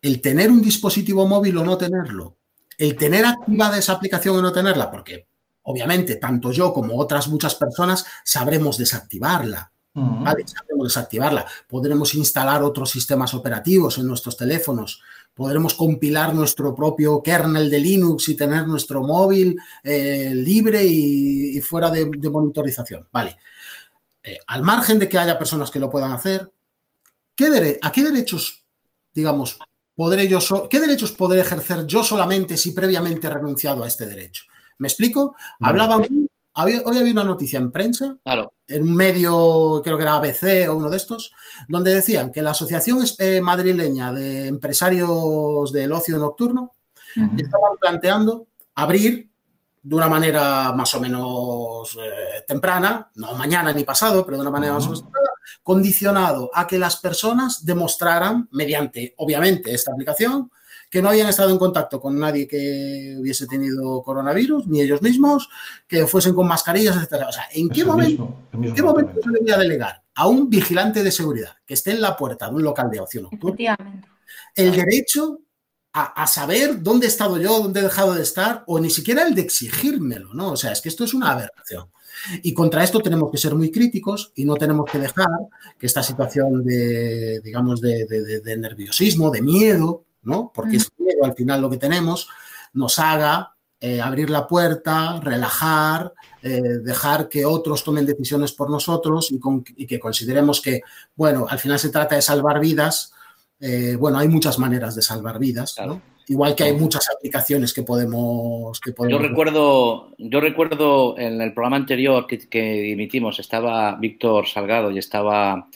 el 0.00 0.20
tener 0.20 0.50
un 0.50 0.62
dispositivo 0.62 1.26
móvil 1.26 1.58
o 1.58 1.64
no 1.64 1.76
tenerlo, 1.76 2.36
el 2.76 2.96
tener 2.96 3.26
activada 3.26 3.78
esa 3.78 3.92
aplicación 3.94 4.36
o 4.36 4.42
no 4.42 4.52
tenerla, 4.52 4.90
porque 4.90 5.26
obviamente 5.62 6.16
tanto 6.16 6.52
yo 6.52 6.72
como 6.72 6.96
otras 6.98 7.28
muchas 7.28 7.54
personas 7.54 8.06
sabremos 8.24 8.78
desactivarla. 8.78 9.72
Uh 9.94 10.00
-huh. 10.00 10.24
¿vale? 10.24 10.46
Sabremos 10.46 10.86
desactivarla. 10.86 11.46
Podremos 11.66 12.14
instalar 12.14 12.62
otros 12.62 12.90
sistemas 12.90 13.34
operativos 13.34 13.98
en 13.98 14.06
nuestros 14.06 14.36
teléfonos. 14.36 15.02
Podremos 15.34 15.74
compilar 15.74 16.34
nuestro 16.34 16.74
propio 16.74 17.22
kernel 17.22 17.70
de 17.70 17.78
Linux 17.80 18.28
y 18.28 18.36
tener 18.36 18.66
nuestro 18.66 19.02
móvil 19.02 19.56
eh, 19.82 20.32
libre 20.34 20.84
y, 20.84 21.56
y, 21.56 21.60
fuera 21.60 21.90
de, 21.90 22.10
de 22.16 22.30
monitorización. 22.30 23.08
Vale. 23.12 23.38
Eh, 24.22 24.38
al 24.46 24.62
margen 24.62 24.98
de 24.98 25.08
que 25.08 25.18
haya 25.18 25.38
personas 25.38 25.70
que 25.70 25.78
lo 25.78 25.90
puedan 25.90 26.12
hacer, 26.12 26.52
¿qué 27.34 27.78
¿a 27.80 27.92
qué 27.92 28.02
derechos, 28.02 28.64
digamos, 29.14 29.58
podré 29.98 30.28
yo 30.28 30.40
so 30.40 30.68
¿qué 30.68 30.78
derechos 30.78 31.10
podré 31.10 31.40
ejercer 31.40 31.84
yo 31.84 32.04
solamente 32.04 32.56
si 32.56 32.70
previamente 32.70 33.26
he 33.26 33.30
renunciado 33.30 33.82
a 33.82 33.88
este 33.88 34.06
derecho? 34.06 34.44
¿Me 34.78 34.86
explico? 34.86 35.34
Hablaban, 35.58 36.06
había, 36.54 36.82
hoy 36.84 36.98
había 36.98 37.10
una 37.10 37.24
noticia 37.24 37.58
en 37.58 37.72
prensa, 37.72 38.16
claro. 38.22 38.52
en 38.68 38.84
un 38.84 38.94
medio, 38.94 39.80
creo 39.82 39.96
que 39.96 40.04
era 40.04 40.14
ABC 40.14 40.68
o 40.68 40.76
uno 40.76 40.88
de 40.88 40.98
estos, 40.98 41.32
donde 41.66 41.92
decían 41.92 42.30
que 42.30 42.42
la 42.42 42.52
Asociación 42.52 43.04
eh, 43.18 43.40
Madrileña 43.40 44.12
de 44.12 44.46
Empresarios 44.46 45.72
del 45.72 45.90
Ocio 45.90 46.16
Nocturno 46.16 46.74
uh 47.16 47.20
-huh. 47.20 47.42
estaban 47.42 47.76
planteando 47.80 48.46
abrir 48.76 49.28
de 49.82 49.96
una 49.96 50.08
manera 50.08 50.72
más 50.76 50.94
o 50.94 51.00
menos 51.00 51.98
eh, 52.00 52.44
temprana, 52.46 53.10
no 53.16 53.34
mañana 53.34 53.72
ni 53.72 53.82
pasado, 53.82 54.24
pero 54.24 54.36
de 54.36 54.42
una 54.42 54.52
manera 54.52 54.74
uh 54.74 54.76
-huh. 54.76 54.78
más 54.78 54.86
o 54.86 54.90
menos 54.90 55.02
temprana, 55.02 55.30
condicionado 55.62 56.50
a 56.54 56.66
que 56.66 56.78
las 56.78 56.96
personas 56.96 57.64
demostraran, 57.64 58.48
mediante, 58.52 59.14
obviamente, 59.18 59.74
esta 59.74 59.92
aplicación, 59.92 60.50
que 60.90 61.02
no 61.02 61.10
habían 61.10 61.28
estado 61.28 61.50
en 61.50 61.58
contacto 61.58 62.00
con 62.00 62.18
nadie 62.18 62.48
que 62.48 63.16
hubiese 63.18 63.46
tenido 63.46 64.02
coronavirus, 64.02 64.66
ni 64.66 64.80
ellos 64.80 65.02
mismos, 65.02 65.48
que 65.86 66.06
fuesen 66.06 66.34
con 66.34 66.48
mascarillas, 66.48 66.96
etc. 66.96 67.24
O 67.28 67.32
sea, 67.32 67.44
¿en 67.52 67.68
qué 67.68 67.84
momento, 67.84 68.48
mismo, 68.52 68.68
¿en 68.68 68.74
qué 68.74 68.82
momento 68.82 69.20
se 69.22 69.30
debería 69.30 69.58
delegar 69.58 70.02
a 70.14 70.26
un 70.26 70.48
vigilante 70.48 71.02
de 71.02 71.12
seguridad 71.12 71.56
que 71.66 71.74
esté 71.74 71.90
en 71.90 72.00
la 72.00 72.16
puerta 72.16 72.48
de 72.48 72.54
un 72.54 72.62
local 72.62 72.90
de 72.90 73.00
ocio 73.00 73.22
nocturno 73.22 73.56
el 74.54 74.72
derecho 74.72 75.40
a, 75.92 76.22
a, 76.22 76.26
saber 76.26 76.82
dónde 76.82 77.06
he 77.06 77.08
estado 77.08 77.38
yo, 77.38 77.60
dónde 77.60 77.80
he 77.80 77.84
dejado 77.84 78.14
de 78.14 78.22
estar, 78.22 78.64
o 78.66 78.78
ni 78.78 78.90
siquiera 78.90 79.22
el 79.22 79.34
de 79.34 79.42
exigírmelo, 79.42 80.34
¿no? 80.34 80.52
O 80.52 80.56
sea, 80.56 80.72
es 80.72 80.80
que 80.80 80.88
esto 80.88 81.04
es 81.04 81.14
una 81.14 81.30
aberración. 81.30 81.90
Y 82.42 82.52
contra 82.54 82.84
esto 82.84 83.00
tenemos 83.00 83.30
que 83.30 83.38
ser 83.38 83.54
muy 83.54 83.70
críticos 83.70 84.32
y 84.34 84.44
no 84.44 84.54
tenemos 84.54 84.90
que 84.90 84.98
dejar 84.98 85.28
que 85.78 85.86
esta 85.86 86.02
situación 86.02 86.64
de, 86.64 87.40
digamos, 87.40 87.80
de, 87.80 88.06
de, 88.06 88.40
de 88.40 88.56
nerviosismo, 88.56 89.30
de 89.30 89.42
miedo, 89.42 90.04
¿no? 90.22 90.52
Porque 90.54 90.72
mm. 90.72 90.80
es 90.80 90.92
miedo 90.98 91.24
al 91.24 91.34
final 91.34 91.60
lo 91.60 91.70
que 91.70 91.78
tenemos, 91.78 92.28
nos 92.72 92.98
haga 92.98 93.54
eh, 93.80 94.00
abrir 94.00 94.28
la 94.28 94.48
puerta, 94.48 95.20
relajar, 95.20 96.12
eh, 96.42 96.60
dejar 96.82 97.28
que 97.28 97.46
otros 97.46 97.84
tomen 97.84 98.06
decisiones 98.06 98.52
por 98.52 98.70
nosotros 98.70 99.30
y, 99.30 99.38
con, 99.38 99.64
y, 99.76 99.86
que 99.86 100.00
consideremos 100.00 100.60
que, 100.60 100.80
bueno, 101.14 101.46
al 101.48 101.60
final 101.60 101.78
se 101.78 101.90
trata 101.90 102.16
de 102.16 102.22
salvar 102.22 102.58
vidas. 102.58 103.12
Eh, 103.60 103.94
bueno, 103.94 104.18
hay 104.18 104.26
muchas 104.26 104.58
maneras 104.58 104.96
de 104.96 105.02
salvar 105.02 105.38
vidas, 105.38 105.74
claro. 105.74 105.94
¿no? 105.94 106.17
Igual 106.28 106.54
que 106.54 106.64
hay 106.64 106.72
muchas 106.74 107.08
aplicaciones 107.08 107.72
que 107.72 107.82
podemos, 107.82 108.78
que 108.80 108.92
podemos... 108.92 109.20
Yo 109.20 109.26
recuerdo, 109.26 110.10
yo 110.18 110.40
recuerdo 110.40 111.18
en 111.18 111.40
el 111.40 111.54
programa 111.54 111.76
anterior 111.76 112.26
que, 112.26 112.38
que 112.48 112.92
emitimos 112.92 113.38
estaba 113.38 113.94
Víctor 113.94 114.46
Salgado 114.46 114.90
y 114.90 114.98
estaba 114.98 115.68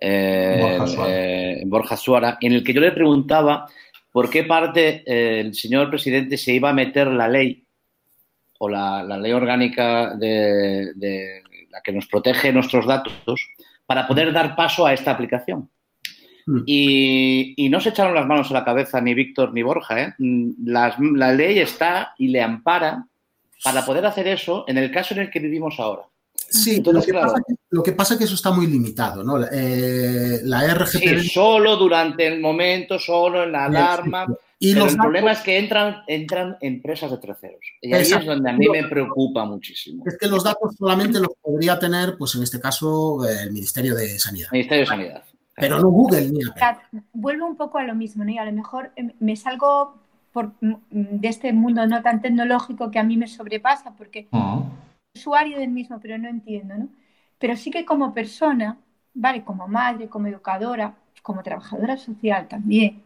eh, 0.00 0.58
Borja, 0.60 0.86
Suara. 0.86 1.12
Eh, 1.12 1.62
Borja, 1.66 1.96
Suara. 1.96 2.38
en 2.40 2.52
el 2.52 2.62
que 2.62 2.72
yo 2.72 2.80
le 2.80 2.92
preguntaba 2.92 3.66
por 4.12 4.30
qué 4.30 4.44
parte 4.44 5.02
eh, 5.06 5.40
el 5.40 5.54
señor 5.54 5.90
presidente 5.90 6.38
se 6.38 6.52
iba 6.52 6.70
a 6.70 6.74
meter 6.74 7.08
la 7.08 7.28
ley 7.28 7.64
o 8.58 8.68
la, 8.68 9.02
la 9.02 9.18
ley 9.18 9.32
orgánica 9.32 10.14
de, 10.14 10.92
de, 10.94 11.42
la 11.70 11.80
que 11.82 11.92
nos 11.92 12.06
protege 12.06 12.52
nuestros 12.52 12.86
datos 12.86 13.14
para 13.84 14.06
poder 14.06 14.32
dar 14.32 14.54
paso 14.54 14.86
a 14.86 14.92
esta 14.92 15.10
aplicación. 15.10 15.68
Mm. 16.46 16.62
Y, 16.64 17.54
y, 17.56 17.68
no 17.68 17.80
se 17.80 17.88
echaron 17.88 18.14
las 18.14 18.26
manos 18.26 18.50
a 18.50 18.54
la 18.54 18.64
cabeza 18.64 19.00
ni 19.00 19.14
Víctor 19.14 19.52
ni 19.52 19.62
Borja. 19.62 20.00
¿eh? 20.00 20.14
La, 20.18 20.96
la 20.98 21.32
ley 21.32 21.58
está 21.58 22.14
y 22.18 22.28
le 22.28 22.40
ampara 22.40 23.04
para 23.64 23.84
poder 23.84 24.06
hacer 24.06 24.28
eso 24.28 24.64
en 24.68 24.78
el 24.78 24.90
caso 24.92 25.14
en 25.14 25.20
el 25.20 25.30
que 25.30 25.40
vivimos 25.40 25.80
ahora. 25.80 26.02
Sí, 26.48 26.76
Entonces, 26.76 27.00
lo, 27.00 27.06
que 27.06 27.10
claro, 27.12 27.32
pasa 27.32 27.44
que, 27.46 27.54
lo, 27.70 27.82
que 27.82 27.92
pasa 27.92 28.14
es 28.14 28.18
que 28.18 28.24
eso 28.24 28.34
está 28.34 28.52
muy 28.52 28.68
limitado, 28.68 29.24
¿no? 29.24 29.44
Eh, 29.50 30.40
la 30.44 30.74
RGPD... 30.74 31.20
Sí, 31.20 31.28
solo 31.28 31.76
durante 31.76 32.26
el 32.26 32.40
momento, 32.40 32.98
solo 32.98 33.42
en 33.42 33.52
la 33.52 33.64
alarma. 33.64 34.26
Y 34.58 34.72
pero 34.72 34.84
los 34.84 34.94
el 34.94 35.00
problema 35.00 35.32
es 35.32 35.40
que 35.40 35.58
entran, 35.58 36.02
entran 36.06 36.56
empresas 36.60 37.10
de 37.10 37.18
terceros. 37.18 37.60
Y 37.82 37.92
ahí 37.92 38.02
Exacto. 38.02 38.30
es 38.30 38.36
donde 38.36 38.50
a 38.50 38.52
mí 38.52 38.68
me 38.68 38.84
preocupa 38.84 39.44
muchísimo. 39.44 40.04
Es 40.06 40.16
que 40.16 40.28
los 40.28 40.44
datos 40.44 40.76
solamente 40.78 41.18
los 41.18 41.30
podría 41.42 41.78
tener, 41.78 42.16
pues 42.16 42.34
en 42.36 42.42
este 42.44 42.60
caso, 42.60 43.28
el 43.28 43.52
Ministerio 43.52 43.94
de 43.94 44.18
Sanidad. 44.18 44.48
Ministerio 44.52 44.84
de 44.84 44.86
Sanidad. 44.86 45.24
Pero 45.56 45.78
no 45.78 45.88
Google 45.88 46.30
ni 46.30 46.40
Apple. 46.60 47.02
Vuelvo 47.12 47.46
un 47.46 47.56
poco 47.56 47.78
a 47.78 47.84
lo 47.84 47.94
mismo, 47.94 48.24
¿no? 48.24 48.30
Y 48.30 48.38
a 48.38 48.44
lo 48.44 48.52
mejor 48.52 48.92
me 49.20 49.36
salgo 49.36 49.96
por, 50.32 50.52
de 50.60 51.28
este 51.28 51.52
mundo 51.52 51.86
no 51.86 52.02
tan 52.02 52.20
tecnológico 52.20 52.90
que 52.90 52.98
a 52.98 53.04
mí 53.04 53.16
me 53.16 53.26
sobrepasa, 53.26 53.92
porque... 53.96 54.28
Uh 54.30 54.38
-huh 54.38 54.64
usuario 55.16 55.58
del 55.58 55.70
mismo, 55.70 55.98
pero 56.00 56.18
no 56.18 56.28
entiendo, 56.28 56.76
¿no? 56.76 56.88
Pero 57.38 57.56
sí 57.56 57.70
que 57.70 57.84
como 57.84 58.14
persona, 58.14 58.78
¿vale? 59.14 59.44
Como 59.44 59.66
madre, 59.68 60.08
como 60.08 60.28
educadora, 60.28 60.94
como 61.22 61.42
trabajadora 61.42 61.96
social 61.96 62.48
también, 62.48 63.02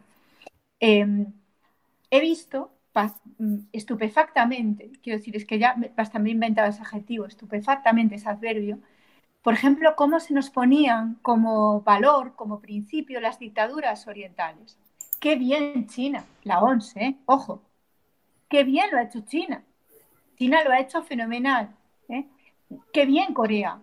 eh, 0.80 1.26
he 2.10 2.20
visto 2.20 2.70
estupefactamente, 3.72 4.90
quiero 5.02 5.18
decir, 5.18 5.36
es 5.36 5.44
que 5.46 5.58
ya 5.58 5.76
hasta 5.96 6.18
me 6.18 6.28
he 6.30 6.32
inventado 6.32 6.68
ese 6.68 6.82
adjetivo, 6.82 7.26
estupefactamente 7.26 8.16
ese 8.16 8.28
adverbio, 8.28 8.78
por 9.42 9.54
ejemplo, 9.54 9.94
cómo 9.96 10.20
se 10.20 10.34
nos 10.34 10.50
ponían 10.50 11.16
como 11.22 11.80
valor, 11.80 12.34
como 12.36 12.60
principio 12.60 13.20
las 13.20 13.38
dictaduras 13.38 14.06
orientales. 14.06 14.78
Qué 15.18 15.36
bien 15.36 15.86
China, 15.86 16.24
la 16.44 16.60
ONCE, 16.60 17.00
¿eh? 17.00 17.16
ojo, 17.26 17.62
qué 18.48 18.64
bien 18.64 18.90
lo 18.90 18.98
ha 18.98 19.02
hecho 19.02 19.20
China. 19.20 19.62
China 20.38 20.62
lo 20.64 20.72
ha 20.72 20.80
hecho 20.80 21.02
fenomenal. 21.02 21.70
¿eh? 22.08 22.26
Qué 22.92 23.06
bien 23.06 23.32
Corea, 23.34 23.78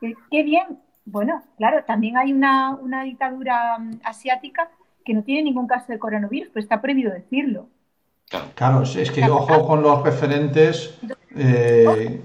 qué, 0.00 0.14
qué, 0.30 0.42
bien. 0.42 0.78
Bueno, 1.04 1.42
claro, 1.56 1.84
también 1.84 2.16
hay 2.16 2.32
una, 2.32 2.74
una, 2.74 3.02
dictadura 3.04 3.78
mm, 3.78 4.00
asiática 4.04 4.70
que 5.04 5.14
no 5.14 5.22
tiene 5.22 5.44
ningún 5.44 5.66
caso 5.66 5.92
de 5.92 5.98
coronavirus, 5.98 6.50
pero 6.52 6.62
está 6.62 6.80
prohibido 6.80 7.12
decirlo. 7.12 7.68
Claro, 8.54 8.82
es 8.82 9.10
que 9.12 9.24
ojo 9.24 9.66
con 9.66 9.82
los 9.82 10.02
referentes. 10.02 10.98
Eh... 11.36 12.20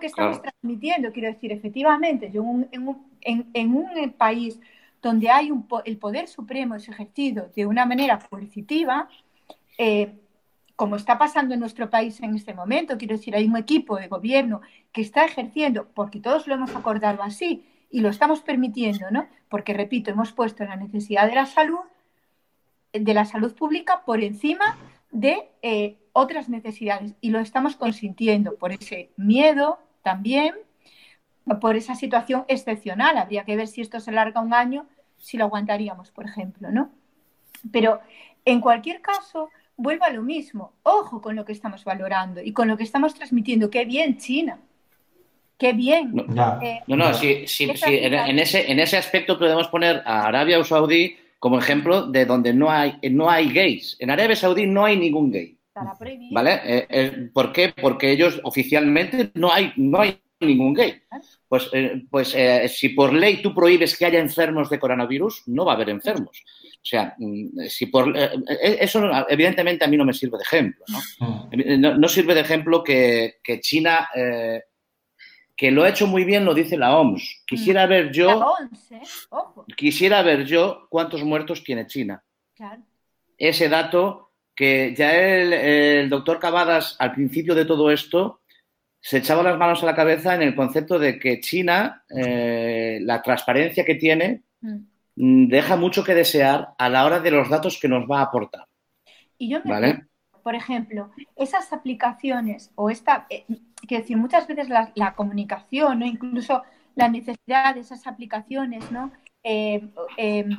Lo 0.00 0.02
que 0.02 0.06
estamos 0.06 0.38
claro. 0.38 0.54
transmitiendo, 0.58 1.12
quiero 1.12 1.28
decir, 1.28 1.52
efectivamente, 1.52 2.30
yo 2.32 2.40
en 2.72 2.88
un, 2.88 3.06
en, 3.20 3.50
en 3.52 3.74
un 3.74 4.12
país 4.12 4.58
donde 5.02 5.28
hay 5.28 5.50
un, 5.50 5.66
el 5.84 5.98
poder 5.98 6.26
supremo 6.26 6.74
es 6.74 6.88
ejercido 6.88 7.50
de 7.54 7.66
una 7.66 7.84
manera 7.84 8.18
coercitiva, 8.18 9.10
eh, 9.76 10.14
como 10.74 10.96
está 10.96 11.18
pasando 11.18 11.52
en 11.52 11.60
nuestro 11.60 11.90
país 11.90 12.18
en 12.22 12.34
este 12.34 12.54
momento, 12.54 12.96
quiero 12.96 13.16
decir, 13.16 13.36
hay 13.36 13.46
un 13.46 13.58
equipo 13.58 13.96
de 13.96 14.08
gobierno 14.08 14.62
que 14.90 15.02
está 15.02 15.26
ejerciendo, 15.26 15.88
porque 15.92 16.20
todos 16.20 16.46
lo 16.46 16.54
hemos 16.54 16.74
acordado 16.74 17.22
así 17.22 17.66
y 17.90 18.00
lo 18.00 18.08
estamos 18.08 18.40
permitiendo, 18.40 19.10
¿no? 19.10 19.28
Porque, 19.50 19.74
repito, 19.74 20.10
hemos 20.10 20.32
puesto 20.32 20.64
la 20.64 20.76
necesidad 20.76 21.28
de 21.28 21.34
la 21.34 21.44
salud, 21.44 21.80
de 22.94 23.12
la 23.12 23.26
salud 23.26 23.54
pública 23.54 24.02
por 24.06 24.22
encima 24.22 24.78
de 25.10 25.50
eh, 25.60 25.98
otras 26.14 26.48
necesidades 26.48 27.14
y 27.20 27.30
lo 27.30 27.40
estamos 27.40 27.76
consintiendo 27.76 28.56
por 28.56 28.72
ese 28.72 29.10
miedo 29.18 29.78
también, 30.02 30.54
por 31.60 31.76
esa 31.76 31.94
situación 31.94 32.44
excepcional. 32.48 33.18
Habría 33.18 33.44
que 33.44 33.56
ver 33.56 33.66
si 33.66 33.80
esto 33.80 34.00
se 34.00 34.12
larga 34.12 34.40
un 34.40 34.54
año, 34.54 34.86
si 35.18 35.36
lo 35.36 35.44
aguantaríamos, 35.44 36.10
por 36.10 36.26
ejemplo, 36.26 36.70
¿no? 36.70 36.90
Pero 37.72 38.00
en 38.44 38.60
cualquier 38.60 39.00
caso, 39.00 39.50
vuelvo 39.76 40.04
a 40.04 40.10
lo 40.10 40.22
mismo. 40.22 40.72
Ojo 40.82 41.20
con 41.20 41.36
lo 41.36 41.44
que 41.44 41.52
estamos 41.52 41.84
valorando 41.84 42.40
y 42.42 42.52
con 42.52 42.68
lo 42.68 42.76
que 42.76 42.84
estamos 42.84 43.14
transmitiendo. 43.14 43.70
Qué 43.70 43.84
bien 43.84 44.18
China. 44.18 44.58
Qué 45.58 45.74
bien. 45.74 46.12
No, 46.14 46.24
no, 46.24 46.62
eh, 46.62 46.80
no, 46.86 46.96
no 46.96 47.12
sí, 47.12 47.46
sí, 47.46 47.70
sí 47.74 47.98
en, 47.98 48.14
en, 48.14 48.38
ese, 48.38 48.70
en 48.70 48.80
ese 48.80 48.96
aspecto 48.96 49.38
podemos 49.38 49.68
poner 49.68 50.02
a 50.06 50.26
Arabia 50.26 50.58
o 50.58 50.64
Saudí 50.64 51.16
como 51.38 51.58
ejemplo 51.58 52.06
de 52.06 52.24
donde 52.24 52.54
no 52.54 52.70
hay, 52.70 52.98
no 53.10 53.30
hay 53.30 53.52
gays. 53.52 53.96
En 53.98 54.10
Arabia 54.10 54.36
Saudí 54.36 54.66
no 54.66 54.84
hay 54.84 54.96
ningún 54.96 55.30
gay. 55.30 55.56
¿Vale? 56.32 56.60
Eh, 56.64 56.86
eh, 56.90 57.30
¿Por 57.32 57.52
qué? 57.52 57.72
Porque 57.80 58.10
ellos 58.10 58.40
oficialmente 58.44 59.30
no 59.34 59.52
hay, 59.52 59.72
no 59.76 60.00
hay 60.00 60.20
ningún 60.46 60.74
gay. 60.74 61.02
Pues, 61.48 61.68
eh, 61.72 62.02
pues 62.10 62.34
eh, 62.34 62.68
si 62.68 62.90
por 62.90 63.12
ley 63.12 63.42
tú 63.42 63.54
prohíbes 63.54 63.96
que 63.96 64.06
haya 64.06 64.18
enfermos 64.18 64.70
de 64.70 64.78
coronavirus, 64.78 65.44
no 65.46 65.64
va 65.64 65.72
a 65.72 65.74
haber 65.76 65.90
enfermos. 65.90 66.42
O 66.76 66.86
sea, 66.86 67.14
mm, 67.18 67.66
si 67.68 67.86
por, 67.86 68.16
eh, 68.16 68.30
eso 68.80 69.10
evidentemente 69.28 69.84
a 69.84 69.88
mí 69.88 69.96
no 69.96 70.04
me 70.04 70.14
sirve 70.14 70.38
de 70.38 70.44
ejemplo. 70.44 70.84
¿no? 70.88 71.50
No, 71.78 71.98
no 71.98 72.08
sirve 72.08 72.34
de 72.34 72.40
ejemplo 72.40 72.82
que, 72.82 73.38
que 73.42 73.60
China, 73.60 74.08
eh, 74.14 74.62
que 75.54 75.70
lo 75.70 75.82
ha 75.82 75.90
hecho 75.90 76.06
muy 76.06 76.24
bien, 76.24 76.44
lo 76.44 76.54
dice 76.54 76.78
la 76.78 76.96
OMS. 76.96 77.42
Quisiera 77.46 77.86
ver 77.86 78.10
yo, 78.10 78.28
la 78.28 78.46
OMS, 78.50 78.92
¿eh? 78.92 79.02
Ojo. 79.30 79.66
quisiera 79.76 80.22
ver 80.22 80.46
yo 80.46 80.86
cuántos 80.88 81.22
muertos 81.22 81.62
tiene 81.62 81.86
China. 81.86 82.22
Claro. 82.54 82.82
Ese 83.36 83.68
dato 83.68 84.29
que 84.60 84.94
ya 84.94 85.16
el, 85.16 85.54
el 85.54 86.10
doctor 86.10 86.38
Cavadas 86.38 86.94
al 86.98 87.12
principio 87.14 87.54
de 87.54 87.64
todo 87.64 87.90
esto 87.90 88.42
se 89.00 89.16
echaba 89.16 89.42
las 89.42 89.56
manos 89.56 89.82
a 89.82 89.86
la 89.86 89.94
cabeza 89.94 90.34
en 90.34 90.42
el 90.42 90.54
concepto 90.54 90.98
de 90.98 91.18
que 91.18 91.40
China, 91.40 92.04
eh, 92.14 92.98
la 93.00 93.22
transparencia 93.22 93.86
que 93.86 93.94
tiene, 93.94 94.42
mm. 94.60 95.46
deja 95.46 95.76
mucho 95.76 96.04
que 96.04 96.14
desear 96.14 96.74
a 96.76 96.90
la 96.90 97.06
hora 97.06 97.20
de 97.20 97.30
los 97.30 97.48
datos 97.48 97.78
que 97.80 97.88
nos 97.88 98.04
va 98.04 98.18
a 98.18 98.24
aportar. 98.24 98.66
Y 99.38 99.48
yo 99.48 99.60
me 99.64 99.70
¿Vale? 99.70 100.06
por 100.42 100.54
ejemplo, 100.54 101.10
esas 101.36 101.72
aplicaciones 101.72 102.70
o 102.74 102.90
esta, 102.90 103.26
eh, 103.30 103.46
quiero 103.88 104.02
decir, 104.02 104.18
muchas 104.18 104.46
veces 104.46 104.68
la, 104.68 104.92
la 104.94 105.14
comunicación, 105.14 106.00
¿no? 106.00 106.04
incluso 106.04 106.64
la 106.96 107.08
necesidad 107.08 107.74
de 107.74 107.80
esas 107.80 108.06
aplicaciones, 108.06 108.92
¿no? 108.92 109.10
Eh, 109.42 109.88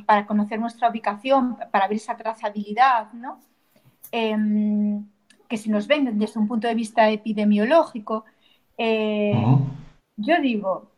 para 0.07 0.25
conocer 0.25 0.59
nuestra 0.59 0.89
ubicación, 0.89 1.55
para 1.71 1.87
ver 1.87 1.97
esa 1.97 2.17
trazabilidad, 2.17 3.13
¿no? 3.13 3.39
Em, 4.11 5.05
que 5.47 5.57
se 5.57 5.69
nos 5.69 5.87
ven 5.87 6.17
desde 6.17 6.39
un 6.39 6.47
punto 6.47 6.67
de 6.67 6.75
vista 6.75 7.09
epidemiológico, 7.09 8.25
eh, 8.77 9.33
uh 9.35 9.57
-huh. 9.57 9.59
yo 10.15 10.41
digo, 10.41 10.91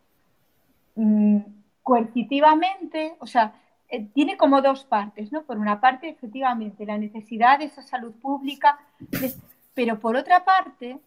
mmm, 0.95 1.39
coercitivamente, 1.81 3.15
o 3.19 3.27
sea, 3.27 3.53
eh, 3.89 4.05
tiene 4.13 4.37
como 4.37 4.61
dos 4.61 4.85
partes, 4.85 5.31
¿no? 5.31 5.43
Por 5.43 5.57
una 5.57 5.79
parte, 5.79 6.09
efectivamente, 6.09 6.85
la 6.85 6.97
necesidad 6.97 7.59
de 7.59 7.65
esa 7.65 7.83
salud 7.83 8.13
pública, 8.13 8.79
de, 8.99 9.33
pero 9.73 9.99
por 9.99 10.15
otra 10.15 10.45
parte, 10.45 10.99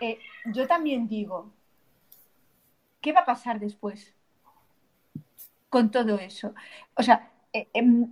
eh, 0.00 0.18
yo 0.52 0.66
también 0.66 1.08
digo, 1.08 1.50
¿qué 3.00 3.12
va 3.12 3.20
a 3.20 3.26
pasar 3.26 3.58
después 3.60 4.14
con 5.68 5.90
todo 5.90 6.18
eso? 6.18 6.54
O 6.96 7.02
sea, 7.02 7.30
em, 7.52 8.08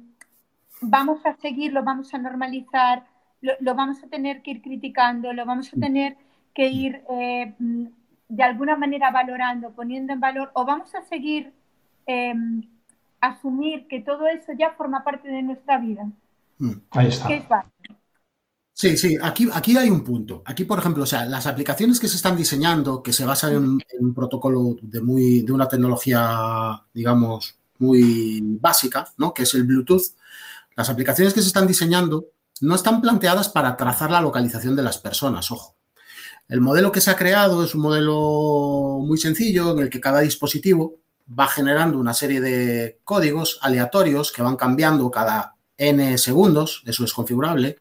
vamos 0.81 1.25
a 1.25 1.35
seguirlo, 1.37 1.83
vamos 1.83 2.13
a 2.15 2.19
normalizar, 2.19 3.12
lo, 3.43 3.53
lo, 3.61 3.75
vamos 3.75 4.03
a 4.03 4.09
tener 4.09 4.43
que 4.43 4.53
ir 4.53 4.63
criticando, 4.63 5.33
lo 5.33 5.45
vamos 5.45 5.69
a 5.73 5.79
tener 5.79 6.17
que 6.55 6.69
ir 6.69 7.03
eh, 7.11 7.55
de 8.29 8.43
alguna 8.43 8.77
manera 8.77 9.11
valorando, 9.11 9.73
poniendo 9.73 10.13
en 10.13 10.21
valor, 10.21 10.51
o 10.55 10.65
vamos 10.65 10.95
a 10.95 11.03
seguir 11.03 11.53
eh, 12.07 12.35
asumir 13.21 13.87
que 13.89 14.01
todo 14.01 14.27
eso 14.27 14.53
ya 14.59 14.73
forma 14.73 15.05
parte 15.05 15.29
de 15.29 15.43
nuestra 15.43 15.79
vida. 15.79 16.11
Mm, 16.59 16.73
ahí 16.91 17.09
está. 17.09 17.29
¿Qué 17.29 17.37
es 17.37 17.45
Sí, 18.75 18.97
sí, 18.97 19.19
aquí, 19.23 19.49
aquí 19.53 19.77
hay 19.77 19.91
un 19.91 20.03
punto. 20.03 20.43
Aquí, 20.47 20.65
por 20.65 20.79
ejemplo, 20.79 21.03
o 21.03 21.07
sea, 21.07 21.27
las 21.27 21.47
aplicaciones 21.47 22.01
que 22.01 22.09
se 22.09 22.17
están 22.17 22.37
diseñando, 22.37 23.03
que 23.03 23.13
se 23.13 23.27
basan 23.27 23.53
en, 23.53 23.65
en 23.65 24.07
un 24.07 24.15
protocolo 24.15 24.77
de, 24.81 25.03
muy, 25.03 25.43
de 25.43 25.53
una 25.53 25.69
tecnología, 25.69 26.83
digamos, 26.95 27.59
muy 27.79 28.41
básica, 28.61 29.07
¿no? 29.19 29.35
que 29.35 29.43
es 29.43 29.55
el 29.55 29.65
Bluetooth, 29.65 30.15
las 30.75 30.89
aplicaciones 30.89 31.35
que 31.35 31.43
se 31.43 31.49
están 31.49 31.67
diseñando 31.67 32.27
no 32.61 32.75
están 32.75 33.01
planteadas 33.01 33.49
para 33.49 33.77
trazar 33.77 34.11
la 34.11 34.21
localización 34.21 34.77
de 34.77 34.83
las 34.83 34.99
personas, 34.99 35.51
ojo. 35.51 35.77
El 36.49 36.61
modelo 36.61 36.93
que 36.93 37.01
se 37.01 37.11
ha 37.11 37.17
creado 37.17 37.65
es 37.65 37.75
un 37.75 37.83
modelo 37.83 38.99
muy 39.01 39.17
sencillo 39.17 39.73
en 39.73 39.79
el 39.81 39.91
que 39.91 40.01
cada 40.01 40.21
dispositivo 40.21 40.97
va 41.39 41.47
generando 41.47 41.99
una 41.99 42.15
serie 42.15 42.41
de 42.41 43.01
códigos 43.05 43.59
aleatorios 43.63 44.33
que 44.33 44.43
van 44.43 44.57
cambiando 44.57 45.11
cada 45.11 45.57
n 45.79 46.19
segundos, 46.19 46.83
eso 46.87 47.05
es 47.05 47.13
configurable, 47.13 47.79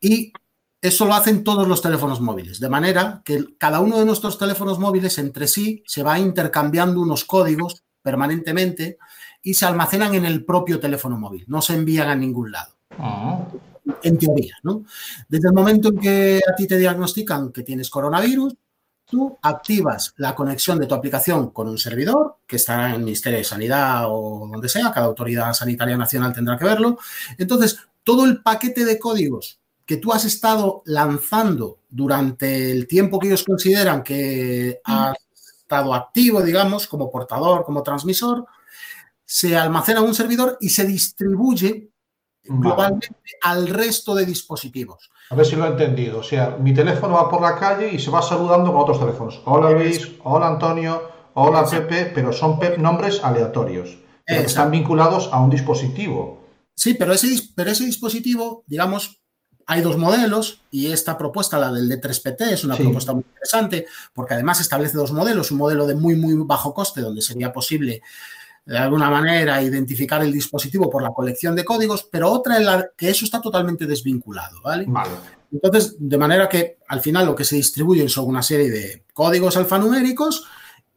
y 0.00 0.32
eso 0.80 1.06
lo 1.06 1.14
hacen 1.14 1.42
todos 1.42 1.66
los 1.66 1.82
teléfonos 1.82 2.20
móviles, 2.20 2.60
de 2.60 2.68
manera 2.68 3.20
que 3.24 3.44
cada 3.58 3.80
uno 3.80 3.98
de 3.98 4.04
nuestros 4.04 4.38
teléfonos 4.38 4.78
móviles 4.78 5.18
entre 5.18 5.48
sí 5.48 5.82
se 5.86 6.02
va 6.02 6.18
intercambiando 6.18 7.00
unos 7.00 7.24
códigos 7.24 7.82
permanentemente 8.00 8.98
y 9.42 9.54
se 9.54 9.66
almacenan 9.66 10.14
en 10.14 10.24
el 10.24 10.44
propio 10.44 10.78
teléfono 10.78 11.18
móvil, 11.18 11.44
no 11.48 11.60
se 11.62 11.74
envían 11.74 12.08
a 12.08 12.14
ningún 12.14 12.52
lado. 12.52 12.74
Ah. 12.98 13.44
En 14.02 14.18
teoría, 14.18 14.56
¿no? 14.62 14.84
Desde 15.28 15.48
el 15.48 15.54
momento 15.54 15.88
en 15.88 15.98
que 15.98 16.40
a 16.46 16.54
ti 16.54 16.66
te 16.66 16.78
diagnostican 16.78 17.52
que 17.52 17.62
tienes 17.62 17.90
coronavirus, 17.90 18.54
tú 19.06 19.38
activas 19.42 20.14
la 20.18 20.34
conexión 20.34 20.78
de 20.78 20.86
tu 20.86 20.94
aplicación 20.94 21.50
con 21.50 21.68
un 21.68 21.78
servidor 21.78 22.36
que 22.46 22.56
estará 22.56 22.88
en 22.88 22.96
el 22.96 23.00
Ministerio 23.00 23.38
de 23.38 23.44
Sanidad 23.44 24.04
o 24.06 24.48
donde 24.50 24.68
sea, 24.68 24.92
cada 24.92 25.06
autoridad 25.06 25.52
sanitaria 25.54 25.96
nacional 25.96 26.34
tendrá 26.34 26.58
que 26.58 26.64
verlo. 26.64 26.98
Entonces, 27.38 27.78
todo 28.04 28.24
el 28.24 28.42
paquete 28.42 28.84
de 28.84 28.98
códigos 28.98 29.58
que 29.86 29.96
tú 29.96 30.12
has 30.12 30.26
estado 30.26 30.82
lanzando 30.84 31.78
durante 31.88 32.70
el 32.70 32.86
tiempo 32.86 33.18
que 33.18 33.28
ellos 33.28 33.44
consideran 33.44 34.02
que 34.02 34.80
has 34.84 35.16
estado 35.62 35.94
activo, 35.94 36.42
digamos, 36.42 36.86
como 36.86 37.10
portador, 37.10 37.64
como 37.64 37.82
transmisor, 37.82 38.44
se 39.24 39.56
almacena 39.56 40.00
en 40.00 40.06
un 40.06 40.14
servidor 40.14 40.58
y 40.60 40.68
se 40.68 40.86
distribuye 40.86 41.90
globalmente 42.48 43.08
al 43.42 43.68
resto 43.68 44.14
de 44.14 44.24
dispositivos. 44.26 45.10
A 45.30 45.34
ver 45.34 45.44
si 45.46 45.56
lo 45.56 45.66
he 45.66 45.68
entendido. 45.68 46.20
O 46.20 46.22
sea, 46.22 46.56
mi 46.58 46.72
teléfono 46.72 47.14
va 47.14 47.28
por 47.30 47.42
la 47.42 47.56
calle 47.58 47.90
y 47.92 47.98
se 47.98 48.10
va 48.10 48.22
saludando 48.22 48.72
con 48.72 48.80
otros 48.82 48.98
teléfonos. 48.98 49.40
Hola 49.44 49.70
Luis, 49.70 50.10
hola 50.24 50.48
Antonio, 50.48 51.02
hola 51.34 51.64
Pepe, 51.68 52.10
pero 52.14 52.32
son 52.32 52.58
nombres 52.78 53.22
aleatorios. 53.22 53.98
Pero 54.24 54.40
que 54.40 54.46
están 54.46 54.70
vinculados 54.70 55.28
a 55.32 55.40
un 55.40 55.50
dispositivo. 55.50 56.44
Sí, 56.74 56.94
pero 56.94 57.12
ese, 57.12 57.28
pero 57.54 57.70
ese 57.70 57.84
dispositivo, 57.84 58.62
digamos, 58.66 59.20
hay 59.66 59.82
dos 59.82 59.98
modelos 59.98 60.62
y 60.70 60.92
esta 60.92 61.18
propuesta, 61.18 61.58
la 61.58 61.70
del 61.70 61.90
D3PT, 61.90 62.52
es 62.52 62.64
una 62.64 62.74
Sí. 62.76 62.82
propuesta 62.84 63.12
muy 63.12 63.24
interesante 63.26 63.86
porque 64.14 64.34
además 64.34 64.60
establece 64.60 64.96
dos 64.96 65.12
modelos, 65.12 65.50
un 65.50 65.58
modelo 65.58 65.86
de 65.86 65.94
muy, 65.94 66.16
muy 66.16 66.34
bajo 66.46 66.72
coste 66.72 67.02
donde 67.02 67.20
sería 67.20 67.52
posible 67.52 68.00
de 68.68 68.76
alguna 68.76 69.08
manera 69.08 69.62
identificar 69.62 70.22
el 70.22 70.30
dispositivo 70.30 70.90
por 70.90 71.02
la 71.02 71.14
colección 71.14 71.56
de 71.56 71.64
códigos, 71.64 72.06
pero 72.12 72.30
otra 72.30 72.58
en 72.58 72.66
la 72.66 72.90
que 72.94 73.08
eso 73.08 73.24
está 73.24 73.40
totalmente 73.40 73.86
desvinculado, 73.86 74.60
¿vale? 74.62 74.84
Vale. 74.86 75.10
Entonces, 75.50 75.96
de 75.98 76.18
manera 76.18 76.50
que 76.50 76.76
al 76.86 77.00
final 77.00 77.24
lo 77.24 77.34
que 77.34 77.44
se 77.44 77.56
distribuyen 77.56 78.10
son 78.10 78.26
una 78.26 78.42
serie 78.42 78.68
de 78.70 79.04
códigos 79.14 79.56
alfanuméricos 79.56 80.44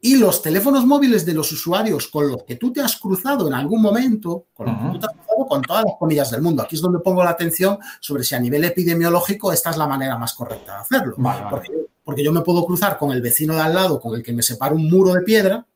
y 0.02 0.16
los 0.16 0.42
teléfonos 0.42 0.84
móviles 0.84 1.24
de 1.24 1.32
los 1.32 1.50
usuarios 1.50 2.08
con 2.08 2.28
los 2.28 2.42
que 2.42 2.56
tú 2.56 2.74
te 2.74 2.82
has 2.82 2.96
cruzado 2.96 3.48
en 3.48 3.54
algún 3.54 3.80
momento, 3.80 4.48
con 4.52 4.66
los 4.66 4.76
que 4.76 4.82
Ujú. 4.82 4.92
tú 4.92 4.98
te 4.98 5.06
has 5.06 5.12
cruzado 5.12 5.46
con 5.46 5.62
todas 5.62 5.84
las 5.86 5.94
comillas 5.98 6.30
del 6.30 6.42
mundo. 6.42 6.62
Aquí 6.62 6.76
es 6.76 6.82
donde 6.82 6.98
pongo 6.98 7.24
la 7.24 7.30
atención 7.30 7.78
sobre 8.00 8.22
si 8.22 8.34
a 8.34 8.40
nivel 8.40 8.64
epidemiológico 8.64 9.50
esta 9.50 9.70
es 9.70 9.78
la 9.78 9.86
manera 9.86 10.18
más 10.18 10.34
correcta 10.34 10.74
de 10.74 10.80
hacerlo. 10.82 11.14
Vale, 11.16 11.44
vale. 11.44 11.50
Porque, 11.50 11.72
porque 12.04 12.22
yo 12.22 12.32
me 12.32 12.42
puedo 12.42 12.66
cruzar 12.66 12.98
con 12.98 13.12
el 13.12 13.22
vecino 13.22 13.54
de 13.54 13.62
al 13.62 13.74
lado 13.74 13.98
con 13.98 14.14
el 14.14 14.22
que 14.22 14.34
me 14.34 14.42
separa 14.42 14.74
un 14.74 14.90
muro 14.90 15.14
de 15.14 15.22
piedra. 15.22 15.66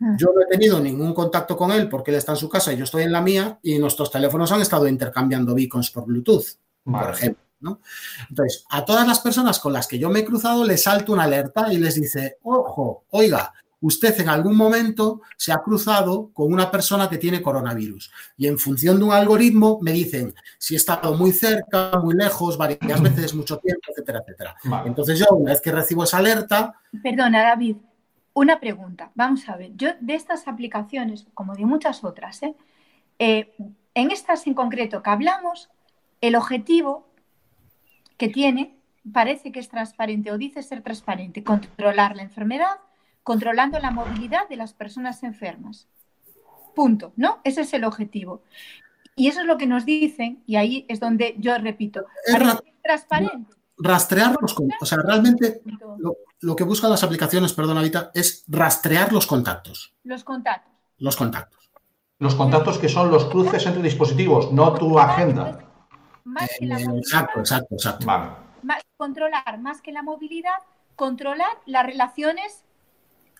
Yo 0.18 0.28
no 0.34 0.42
he 0.42 0.46
tenido 0.46 0.80
ningún 0.80 1.14
contacto 1.14 1.56
con 1.56 1.70
él 1.72 1.88
porque 1.88 2.10
él 2.10 2.16
está 2.16 2.32
en 2.32 2.38
su 2.38 2.48
casa 2.48 2.72
y 2.72 2.76
yo 2.76 2.84
estoy 2.84 3.04
en 3.04 3.12
la 3.12 3.20
mía 3.20 3.58
y 3.62 3.78
nuestros 3.78 4.10
teléfonos 4.10 4.52
han 4.52 4.60
estado 4.60 4.86
intercambiando 4.88 5.54
beacons 5.54 5.90
por 5.90 6.06
Bluetooth 6.06 6.44
Vale. 6.84 7.06
por 7.06 7.14
ejemplo. 7.14 7.42
¿no? 7.60 7.80
Entonces, 8.28 8.64
a 8.70 8.84
todas 8.84 9.06
las 9.06 9.20
personas 9.20 9.58
con 9.58 9.72
las 9.72 9.86
que 9.86 9.98
yo 9.98 10.10
me 10.10 10.20
he 10.20 10.24
cruzado 10.24 10.64
les 10.64 10.82
salto 10.82 11.12
una 11.12 11.24
alerta 11.24 11.72
y 11.72 11.78
les 11.78 11.94
dice, 11.94 12.36
ojo, 12.42 13.04
oiga, 13.10 13.52
usted 13.80 14.20
en 14.20 14.28
algún 14.28 14.56
momento 14.56 15.22
se 15.36 15.52
ha 15.52 15.58
cruzado 15.58 16.30
con 16.32 16.52
una 16.52 16.70
persona 16.70 17.08
que 17.08 17.18
tiene 17.18 17.42
coronavirus. 17.42 18.10
Y 18.36 18.46
en 18.46 18.58
función 18.58 18.98
de 18.98 19.04
un 19.04 19.12
algoritmo 19.12 19.78
me 19.80 19.92
dicen 19.92 20.34
si 20.58 20.74
he 20.74 20.76
estado 20.76 21.14
muy 21.14 21.32
cerca, 21.32 21.98
muy 22.02 22.14
lejos, 22.14 22.56
varias 22.56 22.80
veces, 23.02 23.34
mucho 23.34 23.58
tiempo, 23.58 23.82
etcétera, 23.88 24.20
etcétera. 24.20 24.56
Vale. 24.64 24.88
Entonces 24.88 25.18
yo, 25.18 25.26
una 25.30 25.52
vez 25.52 25.60
que 25.60 25.72
recibo 25.72 26.04
esa 26.04 26.18
alerta, 26.18 26.74
Perdona, 27.02 27.42
David, 27.42 27.76
una 28.36 28.60
pregunta. 28.60 29.10
Vamos 29.14 29.48
a 29.48 29.56
ver, 29.56 29.74
yo 29.76 29.92
de 29.98 30.14
estas 30.14 30.46
aplicaciones, 30.46 31.26
como 31.32 31.56
de 31.56 31.64
muchas 31.64 32.04
otras, 32.04 32.42
¿eh? 32.42 32.54
Eh, 33.18 33.54
en 33.94 34.10
estas 34.10 34.46
en 34.46 34.52
concreto 34.52 35.02
que 35.02 35.08
hablamos, 35.08 35.70
el 36.20 36.36
objetivo 36.36 37.08
que 38.18 38.28
tiene 38.28 38.76
parece 39.10 39.52
que 39.52 39.60
es 39.60 39.70
transparente 39.70 40.30
o 40.32 40.36
dice 40.36 40.62
ser 40.62 40.82
transparente, 40.82 41.42
controlar 41.42 42.14
la 42.14 42.24
enfermedad, 42.24 42.76
controlando 43.22 43.78
la 43.78 43.90
movilidad 43.90 44.46
de 44.50 44.56
las 44.56 44.74
personas 44.74 45.22
enfermas. 45.22 45.88
Punto, 46.74 47.14
¿no? 47.16 47.40
Ese 47.42 47.62
es 47.62 47.72
el 47.72 47.84
objetivo. 47.84 48.42
Y 49.14 49.28
eso 49.28 49.40
es 49.40 49.46
lo 49.46 49.56
que 49.56 49.66
nos 49.66 49.86
dicen, 49.86 50.42
y 50.44 50.56
ahí 50.56 50.84
es 50.88 51.00
donde 51.00 51.36
yo 51.38 51.56
repito, 51.56 52.04
parece 52.30 52.74
transparente. 52.82 53.55
Rastrear 53.78 54.36
los 54.40 54.54
con- 54.54 54.68
O 54.80 54.86
sea, 54.86 54.98
realmente 54.98 55.62
lo, 55.98 56.16
lo 56.40 56.56
que 56.56 56.64
buscan 56.64 56.90
las 56.90 57.02
aplicaciones, 57.04 57.52
perdón, 57.52 57.78
Avita, 57.78 58.10
es 58.14 58.44
rastrear 58.48 59.12
los 59.12 59.26
contactos. 59.26 59.94
Los 60.04 60.24
contactos. 60.24 60.72
Los 60.98 61.16
contactos. 61.16 61.70
Los 62.18 62.34
contactos 62.34 62.78
que 62.78 62.88
son 62.88 63.10
los 63.10 63.26
cruces 63.26 63.66
entre 63.66 63.82
dispositivos, 63.82 64.50
no 64.52 64.72
tu 64.74 64.98
agenda. 64.98 65.60
Más 66.24 66.48
que 66.58 66.66
la 66.66 66.76
Eh, 66.80 66.84
movilidad, 66.86 66.98
exacto, 66.98 67.40
exacto, 67.40 67.74
exacto. 67.74 68.06
Vale. 68.06 68.30
más- 68.62 68.82
controlar 68.96 69.58
más 69.60 69.80
que 69.82 69.92
la 69.92 70.02
movilidad, 70.02 70.58
controlar 70.96 71.50
las 71.66 71.84
relaciones, 71.84 72.64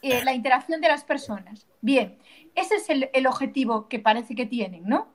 eh, 0.03 0.23
la 0.25 0.35
interacción 0.35 0.81
de 0.83 0.89
las 0.89 1.03
personas. 1.05 1.67
Bien, 1.81 2.19
ese 2.55 2.77
es 2.77 2.91
el, 2.91 3.09
el 3.15 3.27
objetivo 3.27 3.89
que 3.89 3.99
parece 3.99 4.35
que 4.35 4.45
tienen, 4.47 4.85
¿no? 4.87 5.09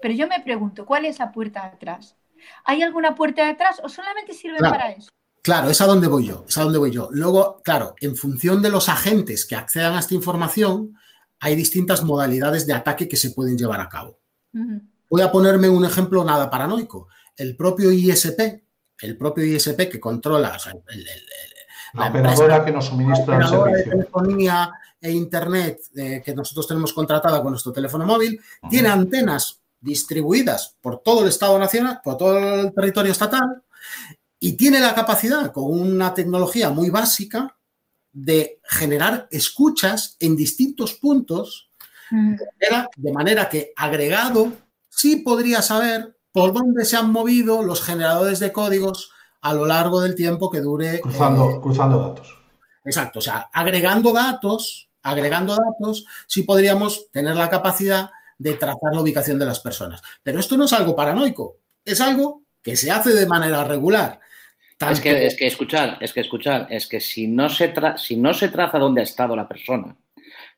Pero 0.00 0.14
yo 0.14 0.28
me 0.28 0.40
pregunto, 0.40 0.86
¿cuál 0.86 1.04
es 1.04 1.18
la 1.18 1.32
puerta 1.32 1.64
atrás? 1.64 2.16
¿Hay 2.64 2.82
alguna 2.82 3.14
puerta 3.14 3.46
detrás 3.46 3.80
o 3.82 3.88
solamente 3.88 4.32
sirve 4.34 4.58
Claro. 4.58 4.74
para 4.74 4.90
eso? 4.92 5.10
Claro, 5.42 5.70
es 5.70 5.80
a 5.80 5.86
donde 5.86 6.06
voy 6.06 6.26
yo, 6.26 6.44
es 6.48 6.58
a 6.58 6.62
donde 6.64 6.78
voy 6.78 6.90
yo. 6.90 7.08
Luego, 7.12 7.60
claro, 7.64 7.94
en 8.00 8.14
función 8.16 8.60
de 8.60 8.68
los 8.70 8.88
agentes 8.88 9.46
que 9.46 9.56
accedan 9.56 9.94
a 9.94 10.00
esta 10.00 10.14
información, 10.14 10.96
hay 11.40 11.56
distintas 11.56 12.02
modalidades 12.04 12.66
de 12.66 12.74
ataque 12.74 13.08
que 13.08 13.16
se 13.16 13.30
pueden 13.30 13.56
llevar 13.56 13.80
a 13.80 13.88
cabo. 13.88 14.18
Voy 15.08 15.22
a 15.22 15.32
ponerme 15.32 15.68
un 15.68 15.84
ejemplo 15.84 16.22
nada 16.24 16.50
paranoico. 16.50 17.08
El 17.36 17.56
propio 17.56 17.90
ISP, 17.90 18.62
el 19.00 19.16
propio 19.16 19.44
ISP 19.44 19.88
que 19.88 19.98
controla, 19.98 20.52
o 20.56 20.58
sea, 20.58 20.72
el- 20.72 20.82
el- 20.88 21.08
el- 21.08 21.26
La 21.94 22.04
La 22.04 22.10
operadora 22.10 22.56
empresa- 22.56 22.64
que 22.66 22.70
nos 22.72 22.84
la 22.84 22.90
suministra 22.90 23.36
el 23.36 23.42
operadora 23.42 23.70
de 23.72 23.76
servicio. 23.78 23.98
telefonía 23.98 24.72
e 25.00 25.10
internet 25.10 25.80
eh, 25.96 26.22
que 26.24 26.34
nosotros 26.36 26.68
tenemos 26.68 26.92
contratada 26.92 27.42
con 27.42 27.50
nuestro 27.50 27.72
teléfono 27.72 28.06
móvil, 28.06 28.40
tiene 28.68 28.88
antenas 28.90 29.59
distribuidas 29.80 30.76
por 30.80 30.98
todo 31.02 31.22
el 31.22 31.28
Estado 31.28 31.58
nacional, 31.58 32.00
por 32.02 32.16
todo 32.16 32.38
el 32.38 32.72
territorio 32.74 33.12
estatal, 33.12 33.62
y 34.38 34.52
tiene 34.54 34.80
la 34.80 34.94
capacidad, 34.94 35.52
con 35.52 35.64
una 35.64 36.14
tecnología 36.14 36.70
muy 36.70 36.90
básica, 36.90 37.56
de 38.12 38.60
generar 38.64 39.28
escuchas 39.30 40.16
en 40.18 40.36
distintos 40.36 40.94
puntos, 40.94 41.66
Mm. 42.12 42.34
de 42.96 43.12
manera 43.12 43.48
que 43.48 43.72
agregado 43.76 44.52
sí 44.88 45.16
podría 45.16 45.62
saber 45.62 46.16
por 46.32 46.52
dónde 46.52 46.84
se 46.84 46.96
han 46.96 47.12
movido 47.12 47.62
los 47.62 47.80
generadores 47.82 48.40
de 48.40 48.50
códigos 48.50 49.12
a 49.40 49.54
lo 49.54 49.64
largo 49.64 50.00
del 50.00 50.16
tiempo 50.16 50.50
que 50.50 50.60
dure. 50.60 50.96
eh, 50.96 51.00
Cruzando, 51.00 51.60
cruzando 51.60 52.00
datos. 52.00 52.36
Exacto, 52.84 53.20
o 53.20 53.22
sea, 53.22 53.48
agregando 53.52 54.12
datos, 54.12 54.88
agregando 55.04 55.54
datos, 55.56 56.04
sí 56.26 56.42
podríamos 56.42 57.08
tener 57.12 57.36
la 57.36 57.48
capacidad 57.48 58.10
de 58.40 58.54
trazar 58.54 58.94
la 58.94 59.02
ubicación 59.02 59.38
de 59.38 59.44
las 59.44 59.60
personas. 59.60 60.00
Pero 60.22 60.40
esto 60.40 60.56
no 60.56 60.64
es 60.64 60.72
algo 60.72 60.96
paranoico, 60.96 61.58
es 61.84 62.00
algo 62.00 62.44
que 62.62 62.74
se 62.74 62.90
hace 62.90 63.10
de 63.10 63.26
manera 63.26 63.64
regular. 63.64 64.18
Es 64.90 64.98
que, 65.00 65.26
es 65.26 65.36
que 65.36 65.46
escuchar, 65.46 65.98
es 66.00 66.12
que 66.14 66.20
escuchar, 66.20 66.66
es 66.70 66.86
que 66.86 67.00
si 67.00 67.26
no 67.28 67.50
se 67.50 67.74
tra- 67.74 67.98
si 67.98 68.16
no 68.16 68.32
se 68.32 68.48
traza 68.48 68.78
dónde 68.78 69.02
ha 69.02 69.04
estado 69.04 69.36
la 69.36 69.46
persona, 69.46 69.94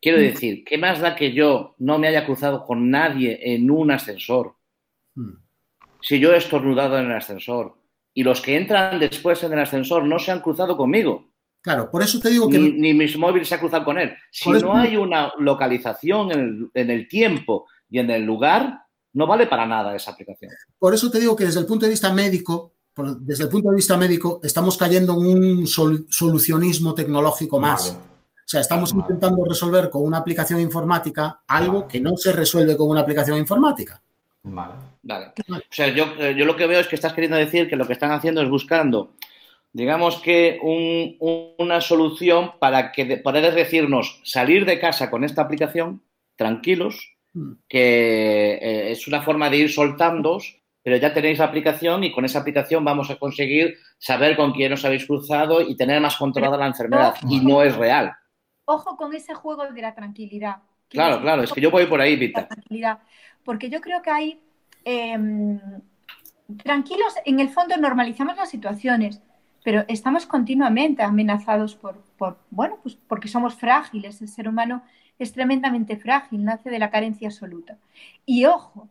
quiero 0.00 0.18
Mm. 0.18 0.20
decir, 0.22 0.64
¿qué 0.64 0.78
más 0.78 1.00
da 1.00 1.16
que 1.16 1.32
yo 1.32 1.74
no 1.78 1.98
me 1.98 2.06
haya 2.06 2.24
cruzado 2.24 2.64
con 2.64 2.88
nadie 2.88 3.40
en 3.52 3.68
un 3.68 3.90
ascensor? 3.90 4.54
Mm. 5.16 5.32
Si 6.00 6.20
yo 6.20 6.32
he 6.32 6.36
estornudado 6.36 6.98
en 7.00 7.06
el 7.06 7.16
ascensor 7.16 7.76
y 8.14 8.22
los 8.22 8.40
que 8.40 8.56
entran 8.56 9.00
después 9.00 9.42
en 9.42 9.54
el 9.54 9.58
ascensor 9.58 10.04
no 10.04 10.20
se 10.20 10.30
han 10.30 10.40
cruzado 10.40 10.76
conmigo, 10.76 11.30
Claro, 11.64 11.88
por 11.92 12.02
eso 12.02 12.18
te 12.18 12.28
digo 12.28 12.50
que 12.50 12.58
ni, 12.58 12.72
ni 12.72 12.92
mis 12.92 13.16
móviles 13.16 13.46
se 13.48 13.54
ha 13.54 13.60
cruzado 13.60 13.84
con 13.84 13.96
él. 13.96 14.12
Si 14.32 14.50
no 14.50 14.74
hay 14.76 14.96
una 14.96 15.32
localización 15.38 16.32
en 16.32 16.40
el, 16.40 16.70
en 16.74 16.90
el 16.90 17.06
tiempo 17.06 17.68
y 17.92 17.98
en 17.98 18.10
el 18.10 18.22
lugar, 18.24 18.80
no 19.12 19.26
vale 19.26 19.46
para 19.46 19.66
nada 19.66 19.94
esa 19.94 20.12
aplicación. 20.12 20.50
por 20.78 20.94
eso 20.94 21.10
te 21.10 21.20
digo 21.20 21.36
que 21.36 21.44
desde 21.44 21.60
el 21.60 21.66
punto 21.66 21.84
de 21.84 21.90
vista 21.90 22.12
médico, 22.12 22.72
desde 23.20 23.44
el 23.44 23.50
punto 23.50 23.68
de 23.70 23.76
vista 23.76 23.96
médico, 23.96 24.40
estamos 24.42 24.76
cayendo 24.78 25.12
en 25.12 25.26
un 25.26 25.66
sol- 25.66 26.06
solucionismo 26.08 26.94
tecnológico 26.94 27.60
más. 27.60 27.92
Vale. 27.92 28.04
O 28.44 28.48
sea, 28.52 28.60
estamos 28.60 28.92
Vale. 28.92 29.02
intentando 29.04 29.44
resolver 29.44 29.88
con 29.90 30.02
una 30.04 30.18
aplicación 30.18 30.60
informática 30.60 31.42
algo 31.46 31.80
Vale. 31.80 31.86
que 31.92 32.00
no 32.00 32.16
se 32.16 32.32
resuelve 32.32 32.76
con 32.76 32.88
una 32.88 33.00
aplicación 33.02 33.38
informática. 33.38 34.02
Vale. 34.42 34.72
Vale. 35.02 35.32
O 35.50 35.60
sea, 35.70 35.88
yo, 35.88 36.04
eh, 36.18 36.34
yo 36.36 36.44
lo 36.44 36.56
que 36.56 36.66
veo 36.66 36.80
es 36.80 36.88
que 36.88 36.96
estás 36.96 37.12
queriendo 37.12 37.36
decir 37.36 37.68
que 37.68 37.76
lo 37.76 37.86
que 37.86 37.92
están 37.94 38.10
haciendo 38.12 38.40
es 38.42 38.48
buscando, 38.48 39.14
digamos 39.72 40.20
que 40.20 40.58
un- 40.62 41.16
un- 41.20 41.54
una 41.58 41.80
solución 41.80 42.52
para 42.60 42.92
que 42.92 43.04
de- 43.04 43.16
poder 43.18 43.54
decirnos 43.54 44.20
salir 44.24 44.64
de 44.66 44.78
casa 44.80 45.10
con 45.10 45.24
esta 45.24 45.42
aplicación 45.42 46.02
tranquilos. 46.36 47.10
Que 47.68 48.52
eh, 48.54 48.92
es 48.92 49.06
una 49.08 49.22
forma 49.22 49.48
de 49.48 49.56
ir 49.58 49.72
soltándoos, 49.72 50.60
pero 50.82 50.96
ya 50.96 51.14
tenéis 51.14 51.38
la 51.38 51.46
aplicación 51.46 52.04
y 52.04 52.12
con 52.12 52.24
esa 52.24 52.40
aplicación 52.40 52.84
vamos 52.84 53.10
a 53.10 53.16
conseguir 53.16 53.76
saber 53.98 54.36
con 54.36 54.52
quién 54.52 54.72
os 54.72 54.84
habéis 54.84 55.06
cruzado 55.06 55.60
y 55.60 55.76
tener 55.76 56.00
más 56.00 56.16
controlada 56.16 56.56
la 56.56 56.66
enfermedad. 56.66 57.14
Y 57.28 57.40
no 57.40 57.62
es 57.62 57.76
real. 57.76 58.12
Ojo 58.64 58.96
con 58.96 59.14
ese 59.14 59.34
juego 59.34 59.66
de 59.70 59.82
la 59.82 59.94
tranquilidad. 59.94 60.56
Claro, 60.88 61.20
claro, 61.20 61.42
es 61.42 61.52
que 61.52 61.60
yo 61.60 61.70
voy 61.70 61.86
por 61.86 62.00
ahí, 62.00 62.16
Vita. 62.16 62.46
tranquilidad. 62.48 62.98
Porque 63.44 63.70
yo 63.70 63.80
creo 63.80 64.02
que 64.02 64.10
hay. 64.10 64.40
em, 64.84 65.58
tranquilos, 66.64 67.14
en 67.24 67.40
el 67.40 67.48
fondo 67.48 67.76
normalizamos 67.76 68.36
las 68.36 68.50
situaciones, 68.50 69.22
pero 69.64 69.84
estamos 69.88 70.26
continuamente 70.26 71.02
amenazados 71.02 71.76
por, 71.76 72.02
por, 72.18 72.38
bueno, 72.50 72.78
pues 72.82 72.96
porque 73.06 73.28
somos 73.28 73.54
frágiles. 73.54 74.20
El 74.20 74.28
ser 74.28 74.48
humano 74.48 74.82
es 75.22 75.32
tremendamente 75.32 75.96
frágil, 75.96 76.44
nace 76.44 76.70
de 76.70 76.78
la 76.78 76.90
carencia 76.90 77.28
absoluta. 77.28 77.78
Y 78.26 78.44
ojo, 78.46 78.88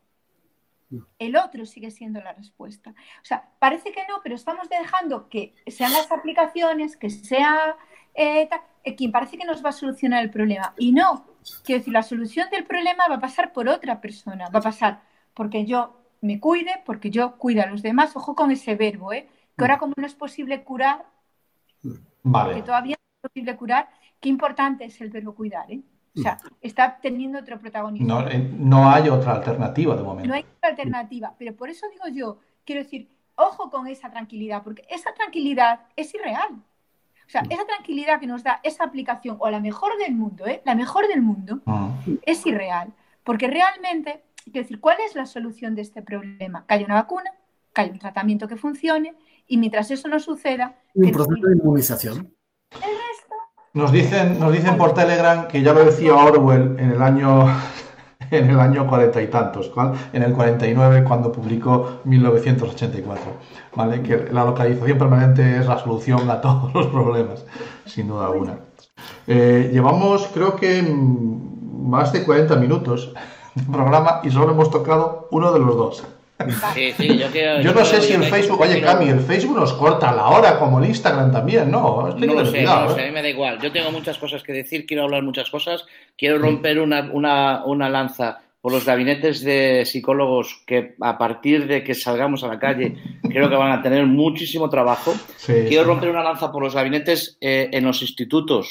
el 1.19 1.35
otro 1.37 1.65
sigue 1.65 1.91
siendo 1.91 2.21
la 2.21 2.33
respuesta. 2.33 2.91
O 3.21 3.25
sea, 3.25 3.49
parece 3.59 3.91
que 3.91 4.01
no, 4.09 4.15
pero 4.23 4.35
estamos 4.35 4.67
dejando 4.69 5.29
que 5.29 5.53
sean 5.67 5.93
las 5.93 6.11
aplicaciones, 6.11 6.97
que 6.97 7.09
sea 7.09 7.77
eh, 8.13 8.47
ta- 8.47 8.65
eh, 8.83 8.95
quien 8.95 9.11
parece 9.11 9.37
que 9.37 9.45
nos 9.45 9.63
va 9.63 9.69
a 9.69 9.73
solucionar 9.73 10.23
el 10.23 10.29
problema. 10.31 10.73
Y 10.77 10.91
no, 10.91 11.25
quiero 11.63 11.79
decir, 11.79 11.93
la 11.93 12.03
solución 12.03 12.49
del 12.49 12.65
problema 12.65 13.07
va 13.09 13.15
a 13.15 13.19
pasar 13.21 13.53
por 13.53 13.69
otra 13.69 14.01
persona, 14.01 14.49
va 14.49 14.59
a 14.59 14.63
pasar 14.63 15.01
porque 15.33 15.65
yo 15.65 15.97
me 16.21 16.39
cuide, 16.39 16.81
porque 16.85 17.09
yo 17.09 17.37
cuide 17.37 17.61
a 17.61 17.67
los 17.67 17.81
demás. 17.81 18.15
Ojo 18.15 18.35
con 18.35 18.51
ese 18.51 18.75
verbo, 18.75 19.13
¿eh? 19.13 19.27
Que 19.57 19.63
ahora 19.63 19.77
como 19.77 19.93
no 19.97 20.05
es 20.05 20.15
posible 20.15 20.63
curar, 20.63 21.05
que 22.51 22.61
todavía 22.63 22.95
no 22.99 23.05
es 23.27 23.31
posible 23.31 23.55
curar, 23.57 23.89
qué 24.19 24.29
importante 24.29 24.85
es 24.85 24.99
el 25.01 25.09
verbo 25.09 25.35
cuidar, 25.35 25.71
¿eh? 25.71 25.81
O 26.17 26.21
sea, 26.21 26.37
está 26.59 26.99
teniendo 27.01 27.39
otro 27.39 27.57
protagonismo. 27.59 28.07
No, 28.07 28.27
eh, 28.27 28.49
no 28.57 28.89
hay 28.89 29.07
otra 29.07 29.33
alternativa 29.35 29.95
de 29.95 30.03
momento. 30.03 30.27
No 30.27 30.33
hay 30.35 30.45
otra 30.57 30.69
alternativa, 30.71 31.33
pero 31.37 31.55
por 31.55 31.69
eso 31.69 31.85
digo 31.89 32.07
yo, 32.13 32.39
quiero 32.65 32.83
decir, 32.83 33.07
ojo 33.35 33.69
con 33.69 33.87
esa 33.87 34.11
tranquilidad, 34.11 34.61
porque 34.63 34.85
esa 34.89 35.13
tranquilidad 35.13 35.81
es 35.95 36.13
irreal. 36.13 36.61
O 37.25 37.29
sea, 37.31 37.43
esa 37.49 37.65
tranquilidad 37.65 38.19
que 38.19 38.27
nos 38.27 38.43
da 38.43 38.59
esa 38.61 38.83
aplicación, 38.83 39.37
o 39.39 39.49
la 39.49 39.61
mejor 39.61 39.97
del 39.97 40.13
mundo, 40.13 40.45
¿eh? 40.47 40.61
la 40.65 40.75
mejor 40.75 41.07
del 41.07 41.21
mundo, 41.21 41.61
Mm. 41.63 42.15
es 42.23 42.45
irreal. 42.45 42.91
Porque 43.23 43.47
realmente, 43.47 44.21
quiero 44.43 44.61
decir, 44.63 44.81
¿cuál 44.81 44.97
es 45.07 45.15
la 45.15 45.25
solución 45.25 45.75
de 45.75 45.83
este 45.83 46.01
problema? 46.01 46.65
Que 46.67 46.73
haya 46.73 46.85
una 46.85 46.95
vacuna, 46.95 47.31
que 47.73 47.81
haya 47.81 47.91
un 47.93 47.99
tratamiento 47.99 48.49
que 48.49 48.57
funcione, 48.57 49.13
y 49.47 49.55
mientras 49.57 49.89
eso 49.91 50.09
no 50.09 50.19
suceda, 50.19 50.75
Un 50.93 51.09
proceso 51.11 51.47
de 51.47 51.55
inmunización. 51.55 52.35
Nos 53.73 53.91
dicen, 53.93 54.37
nos 54.37 54.51
dicen 54.51 54.77
por 54.77 54.93
Telegram 54.93 55.47
que 55.47 55.61
ya 55.61 55.71
lo 55.71 55.85
decía 55.85 56.13
Orwell 56.13 56.75
en 56.77 56.91
el 56.91 57.01
año 57.01 57.47
en 58.31 58.49
el 58.49 58.59
año 58.59 58.85
cuarenta 58.85 59.21
y 59.21 59.27
tantos, 59.27 59.71
en 60.11 60.23
el 60.23 60.33
49 60.33 61.03
cuando 61.05 61.31
publicó 61.31 61.99
1984, 62.03 63.23
¿vale? 63.75 64.01
Que 64.01 64.27
la 64.31 64.43
localización 64.45 64.97
permanente 64.97 65.57
es 65.57 65.67
la 65.67 65.77
solución 65.77 66.29
a 66.29 66.41
todos 66.41 66.73
los 66.73 66.87
problemas, 66.87 67.45
sin 67.85 68.07
duda 68.07 68.25
alguna. 68.25 68.57
Eh, 69.27 69.69
llevamos 69.71 70.29
creo 70.33 70.55
que 70.57 70.83
más 70.83 72.11
de 72.11 72.23
40 72.23 72.55
minutos 72.57 73.13
de 73.55 73.63
programa 73.63 74.19
y 74.23 74.31
solo 74.31 74.51
hemos 74.51 74.69
tocado 74.69 75.27
uno 75.31 75.51
de 75.53 75.59
los 75.59 75.77
dos. 75.77 76.03
Sí, 76.73 76.91
sí, 76.97 77.17
yo 77.17 77.27
quiero- 77.27 77.61
Yo 77.61 77.73
no 77.73 77.83
sé 77.85 78.01
si 78.01 78.17
me- 78.17 78.27
Facebook, 78.27 78.61
oye 78.61 78.73
quiero- 78.79 78.87
Cami, 78.87 79.09
el 79.09 79.19
Facebook 79.19 79.57
nos 79.59 79.73
corta 79.73 80.11
la 80.11 80.27
hora 80.27 80.57
como 80.59 80.79
el 80.79 80.85
Instagram 80.89 81.31
también, 81.31 81.69
¿no? 81.71 82.07
Estoy 82.09 82.27
No 82.27 82.33
lo 82.35 82.45
sé, 82.45 82.51
cuidado, 82.57 82.79
no 82.81 82.85
lo 82.85 82.91
¿eh? 82.91 82.95
sé, 82.95 83.01
a 83.03 83.05
mí 83.07 83.11
me 83.11 83.21
da 83.21 83.29
igual. 83.29 83.59
Yo 83.61 83.71
tengo 83.71 83.91
muchas 83.91 84.17
cosas 84.17 84.43
que 84.43 84.53
decir, 84.53 84.85
quiero 84.85 85.03
hablar 85.03 85.23
muchas 85.23 85.49
cosas, 85.49 85.85
quiero 86.17 86.37
romper 86.39 86.79
una, 86.79 87.09
una, 87.11 87.63
una 87.65 87.89
lanza 87.89 88.39
por 88.61 88.71
los 88.71 88.85
gabinetes 88.85 89.43
de 89.43 89.83
psicólogos 89.85 90.61
que 90.67 90.93
a 91.01 91.17
partir 91.17 91.65
de 91.67 91.83
que 91.83 91.95
salgamos 91.95 92.43
a 92.43 92.47
la 92.47 92.59
calle 92.59 92.95
creo 93.23 93.49
que 93.49 93.55
van 93.55 93.71
a 93.71 93.81
tener 93.81 94.05
muchísimo 94.05 94.69
trabajo. 94.69 95.15
Sí, 95.37 95.53
Quiero 95.67 95.83
sí. 95.83 95.87
romper 95.89 96.09
una 96.09 96.21
lanza 96.23 96.51
por 96.51 96.61
los 96.61 96.75
gabinetes 96.75 97.37
eh, 97.41 97.69
en 97.71 97.83
los 97.85 98.03
institutos 98.03 98.69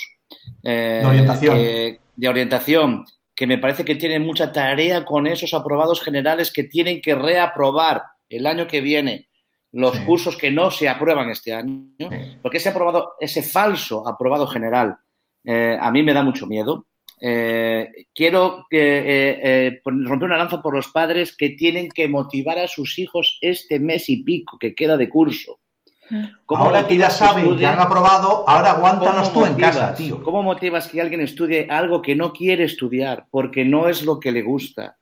eh, 0.63 1.01
De 1.03 1.07
orientación. 1.07 1.57
que- 1.57 1.99
de 2.15 2.29
orientación, 2.29 3.05
que 3.41 3.47
me 3.47 3.57
parece 3.57 3.87
que 3.87 3.95
tienen 3.95 4.21
mucha 4.27 4.53
tarea 4.53 5.03
con 5.03 5.27
esos 5.27 5.55
aprobados 5.55 6.03
generales 6.03 6.53
que 6.53 6.65
tienen 6.65 7.01
que 7.01 7.15
reaprobar 7.15 8.03
el 8.29 8.47
año 8.47 8.67
que 8.67 8.83
viene 8.83 9.31
los 9.73 9.97
Sí. 9.97 10.05
cursos 10.05 10.37
que 10.37 10.51
no 10.51 10.71
se 10.71 10.91
aprueban 10.91 11.31
este 11.31 11.55
año, 11.55 11.87
Sí. 11.99 12.07
porque 12.43 12.59
ese 12.59 12.69
aprobado, 12.69 13.15
ese 13.19 13.43
falso 13.43 14.07
aprobado 14.07 14.47
general, 14.47 14.99
eh, 15.43 15.75
a 15.81 15.91
mí 15.91 16.03
me 16.03 16.13
da 16.13 16.23
mucho 16.23 16.47
miedo. 16.47 16.85
Eh, 17.19 17.89
quiero 18.15 18.67
que, 18.69 19.39
eh, 19.43 19.81
romper 19.87 20.27
una 20.29 20.37
lanza 20.37 20.61
por 20.61 20.75
los 20.75 20.89
padres 20.89 21.35
que 21.35 21.49
tienen 21.49 21.89
que 21.89 22.09
motivar 22.09 22.59
a 22.59 22.69
sus 22.69 22.99
hijos 22.99 23.39
este 23.41 23.81
mes 23.81 24.11
y 24.11 24.23
pico 24.23 24.59
que 24.59 24.75
queda 24.75 24.99
de 24.99 25.09
curso. 25.09 25.61
¿Cómo 26.47 26.65
Ahora 26.65 26.87
que 26.87 26.97
ya 26.97 27.11
saben 27.11 27.57
que 27.57 27.67
han 27.67 27.79
aprobado, 27.79 28.49
ahora 28.49 28.73
aguántanos 28.73 29.31
¿Cómo 29.31 29.47
tú 29.47 29.53
en 29.53 29.59
casa, 29.59 29.95
tío. 29.95 30.23
¿Cómo 30.23 30.43
motivas 30.43 30.89
que 30.89 31.01
alguien 31.01 31.21
estudie 31.21 31.67
algo 31.71 32.03
que 32.03 32.17
no 32.17 32.33
quiere 32.33 32.65
estudiar 32.65 33.27
porque 33.31 33.65
no 33.65 33.89
es 33.89 34.03
lo 34.03 34.19
que 34.19 34.33
le 34.33 34.43
gusta? 34.43 34.97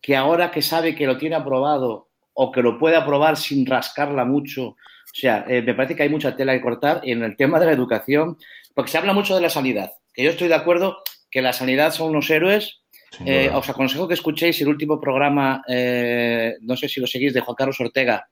Que 0.00 0.16
ahora 0.16 0.50
que 0.50 0.62
sabe 0.62 0.94
que 0.94 1.06
lo 1.06 1.18
tiene 1.18 1.36
aprobado 1.36 2.08
o 2.34 2.50
que 2.50 2.62
lo 2.62 2.78
puede 2.78 2.96
aprobar 2.96 3.36
sin 3.36 3.66
rascarla 3.66 4.24
mucho. 4.24 4.68
O 4.68 5.14
sea, 5.14 5.44
eh, 5.48 5.62
me 5.62 5.74
parece 5.74 5.94
que 5.94 6.04
hay 6.04 6.08
mucha 6.08 6.34
tela 6.34 6.54
que 6.54 6.62
cortar 6.62 7.00
en 7.04 7.22
el 7.22 7.36
tema 7.36 7.60
de 7.60 7.66
la 7.66 7.72
educación, 7.72 8.38
porque 8.74 8.90
se 8.90 8.98
habla 8.98 9.12
mucho 9.12 9.34
de 9.34 9.42
la 9.42 9.50
sanidad, 9.50 9.92
que 10.14 10.24
yo 10.24 10.30
estoy 10.30 10.48
de 10.48 10.54
acuerdo 10.54 11.02
que 11.30 11.42
la 11.42 11.52
sanidad 11.52 11.92
son 11.92 12.10
unos 12.10 12.30
héroes. 12.30 12.80
Eh, 13.26 13.50
os 13.52 13.68
aconsejo 13.68 14.08
que 14.08 14.14
escuchéis 14.14 14.58
el 14.62 14.68
último 14.68 14.98
programa, 14.98 15.62
eh, 15.68 16.54
no 16.62 16.76
sé 16.78 16.88
si 16.88 16.98
lo 16.98 17.06
seguís, 17.06 17.34
de 17.34 17.40
Juan 17.40 17.54
Carlos 17.54 17.78
Ortega, 17.78 18.26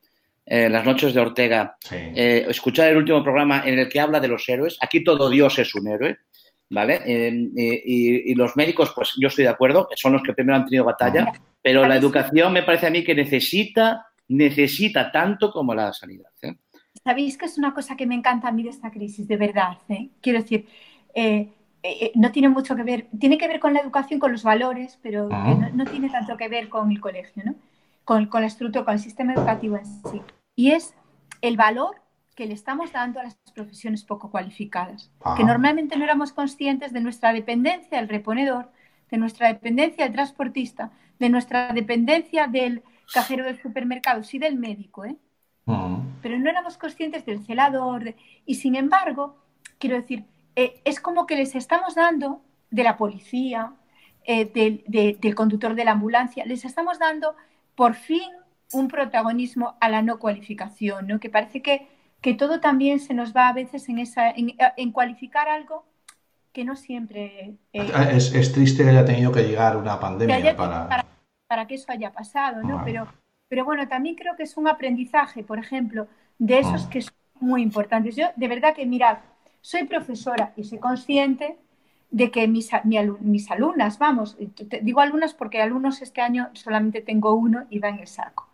eh, 0.46 0.68
Las 0.68 0.84
noches 0.84 1.14
de 1.14 1.20
Ortega, 1.20 1.76
Sí. 1.80 1.96
eh, 1.96 2.46
escuchar 2.48 2.88
el 2.88 2.96
último 2.96 3.22
programa 3.22 3.62
en 3.64 3.78
el 3.78 3.88
que 3.88 4.00
habla 4.00 4.20
de 4.20 4.28
los 4.28 4.48
héroes. 4.48 4.76
Aquí 4.80 5.04
todo 5.04 5.28
Dios 5.30 5.58
es 5.58 5.74
un 5.74 5.88
héroe, 5.88 6.18
¿vale? 6.70 7.00
Eh, 7.06 7.50
y, 7.56 8.32
y 8.32 8.34
los 8.34 8.56
médicos, 8.56 8.92
pues 8.94 9.14
yo 9.20 9.28
estoy 9.28 9.44
de 9.44 9.50
acuerdo, 9.50 9.88
son 9.96 10.12
los 10.12 10.22
que 10.22 10.32
primero 10.32 10.56
han 10.56 10.64
tenido 10.64 10.84
batalla, 10.84 11.32
pero 11.62 11.86
la 11.86 11.96
educación 11.96 12.52
me 12.52 12.62
parece 12.62 12.86
a 12.86 12.90
mí 12.90 13.04
que 13.04 13.14
necesita, 13.14 14.06
necesita 14.28 15.12
tanto 15.12 15.50
como 15.50 15.74
la 15.74 15.92
sanidad. 15.92 16.30
¿eh? 16.42 16.54
Sabéis 17.04 17.38
que 17.38 17.46
es 17.46 17.56
una 17.58 17.72
cosa 17.72 17.96
que 17.96 18.06
me 18.06 18.14
encanta 18.14 18.48
a 18.48 18.52
mí 18.52 18.62
de 18.62 18.70
esta 18.70 18.90
crisis, 18.90 19.26
de 19.28 19.36
verdad. 19.36 19.78
¿eh? 19.88 20.08
Quiero 20.20 20.40
decir, 20.40 20.66
eh, 21.14 21.48
eh, 21.82 22.12
no 22.14 22.30
tiene 22.30 22.48
mucho 22.48 22.76
que 22.76 22.82
ver, 22.82 23.06
tiene 23.18 23.38
que 23.38 23.48
ver 23.48 23.58
con 23.60 23.72
la 23.72 23.80
educación, 23.80 24.20
con 24.20 24.32
los 24.32 24.42
valores, 24.42 24.98
pero 25.02 25.26
eh, 25.30 25.30
no, 25.58 25.70
no 25.72 25.84
tiene 25.86 26.10
tanto 26.10 26.36
que 26.36 26.48
ver 26.48 26.68
con 26.68 26.90
el 26.90 27.00
colegio, 27.00 27.42
¿no? 27.44 27.54
Con, 28.10 28.26
con 28.26 28.40
la 28.40 28.48
estructura, 28.48 28.84
con 28.84 28.94
el 28.94 28.98
sistema 28.98 29.34
educativo 29.34 29.76
en 29.76 29.86
sí. 29.86 30.20
Y 30.56 30.72
es 30.72 30.96
el 31.42 31.56
valor 31.56 32.02
que 32.34 32.44
le 32.44 32.54
estamos 32.54 32.90
dando 32.90 33.20
a 33.20 33.22
las 33.22 33.36
profesiones 33.54 34.02
poco 34.02 34.32
cualificadas, 34.32 35.12
Ajá. 35.20 35.36
que 35.36 35.44
normalmente 35.44 35.96
no 35.96 36.02
éramos 36.02 36.32
conscientes 36.32 36.92
de 36.92 37.00
nuestra 37.00 37.32
dependencia 37.32 37.98
del 37.98 38.08
reponedor, 38.08 38.72
de 39.12 39.16
nuestra 39.16 39.46
dependencia 39.46 40.02
del 40.06 40.12
transportista, 40.14 40.90
de 41.20 41.28
nuestra 41.28 41.72
dependencia 41.72 42.48
del 42.48 42.82
cajero 43.14 43.44
del 43.44 43.62
supermercado, 43.62 44.24
sí 44.24 44.40
del 44.40 44.56
médico, 44.56 45.04
¿eh? 45.04 45.14
Mm. 45.66 46.18
pero 46.20 46.36
no 46.36 46.50
éramos 46.50 46.78
conscientes 46.78 47.24
del 47.24 47.44
celador. 47.46 48.02
de- 48.02 48.16
Y 48.44 48.56
sin 48.56 48.74
embargo, 48.74 49.36
quiero 49.78 49.94
decir, 49.94 50.24
eh, 50.56 50.80
es 50.84 50.98
como 50.98 51.26
que 51.26 51.36
les 51.36 51.54
estamos 51.54 51.94
dando 51.94 52.42
de 52.72 52.82
la 52.82 52.96
policía, 52.96 53.72
eh, 54.24 54.46
del, 54.46 54.82
de- 54.88 55.16
del 55.20 55.36
conductor 55.36 55.76
de 55.76 55.84
la 55.84 55.92
ambulancia, 55.92 56.44
les 56.44 56.64
estamos 56.64 56.98
dando 56.98 57.36
por 57.80 57.94
fin 57.94 58.28
un 58.72 58.88
protagonismo 58.88 59.66
a 59.80 59.88
la 59.88 60.02
no 60.02 60.18
cualificación, 60.18 61.06
¿no? 61.08 61.18
que 61.18 61.30
parece 61.30 61.62
que, 61.62 61.76
que 62.20 62.34
todo 62.34 62.60
también 62.60 63.00
se 63.00 63.14
nos 63.14 63.34
va 63.34 63.48
a 63.48 63.54
veces 63.54 63.88
en, 63.88 63.98
esa, 63.98 64.28
en, 64.30 64.54
en 64.76 64.92
cualificar 64.92 65.48
algo 65.48 65.76
que 66.52 66.62
no 66.68 66.76
siempre... 66.76 67.54
eh, 67.72 67.90
Es, 68.18 68.34
es 68.34 68.52
triste 68.52 68.82
que 68.84 68.90
haya 68.90 69.06
tenido 69.06 69.32
que 69.32 69.44
llegar 69.48 69.78
una 69.78 69.98
pandemia 69.98 70.54
para... 70.54 70.88
para, 70.88 71.06
para 71.46 71.66
que 71.66 71.76
eso 71.76 71.90
haya 71.90 72.12
pasado, 72.12 72.62
¿no? 72.62 72.80
Ah. 72.80 72.82
Pero, 72.84 73.08
pero 73.48 73.64
bueno, 73.64 73.88
también 73.88 74.14
creo 74.14 74.36
que 74.36 74.42
es 74.42 74.58
un 74.58 74.68
aprendizaje, 74.68 75.42
por 75.42 75.58
ejemplo, 75.58 76.06
de 76.38 76.58
esos 76.58 76.84
Ah. 76.84 76.90
que 76.90 77.00
son 77.00 77.14
muy 77.40 77.62
importantes. 77.62 78.14
Yo, 78.14 78.26
de 78.36 78.48
verdad 78.48 78.74
que, 78.74 78.84
mirad, 78.84 79.16
soy 79.62 79.84
profesora 79.84 80.52
y 80.54 80.64
soy 80.64 80.78
consciente 80.78 81.56
de 82.10 82.30
que 82.30 82.48
mis, 82.48 82.70
mis 83.20 83.50
alumnas, 83.50 83.98
vamos, 83.98 84.36
te- 84.56 84.64
te- 84.64 84.80
digo 84.80 85.00
alumnas 85.00 85.34
porque 85.34 85.62
alumnos 85.62 86.02
este 86.02 86.20
año 86.20 86.48
solamente 86.54 87.00
tengo 87.02 87.34
uno 87.34 87.66
y 87.70 87.78
va 87.78 87.88
en 87.88 88.00
el 88.00 88.06
saco, 88.06 88.48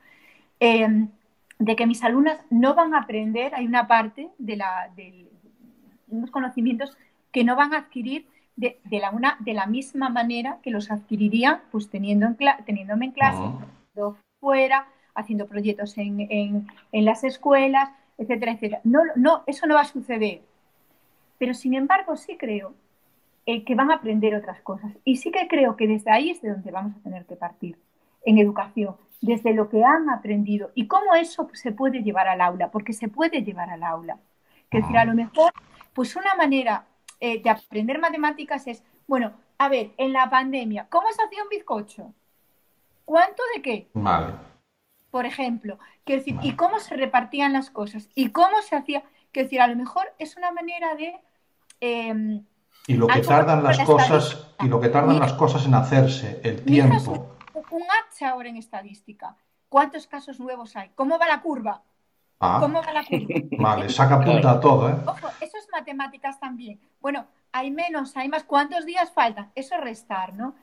eh, 0.60 1.06
de 1.58 1.76
que 1.76 1.86
mis 1.86 2.04
alumnas 2.04 2.38
no 2.50 2.74
van 2.74 2.94
a 2.94 2.98
aprender, 2.98 3.54
hay 3.54 3.66
una 3.66 3.86
parte 3.86 4.28
de, 4.38 4.56
la, 4.56 4.90
de 4.94 5.26
unos 6.08 6.30
conocimientos 6.30 6.96
que 7.32 7.44
no 7.44 7.56
van 7.56 7.72
a 7.72 7.78
adquirir 7.78 8.26
de, 8.56 8.78
de 8.84 8.98
la, 9.00 9.10
una, 9.10 9.36
de 9.40 9.54
la 9.54 9.66
misma 9.66 10.08
manera 10.10 10.58
que 10.62 10.70
los 10.70 10.90
adquiriría 10.90 11.62
pues 11.70 11.88
teniendo 11.88 12.26
en 12.26 12.36
teniéndome 12.64 13.06
en 13.06 13.12
clase 13.12 13.42
fuera, 14.38 14.86
haciendo 15.14 15.46
proyectos 15.46 15.96
en, 15.96 16.20
en, 16.20 16.66
en 16.92 17.04
las 17.04 17.24
escuelas, 17.24 17.90
etcétera, 18.18 18.52
etcétera. 18.52 18.80
No, 18.84 19.00
no, 19.16 19.42
eso 19.46 19.66
no 19.66 19.74
va 19.74 19.80
a 19.80 19.86
suceder. 19.86 20.42
Pero 21.38 21.54
sin 21.54 21.74
embargo, 21.74 22.16
sí 22.16 22.36
creo 22.36 22.74
eh, 23.46 23.64
que 23.64 23.76
van 23.76 23.92
a 23.92 23.94
aprender 23.94 24.34
otras 24.34 24.60
cosas. 24.60 24.92
Y 25.04 25.16
sí 25.16 25.30
que 25.30 25.46
creo 25.46 25.76
que 25.76 25.86
desde 25.86 26.10
ahí 26.10 26.30
es 26.30 26.42
de 26.42 26.50
donde 26.50 26.72
vamos 26.72 26.96
a 26.96 27.00
tener 27.00 27.24
que 27.26 27.36
partir, 27.36 27.78
en 28.24 28.38
educación, 28.38 28.96
desde 29.20 29.54
lo 29.54 29.68
que 29.68 29.84
han 29.84 30.10
aprendido 30.10 30.72
y 30.74 30.88
cómo 30.88 31.14
eso 31.14 31.48
se 31.52 31.70
puede 31.70 32.02
llevar 32.02 32.26
al 32.26 32.40
aula, 32.40 32.72
porque 32.72 32.92
se 32.92 33.08
puede 33.08 33.42
llevar 33.42 33.70
al 33.70 33.84
aula. 33.84 34.18
Que 34.68 34.78
decir, 34.78 34.98
a 34.98 35.04
lo 35.04 35.14
mejor, 35.14 35.52
pues 35.94 36.16
una 36.16 36.34
manera 36.34 36.86
eh, 37.20 37.40
de 37.40 37.48
aprender 37.48 38.00
matemáticas 38.00 38.66
es, 38.66 38.82
bueno, 39.06 39.32
a 39.58 39.68
ver, 39.68 39.92
en 39.96 40.12
la 40.12 40.28
pandemia, 40.28 40.88
¿cómo 40.90 41.06
se 41.12 41.22
hacía 41.22 41.44
un 41.44 41.48
bizcocho? 41.48 42.12
¿Cuánto 43.04 43.42
de 43.54 43.62
qué? 43.62 43.88
Vale. 43.94 44.34
Por 45.12 45.24
ejemplo, 45.24 45.78
quiero 46.04 46.20
decir, 46.20 46.36
¿y 46.42 46.56
cómo 46.56 46.80
se 46.80 46.96
repartían 46.96 47.52
las 47.52 47.70
cosas? 47.70 48.10
¿Y 48.16 48.30
cómo 48.30 48.60
se 48.62 48.74
hacía? 48.74 49.04
Quiero 49.30 49.46
decir, 49.46 49.60
a 49.60 49.68
lo 49.68 49.76
mejor 49.76 50.12
es 50.18 50.36
una 50.36 50.50
manera 50.50 50.96
de... 50.96 51.14
eh, 51.80 52.42
Y 52.86 52.94
lo 52.94 53.06
que 53.06 53.20
tardan 53.20 53.62
las 53.64 53.78
la 53.78 53.84
cosas, 53.84 54.46
y 54.60 54.66
lo 54.68 54.80
que 54.80 54.88
tardan 54.88 55.14
Mira. 55.14 55.26
las 55.26 55.34
cosas 55.34 55.66
en 55.66 55.74
hacerse, 55.74 56.40
el 56.44 56.62
tiempo. 56.64 57.36
un, 57.70 57.82
hacha 57.82 58.30
ahora 58.30 58.48
en 58.48 58.56
estadística. 58.56 59.34
¿Cuántos 59.68 60.06
casos 60.06 60.38
nuevos 60.38 60.76
hay? 60.76 60.90
¿Cómo 60.94 61.18
va 61.18 61.26
la 61.26 61.40
curva? 61.42 61.82
Ah, 62.38 62.58
¿Cómo 62.60 62.82
va 62.82 62.92
la 62.92 63.04
curva? 63.04 63.26
vale, 63.58 63.88
saca 63.88 64.20
punta 64.20 64.52
a 64.52 64.60
todo, 64.60 64.88
¿eh? 64.88 64.94
Ojo, 65.06 65.28
eso 65.40 65.58
es 65.58 65.66
matemáticas 65.72 66.38
también. 66.38 66.78
Bueno, 67.00 67.26
hay 67.52 67.70
menos, 67.70 68.16
hay 68.16 68.28
más. 68.28 68.44
¿Cuántos 68.44 68.86
días 68.86 69.10
faltan? 69.12 69.50
Eso 69.54 69.74
es 69.74 69.80
restar, 69.80 70.34
¿no? 70.34 70.54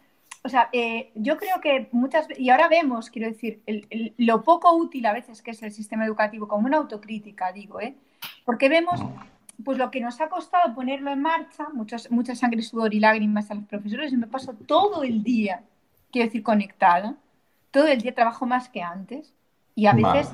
O 0.45 0.49
sea, 0.49 0.69
eh, 0.71 1.11
yo 1.15 1.37
creo 1.37 1.59
que 1.61 1.89
muchas 1.91 2.27
veces, 2.27 2.43
y 2.43 2.49
ahora 2.49 2.67
vemos, 2.67 3.09
quiero 3.09 3.29
decir, 3.29 3.61
el- 3.65 3.87
el- 3.89 4.13
lo 4.17 4.43
poco 4.43 4.71
útil 4.75 5.05
a 5.05 5.13
veces 5.13 5.41
que 5.41 5.51
es 5.51 5.63
el 5.63 5.71
sistema 5.71 6.05
educativo, 6.05 6.47
como 6.47 6.67
una 6.67 6.77
autocrítica, 6.77 7.51
digo, 7.51 7.79
¿eh? 7.81 7.95
Porque 8.45 8.69
vemos 8.69 8.99
pues 9.63 9.77
lo 9.77 9.91
que 9.91 10.01
nos 10.01 10.19
ha 10.21 10.29
costado 10.29 10.73
ponerlo 10.73 11.11
en 11.11 11.21
marcha, 11.21 11.67
muchos, 11.73 12.09
mucha 12.11 12.35
sangre, 12.35 12.61
sudor 12.61 12.93
y 12.93 12.99
lágrimas 12.99 13.51
a 13.51 13.55
los 13.55 13.65
profesores, 13.65 14.11
y 14.13 14.17
me 14.17 14.27
paso 14.27 14.53
todo 14.53 15.03
el 15.03 15.23
día, 15.23 15.63
quiero 16.11 16.27
decir, 16.27 16.43
conectada, 16.43 17.15
todo 17.71 17.87
el 17.87 18.01
día 18.01 18.13
trabajo 18.15 18.45
más 18.45 18.69
que 18.69 18.81
antes, 18.81 19.33
y 19.75 19.85
a 19.87 19.93
veces, 19.93 20.33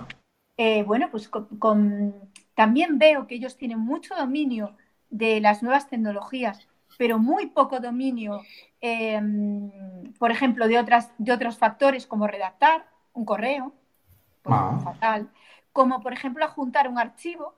eh, 0.57 0.83
bueno, 0.83 1.09
pues 1.11 1.27
con, 1.29 1.45
con- 1.59 2.13
también 2.55 2.97
veo 2.99 3.27
que 3.27 3.35
ellos 3.35 3.55
tienen 3.57 3.79
mucho 3.79 4.15
dominio 4.15 4.75
de 5.09 5.39
las 5.39 5.63
nuevas 5.63 5.87
tecnologías, 5.89 6.67
pero 6.97 7.17
muy 7.19 7.47
poco 7.47 7.79
dominio, 7.79 8.41
eh, 8.81 9.21
por 10.17 10.31
ejemplo, 10.31 10.67
de, 10.67 10.77
otras, 10.79 11.11
de 11.17 11.31
otros 11.31 11.57
factores 11.57 12.05
como 12.07 12.27
redactar 12.27 12.85
un 13.13 13.25
correo, 13.25 13.73
pues, 14.43 14.57
Ah. 14.59 14.79
fatal, 14.83 15.29
como 15.71 16.01
por 16.01 16.13
ejemplo 16.13 16.47
juntar 16.49 16.87
un 16.87 16.97
archivo. 16.97 17.53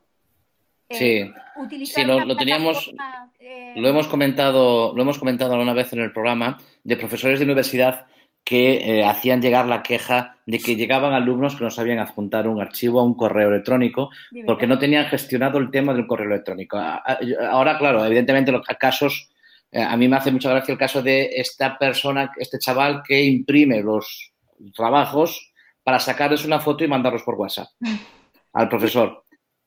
Eh, 0.92 0.96
Sí. 0.96 1.34
utilizar 1.58 2.04
Sí, 2.04 2.08
lo- 2.08 2.26
lo 2.26 2.36
teníamos- 2.38 2.92
eh, 3.40 3.74
Lo 3.76 3.88
hemos 3.88 4.08
comentado, 4.08 4.94
lo 4.96 5.02
hemos 5.02 5.18
comentado 5.18 5.54
alguna 5.54 5.74
vez 5.74 5.92
en 5.94 6.00
el 6.00 6.12
programa 6.12 6.58
de 6.84 6.98
profesores 6.98 7.40
de 7.40 7.46
universidad 7.46 8.06
que 8.44 9.00
eh, 9.00 9.06
hacían 9.06 9.42
llegar 9.42 9.68
la 9.68 9.82
queja 9.84 10.38
de 10.46 10.60
que 10.60 10.76
llegaban 10.76 11.14
alumnos 11.14 11.56
que 11.56 11.64
no 11.64 11.70
sabían 11.72 12.00
adjuntar 12.00 12.48
un 12.48 12.60
archivo 12.60 13.00
a 13.00 13.04
un 13.04 13.14
correo 13.14 13.50
electrónico 13.50 14.10
porque 14.46 14.68
no 14.68 14.78
tenían 14.80 15.06
gestionado 15.06 15.58
el 15.60 15.70
tema 15.72 15.94
del 15.94 16.08
correo 16.08 16.28
electrónico. 16.28 16.78
Ahora, 16.78 17.78
claro, 17.78 18.04
evidentemente 18.04 18.52
los 18.52 18.66
casos, 18.66 19.30
eh, 19.72 19.82
a 19.82 19.96
mí 19.96 20.08
me 20.08 20.18
hace 20.18 20.32
mucha 20.32 20.50
gracia 20.50 20.72
el 20.74 20.78
caso 20.78 21.02
de 21.02 21.30
esta 21.36 21.78
persona, 21.78 22.32
este 22.38 22.58
chaval 22.60 23.04
que 23.08 23.24
imprime 23.24 23.82
los 23.82 24.32
trabajos 24.76 25.54
para 25.84 26.00
sacarles 26.00 26.44
una 26.44 26.60
foto 26.60 26.84
y 26.84 26.88
mandarlos 26.88 27.24
por 27.24 27.36
WhatsApp 27.36 27.68
al 28.54 28.68
profesor. 28.70 29.24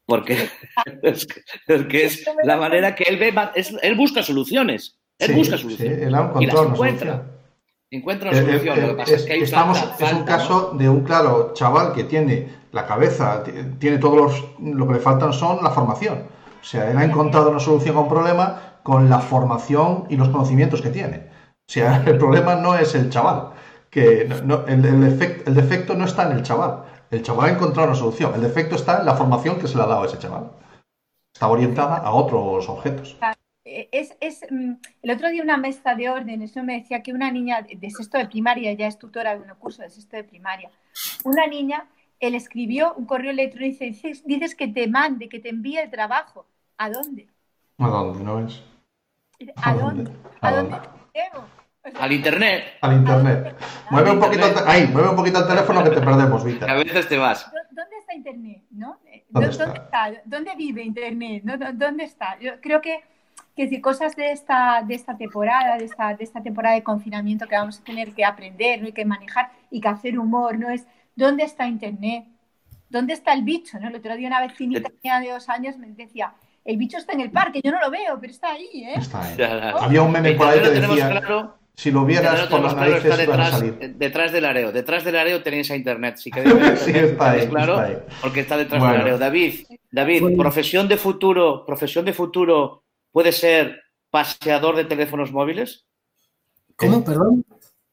Porque 0.06 0.48
es, 1.02 1.26
que- 1.26 1.42
es 1.74 1.82
que 1.86 2.04
es 2.04 2.24
la 2.44 2.56
manera 2.56 2.94
que 2.94 3.04
él 3.04 3.18
ve, 3.18 3.32
es- 3.54 3.74
él 3.82 3.94
busca 3.96 4.22
soluciones. 4.22 4.98
Él 5.18 5.28
Sí, 5.28 5.34
busca 5.34 5.56
sí, 5.56 5.62
soluciones. 5.62 5.98
él 6.02 6.14
ha 6.14 6.32
y 6.40 6.46
las 6.46 6.54
encuentra. 6.56 7.12
solución. 7.12 7.34
Encuentra 7.90 8.30
una 8.30 8.38
Eh, 8.38 8.42
solución. 8.44 8.78
eh, 8.78 8.80
Lo 8.82 8.88
que 8.88 8.94
pasa 8.94 9.14
es, 9.14 9.20
es- 9.20 9.26
que 9.26 9.32
hay 9.34 9.42
estamos- 9.42 9.78
es 9.78 9.84
un 9.84 9.90
falta, 9.98 10.18
¿no? 10.18 10.24
caso 10.24 10.70
de 10.76 10.88
un 10.88 11.00
claro 11.04 11.52
chaval 11.54 11.92
que 11.92 12.04
tiene 12.04 12.48
la 12.72 12.86
cabeza, 12.86 13.44
tiene 13.78 13.98
todos 13.98 14.16
los, 14.16 14.44
lo 14.60 14.86
que 14.88 14.94
le 14.94 14.98
faltan 15.00 15.32
son 15.32 15.62
la 15.62 15.70
formación. 15.70 16.24
O 16.60 16.64
sea, 16.64 16.90
él 16.90 16.98
ha 16.98 17.04
encontrado 17.04 17.50
una 17.50 17.60
solución 17.60 17.96
a 17.96 18.00
un 18.00 18.08
problema 18.08 18.78
con 18.82 19.08
la 19.08 19.20
formación 19.20 20.06
y 20.10 20.16
los 20.16 20.28
conocimientos 20.30 20.82
que 20.82 20.90
tiene. 20.90 21.28
O 21.66 21.72
sea, 21.72 22.02
el 22.06 22.18
problema 22.18 22.56
no 22.56 22.74
es 22.76 22.94
el 22.96 23.10
chaval, 23.10 23.50
que 23.90 24.26
no- 24.28 24.42
no- 24.42 24.66
el, 24.66 24.84
el 24.84 25.02
efect- 25.18 25.42
el 25.46 25.54
defecto 25.54 25.94
no 25.94 26.04
está 26.04 26.24
en 26.30 26.32
el 26.38 26.42
chaval. 26.42 26.82
El 27.14 27.22
chaval 27.22 27.48
ha 27.48 27.52
encontrado 27.52 27.88
una 27.88 27.96
solución. 27.98 28.34
El 28.34 28.42
defecto 28.42 28.74
está 28.76 28.98
en 28.98 29.06
la 29.06 29.14
formación 29.14 29.58
que 29.58 29.68
se 29.68 29.76
le 29.76 29.84
ha 29.84 29.86
dado 29.86 30.02
a 30.02 30.06
ese 30.06 30.18
chaval. 30.18 30.50
Está 31.34 31.48
orientada 31.48 31.96
a 31.98 32.12
otros 32.12 32.68
objetos. 32.68 33.16
Eh, 33.64 33.88
Es, 33.92 34.16
es, 34.20 34.40
mm, 34.50 34.72
el 35.02 35.10
otro 35.10 35.30
día 35.30 35.42
una 35.42 35.56
maestra 35.56 35.94
de 35.94 36.08
órdenes 36.10 36.54
me 36.56 36.74
decía 36.80 37.02
que 37.02 37.12
una 37.12 37.30
niña 37.30 37.62
de 37.62 37.90
sexto 37.90 38.18
de 38.18 38.26
primaria, 38.26 38.72
ya 38.74 38.86
es 38.86 38.98
tutora 38.98 39.34
de 39.36 39.42
un 39.42 39.54
curso 39.58 39.82
de 39.82 39.90
sexto 39.90 40.16
de 40.16 40.24
primaria, 40.24 40.70
una 41.24 41.46
niña, 41.46 41.88
él 42.20 42.34
escribió 42.34 42.94
un 42.94 43.06
correo 43.06 43.30
electrónico 43.30 43.84
y 43.84 43.90
dice, 43.90 44.22
dices, 44.24 44.54
que 44.54 44.68
te 44.68 44.86
mande, 44.88 45.28
que 45.28 45.40
te 45.40 45.50
envíe 45.50 45.78
el 45.78 45.90
trabajo. 45.90 46.46
¿A 46.76 46.90
dónde? 46.90 47.28
¿A 47.78 47.86
dónde 47.88 48.24
no 48.24 48.40
es? 48.44 48.54
¿A 49.56 49.70
¿A 49.70 49.74
dónde? 49.74 50.04
dónde? 50.04 50.10
¿A 50.40 50.48
¿A 50.48 50.52
dónde 50.52 50.80
Al 52.00 52.12
internet. 52.12 52.64
Al 52.80 52.92
internet. 52.94 53.56
Mueve 53.90 54.10
un 54.12 54.20
poquito, 54.20 54.46
el 54.46 54.54
ahí, 54.68 54.86
mueve 54.90 55.08
un 55.10 55.16
poquito 55.16 55.38
el 55.40 55.46
teléfono 55.46 55.84
que 55.84 55.90
te 55.90 56.00
perdemos, 56.00 56.42
que 56.42 56.50
a 56.50 56.52
Vita. 56.52 56.74
veces 56.74 57.08
te 57.08 57.18
vas. 57.18 57.44
¿Dó- 57.52 57.58
¿Dónde 57.70 57.96
está 57.98 58.14
Internet? 58.14 58.62
¿no? 58.70 58.98
Eh, 59.06 59.24
¿Dónde 59.28 59.48
¿dó- 59.48 59.50
está? 59.52 59.64
¿Dónde 59.66 59.80
está? 59.80 60.22
¿Dónde 60.24 60.50
vive 60.56 60.82
Internet? 60.82 61.42
¿no? 61.44 61.58
¿Dó- 61.58 61.72
¿Dónde 61.74 62.04
está? 62.04 62.38
Yo 62.40 62.52
creo 62.62 62.80
que, 62.80 63.00
que 63.54 63.64
decir, 63.64 63.82
cosas 63.82 64.16
de 64.16 64.32
esta, 64.32 64.82
de 64.86 64.94
esta 64.94 65.16
temporada, 65.16 65.76
de 65.76 65.84
esta, 65.84 66.14
de 66.14 66.24
esta 66.24 66.42
temporada 66.42 66.74
de 66.74 66.82
confinamiento 66.82 67.46
que 67.46 67.54
vamos 67.56 67.78
a 67.80 67.84
tener 67.84 68.12
que 68.14 68.24
aprender 68.24 68.80
¿no? 68.80 68.88
y 68.88 68.92
que 68.92 69.04
manejar 69.04 69.50
y 69.70 69.80
que 69.80 69.88
hacer 69.88 70.18
humor, 70.18 70.58
¿no? 70.58 70.70
Es 70.70 70.86
¿dónde 71.14 71.44
está 71.44 71.66
Internet? 71.66 72.24
¿Dónde 72.88 73.12
está 73.12 73.34
el 73.34 73.42
bicho? 73.42 73.78
¿no? 73.78 73.88
El 73.88 73.96
otro 73.96 74.16
día 74.16 74.28
una 74.28 74.40
vecinita 74.40 74.88
mía 75.02 75.20
de 75.20 75.30
dos 75.32 75.48
años 75.50 75.76
me 75.76 75.88
decía, 75.88 76.32
el 76.64 76.76
bicho 76.78 76.96
está 76.96 77.12
en 77.12 77.20
el 77.20 77.30
parque, 77.30 77.60
yo 77.62 77.70
no 77.72 77.80
lo 77.80 77.90
veo, 77.90 78.18
pero 78.18 78.32
está 78.32 78.52
ahí, 78.52 78.68
¿eh? 78.72 78.94
Está 78.96 79.22
ahí. 79.22 79.36
Había 79.80 80.00
un 80.02 80.12
meme 80.12 80.32
por 80.32 80.46
ahí 80.48 80.60
que 80.62 80.70
decía, 80.70 81.10
claro, 81.10 81.58
si 81.76 81.90
lo 81.90 82.04
vieras 82.04 82.46
por 82.46 82.60
las 82.60 82.72
está 82.72 83.14
a 83.14 83.16
detrás, 83.16 83.50
salir. 83.50 83.78
eh, 83.80 83.92
detrás 83.96 84.32
del 84.32 84.44
areo. 84.44 84.70
Detrás 84.72 85.04
del 85.04 85.16
areo 85.16 85.42
tenéis 85.42 85.70
a 85.70 85.76
internet. 85.76 86.16
Si 86.16 86.30
queréis 86.30 86.54
ver 86.60 86.76
Sí, 86.76 86.90
internet, 86.90 87.12
está 87.12 87.30
ahí, 87.32 87.48
claro, 87.48 87.72
está 87.80 87.84
ahí. 87.86 87.96
porque 88.22 88.40
está 88.40 88.56
detrás 88.56 88.80
Bueno. 88.80 88.94
del 88.94 89.02
areo. 89.02 89.18
David, 89.18 89.66
David, 89.90 90.20
Bueno. 90.22 90.36
profesión 90.38 90.86
de 90.88 90.96
futuro, 90.96 91.64
profesión 91.66 92.04
de 92.04 92.12
futuro 92.12 92.84
puede 93.10 93.32
ser 93.32 93.82
paseador 94.10 94.76
de 94.76 94.84
teléfonos 94.84 95.32
móviles. 95.32 95.84
¿Cómo? 96.76 97.04
Perdón. 97.04 97.44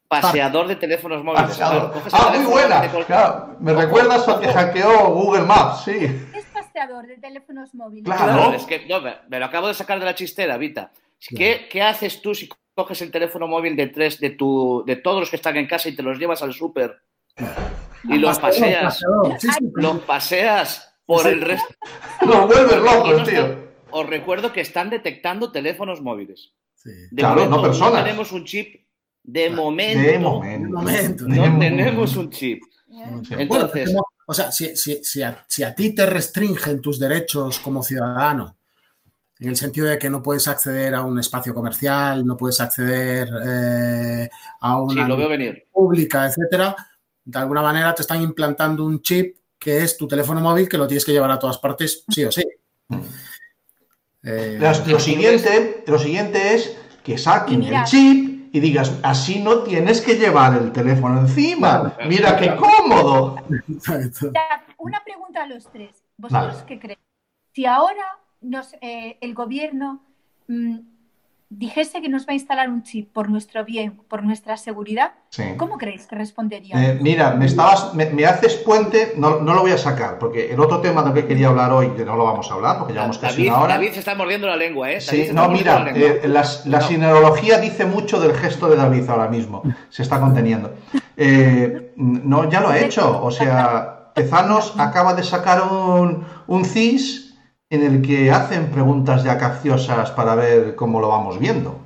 Paseador 0.08 0.68
de 0.68 0.76
teléfonos 0.76 1.24
móviles. 1.24 1.48
Paseador. 1.50 1.92
Claro, 1.94 2.06
Ah, 2.12 2.34
muy 2.38 2.46
buena. 2.52 2.82
Claro, 3.06 3.56
me 3.62 3.74
recuerdas 3.74 4.28
al 4.28 4.42
que 4.42 4.48
hackeó 4.48 5.14
Google 5.14 5.44
Maps, 5.44 5.84
sí. 5.86 5.94
¿Qué 6.00 6.38
es 6.40 6.46
paseador 6.54 7.08
de 7.08 7.18
teléfonos 7.18 7.74
móviles? 7.74 8.04
Claro. 8.06 8.24
Claro, 8.34 8.54
es 8.54 8.64
que 8.66 8.86
no, 8.88 9.00
me, 9.02 9.16
me 9.30 9.40
lo 9.40 9.46
acabo 9.46 9.68
de 9.68 9.74
sacar 9.74 10.00
de 10.00 10.06
la 10.06 10.14
chistera, 10.14 10.58
Vita. 10.58 10.92
¿Qué, 11.20 11.68
qué 11.72 11.82
haces 11.82 12.22
tú 12.22 12.36
si 12.36 12.50
coges 12.76 13.02
el 13.02 13.12
teléfono 13.12 13.48
móvil 13.48 13.76
de 13.76 13.88
tres 13.88 14.20
de 14.20 14.32
tu 14.32 14.84
de 14.86 14.96
todos 14.96 15.20
los 15.20 15.30
que 15.30 15.36
están 15.36 15.58
en 15.58 15.68
casa 15.68 15.90
y 15.90 15.96
te 15.96 16.04
los 16.04 16.18
llevas 16.18 16.42
al 16.42 16.54
súper 16.54 17.02
y 18.04 18.18
los 18.18 18.40
paseas, 18.40 19.00
los 19.74 20.00
paseas 20.00 20.96
por 21.06 21.28
el 21.28 21.42
resto? 21.42 21.74
Nos 22.26 22.48
vuelves 22.48 22.78
no 22.78 22.84
locos, 22.84 23.28
tío. 23.30 23.72
Os 23.92 24.08
recuerdo 24.08 24.54
que 24.54 24.62
están 24.62 24.90
detectando 24.90 25.52
teléfonos 25.52 26.02
móviles. 26.02 26.54
sí. 26.76 26.90
De 27.12 27.22
Claro, 27.22 27.36
momento 27.36 27.58
no 27.58 27.64
personas. 27.64 28.04
tenemos 28.04 28.32
un 28.32 28.46
chip. 28.46 28.86
De 29.24 29.50
momento, 29.52 30.02
De 30.12 30.18
momento. 30.20 30.68
De 30.68 30.74
momento. 30.74 31.24
De 31.26 31.30
no 31.36 31.42
momento. 31.48 31.60
tenemos 31.76 32.16
un 32.16 32.30
chip. 32.32 32.64
Entonces, 33.32 33.94
o 34.26 34.34
sea, 34.34 34.52
si, 34.52 34.76
si- 34.76 35.04
si 35.04 35.22
a, 35.22 35.44
si 35.48 35.64
a 35.64 35.76
ti 35.76 35.94
te 35.94 36.06
restringen 36.06 36.82
tus 36.82 36.98
derechos 37.00 37.60
como 37.60 37.84
ciudadano, 37.84 38.58
en 39.42 39.50
el 39.50 39.56
sentido 39.58 39.88
de 39.88 39.98
que 39.98 40.10
no 40.10 40.22
puedes 40.22 40.48
acceder 40.48 40.94
a 40.94 41.02
un 41.02 41.20
espacio 41.20 41.54
comercial, 41.54 42.26
no 42.26 42.38
puedes 42.38 42.62
acceder 42.62 43.28
eh, 43.44 44.30
a 44.62 44.76
sí, 44.88 44.94
una 44.96 45.08
lo 45.08 45.18
veo 45.18 45.30
venir. 45.30 45.68
pública, 45.72 46.28
etcétera, 46.28 46.76
de 47.26 47.40
alguna 47.40 47.64
manera 47.64 47.94
te 47.96 48.04
están 48.04 48.22
implantando 48.22 48.86
un 48.86 49.02
chip 49.02 49.38
que 49.58 49.80
es 49.84 49.98
tu 49.98 50.08
teléfono 50.08 50.42
móvil 50.42 50.70
que 50.70 50.78
lo 50.78 50.88
tienes 50.88 51.04
que 51.06 51.12
llevar 51.12 51.32
a 51.32 51.40
todas 51.40 51.58
partes, 51.58 52.06
sí 52.08 52.24
o 52.24 52.32
sí. 52.32 52.44
Eh, 54.24 54.58
Lo, 54.60 54.72
lo 54.94 55.00
siguiente, 55.00 55.84
lo 55.88 55.98
siguiente 55.98 56.54
es 56.54 56.78
que 57.04 57.18
saquen 57.18 57.64
el 57.64 57.84
chip 57.86 58.54
y 58.54 58.60
digas, 58.60 58.94
así 59.02 59.40
no 59.40 59.64
tienes 59.64 60.02
que 60.02 60.16
llevar 60.18 60.56
el 60.62 60.72
teléfono 60.72 61.20
encima. 61.22 61.94
Claro. 61.96 62.10
Mira 62.10 62.38
qué 62.38 62.56
cómodo. 62.56 63.38
Una 64.78 65.04
pregunta 65.04 65.44
a 65.44 65.48
los 65.48 65.68
tres. 65.72 66.04
¿Vosotros 66.18 66.54
Vale. 66.58 66.66
qué 66.68 66.80
creéis? 66.80 67.00
Si 67.54 67.66
ahora 67.66 68.04
nos, 68.42 68.74
eh, 68.82 69.18
el 69.22 69.34
gobierno 69.34 70.02
mm, 70.48 70.78
dijese 71.54 72.02
que 72.02 72.08
nos 72.08 72.24
va 72.24 72.28
a 72.32 72.34
instalar 72.34 72.70
un 72.70 72.82
chip 72.82 73.12
por 73.12 73.30
nuestro 73.30 73.66
bien, 73.66 73.98
por 74.08 74.24
nuestra 74.24 74.56
seguridad, 74.56 75.12
Sí. 75.30 75.44
¿cómo 75.58 75.78
creéis 75.78 76.08
que 76.08 76.16
respondería? 76.16 76.76
Eh, 76.92 76.98
mira, 77.02 77.32
me 77.32 77.46
estabas, 77.46 77.94
me, 77.94 78.06
me 78.06 78.26
haces 78.26 78.56
puente, 78.56 79.14
no, 79.18 79.42
no 79.42 79.54
lo 79.54 79.62
voy 79.62 79.72
a 79.72 79.78
sacar, 79.78 80.18
porque 80.18 80.52
el 80.54 80.60
otro 80.62 80.80
tema 80.80 81.04
del 81.04 81.14
que 81.14 81.26
quería 81.28 81.50
hablar 81.50 81.74
hoy, 81.74 81.90
que 81.90 82.06
no 82.06 82.16
lo 82.16 82.24
vamos 82.24 82.50
a 82.50 82.54
hablar, 82.54 82.78
porque 82.78 82.94
llevamos 82.94 83.18
casi 83.18 83.36
David, 83.40 83.50
una 83.50 83.60
hora. 83.62 83.74
David 83.76 83.92
se 83.92 84.00
está 84.00 84.16
mordiendo 84.16 84.48
la 84.48 84.56
lengua, 84.56 84.92
¿eh? 84.92 85.02
Sí, 85.02 85.28
no, 85.34 85.50
mira, 85.50 85.84
la 85.84 85.92
eh, 85.92 86.22
las- 86.30 86.66
la 86.66 86.80
No. 86.80 86.88
sinerología 86.88 87.58
dice 87.60 87.86
mucho 87.86 88.20
del 88.22 88.34
gesto 88.34 88.70
de 88.70 88.78
David 88.78 89.10
ahora 89.10 89.28
mismo. 89.28 89.62
Se 89.90 90.04
está 90.04 90.22
conteniendo. 90.22 90.74
Eh, 91.18 91.92
no, 91.98 92.50
ya 92.50 92.62
lo 92.62 92.70
ha 92.70 92.80
hecho. 92.80 93.22
O 93.24 93.30
sea, 93.30 94.12
Tezanos 94.16 94.74
acaba 94.80 95.14
de 95.14 95.24
sacar 95.24 95.62
un, 95.70 96.26
un 96.48 96.66
CIS 96.66 97.21
en 97.72 97.84
el 97.84 98.02
que 98.04 98.30
hacen 98.32 98.70
preguntas 98.70 99.24
ya 99.24 99.38
capciosas 99.40 100.12
para 100.12 100.36
ver 100.36 100.76
cómo 100.76 101.00
lo 101.00 101.08
vamos 101.08 101.40
viendo. 101.40 101.80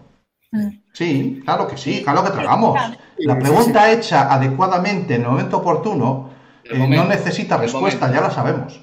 Mm. 0.51 0.67
Sí, 0.91 1.41
claro 1.45 1.67
que 1.67 1.77
sí, 1.77 2.03
claro 2.03 2.23
que 2.23 2.31
tragamos. 2.31 2.77
La 3.19 3.39
pregunta 3.39 3.89
hecha 3.91 4.33
adecuadamente 4.33 5.15
en 5.15 5.21
el 5.21 5.27
momento 5.29 5.57
oportuno 5.57 6.31
El 6.63 6.81
eh, 6.81 6.88
no 6.88 7.05
necesita 7.05 7.57
respuesta, 7.57 8.07
momento. 8.07 8.21
ya 8.21 8.27
la 8.27 8.33
sabemos. 8.33 8.81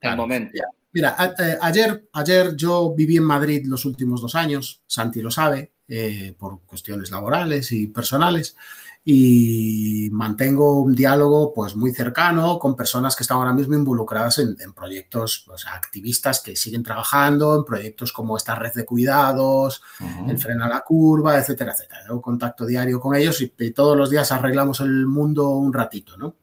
El 0.00 0.16
momento. 0.16 0.52
Mira, 0.92 1.14
a- 1.16 1.26
eh, 1.38 1.56
ayer, 1.62 2.08
ayer 2.12 2.56
yo 2.56 2.92
viví 2.96 3.16
en 3.16 3.24
Madrid 3.24 3.62
los 3.66 3.84
últimos 3.84 4.20
dos 4.20 4.34
años, 4.34 4.82
Santi 4.86 5.22
lo 5.22 5.30
sabe, 5.30 5.70
eh, 5.86 6.34
por 6.38 6.62
cuestiones 6.62 7.10
laborales 7.12 7.70
y 7.72 7.86
personales, 7.86 8.56
y 9.04 10.08
mantengo 10.12 10.82
un 10.82 10.94
diálogo 10.94 11.54
pues 11.54 11.74
muy 11.74 11.92
cercano 11.92 12.58
con 12.58 12.76
personas 12.76 13.16
que 13.16 13.22
están 13.22 13.38
ahora 13.38 13.54
mismo 13.54 13.74
involucradas 13.74 14.38
en, 14.38 14.56
en 14.60 14.72
proyectos, 14.74 15.46
activistas 15.72 16.40
que 16.40 16.54
siguen 16.54 16.82
trabajando 16.82 17.56
en 17.56 17.64
proyectos 17.64 18.12
como 18.12 18.36
esta 18.36 18.54
red 18.54 18.72
de 18.74 18.84
cuidados, 18.84 19.82
Ujú. 20.00 20.30
el 20.30 20.38
freno 20.38 20.64
a 20.64 20.68
la 20.68 20.82
curva, 20.82 21.38
etcétera, 21.38 21.72
etcétera. 21.72 22.02
Tengo 22.06 22.20
contacto 22.20 22.66
diario 22.66 23.00
con 23.00 23.14
ellos 23.16 23.40
y, 23.40 23.52
y 23.58 23.70
todos 23.70 23.96
los 23.96 24.10
días 24.10 24.30
arreglamos 24.32 24.80
el 24.80 25.06
mundo 25.06 25.48
un 25.50 25.72
ratito, 25.72 26.16
¿no? 26.16 26.36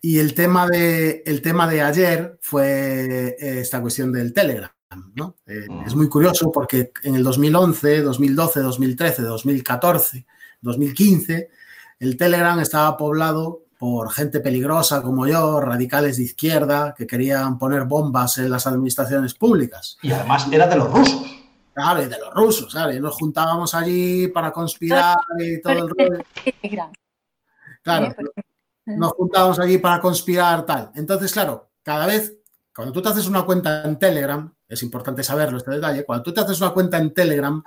Y 0.00 0.18
el 0.18 0.34
tema 0.34 0.66
de, 0.68 1.22
el 1.26 1.42
tema 1.42 1.68
de 1.68 1.82
ayer 1.82 2.38
fue 2.40 3.36
eh, 3.38 3.60
esta 3.60 3.80
cuestión 3.80 4.12
del 4.12 4.32
Telegram, 4.32 4.70
¿no? 5.14 5.36
Eh. 5.46 5.66
Es 5.86 5.94
muy 5.94 6.08
curioso 6.08 6.50
porque 6.52 6.92
en 7.02 7.16
el 7.16 7.24
2011, 7.24 8.02
2012, 8.02 8.60
2013, 8.60 9.22
2014, 9.22 10.26
2015, 10.62 11.50
el 11.98 12.16
Telegram 12.16 12.58
estaba 12.60 12.96
poblado 12.96 13.64
por 13.78 14.10
gente 14.12 14.40
peligrosa 14.40 15.02
como 15.02 15.26
yo, 15.26 15.60
radicales 15.60 16.18
de 16.18 16.24
izquierda, 16.24 16.94
que 16.96 17.06
querían 17.06 17.58
poner 17.58 17.84
bombas 17.84 18.38
en 18.38 18.50
las 18.50 18.66
administraciones 18.66 19.34
públicas. 19.34 19.96
Y 20.02 20.12
además 20.12 20.46
era 20.52 20.66
de 20.66 20.76
los 20.76 20.92
rusos. 20.92 21.40
¿sabes? 21.74 22.10
De 22.10 22.18
los 22.18 22.34
rusos, 22.34 22.72
¿sabes? 22.72 23.00
Nos 23.00 23.14
juntábamos 23.14 23.74
allí 23.74 24.28
para 24.28 24.52
conspirar 24.52 25.16
y 25.38 25.60
todo 25.60 25.72
el 25.72 25.88
rollo. 25.88 26.24
Telegram, 26.60 26.92
Claro, 27.82 28.06
¿eh? 28.06 28.94
Nos 28.96 29.12
juntábamos 29.12 29.58
allí 29.58 29.78
para 29.78 30.00
conspirar, 30.00 30.66
tal. 30.66 30.90
Entonces, 30.94 31.32
claro, 31.32 31.70
cada 31.82 32.06
vez, 32.06 32.36
cuando 32.74 32.92
tú 32.92 33.00
te 33.00 33.08
haces 33.08 33.26
una 33.26 33.42
cuenta 33.42 33.84
en 33.84 33.98
Telegram, 33.98 34.52
es 34.68 34.82
importante 34.82 35.22
saberlo 35.22 35.58
este 35.58 35.70
detalle, 35.70 36.04
cuando 36.04 36.22
tú 36.24 36.34
te 36.34 36.40
haces 36.40 36.60
una 36.60 36.70
cuenta 36.70 36.98
en 36.98 37.14
Telegram, 37.14 37.62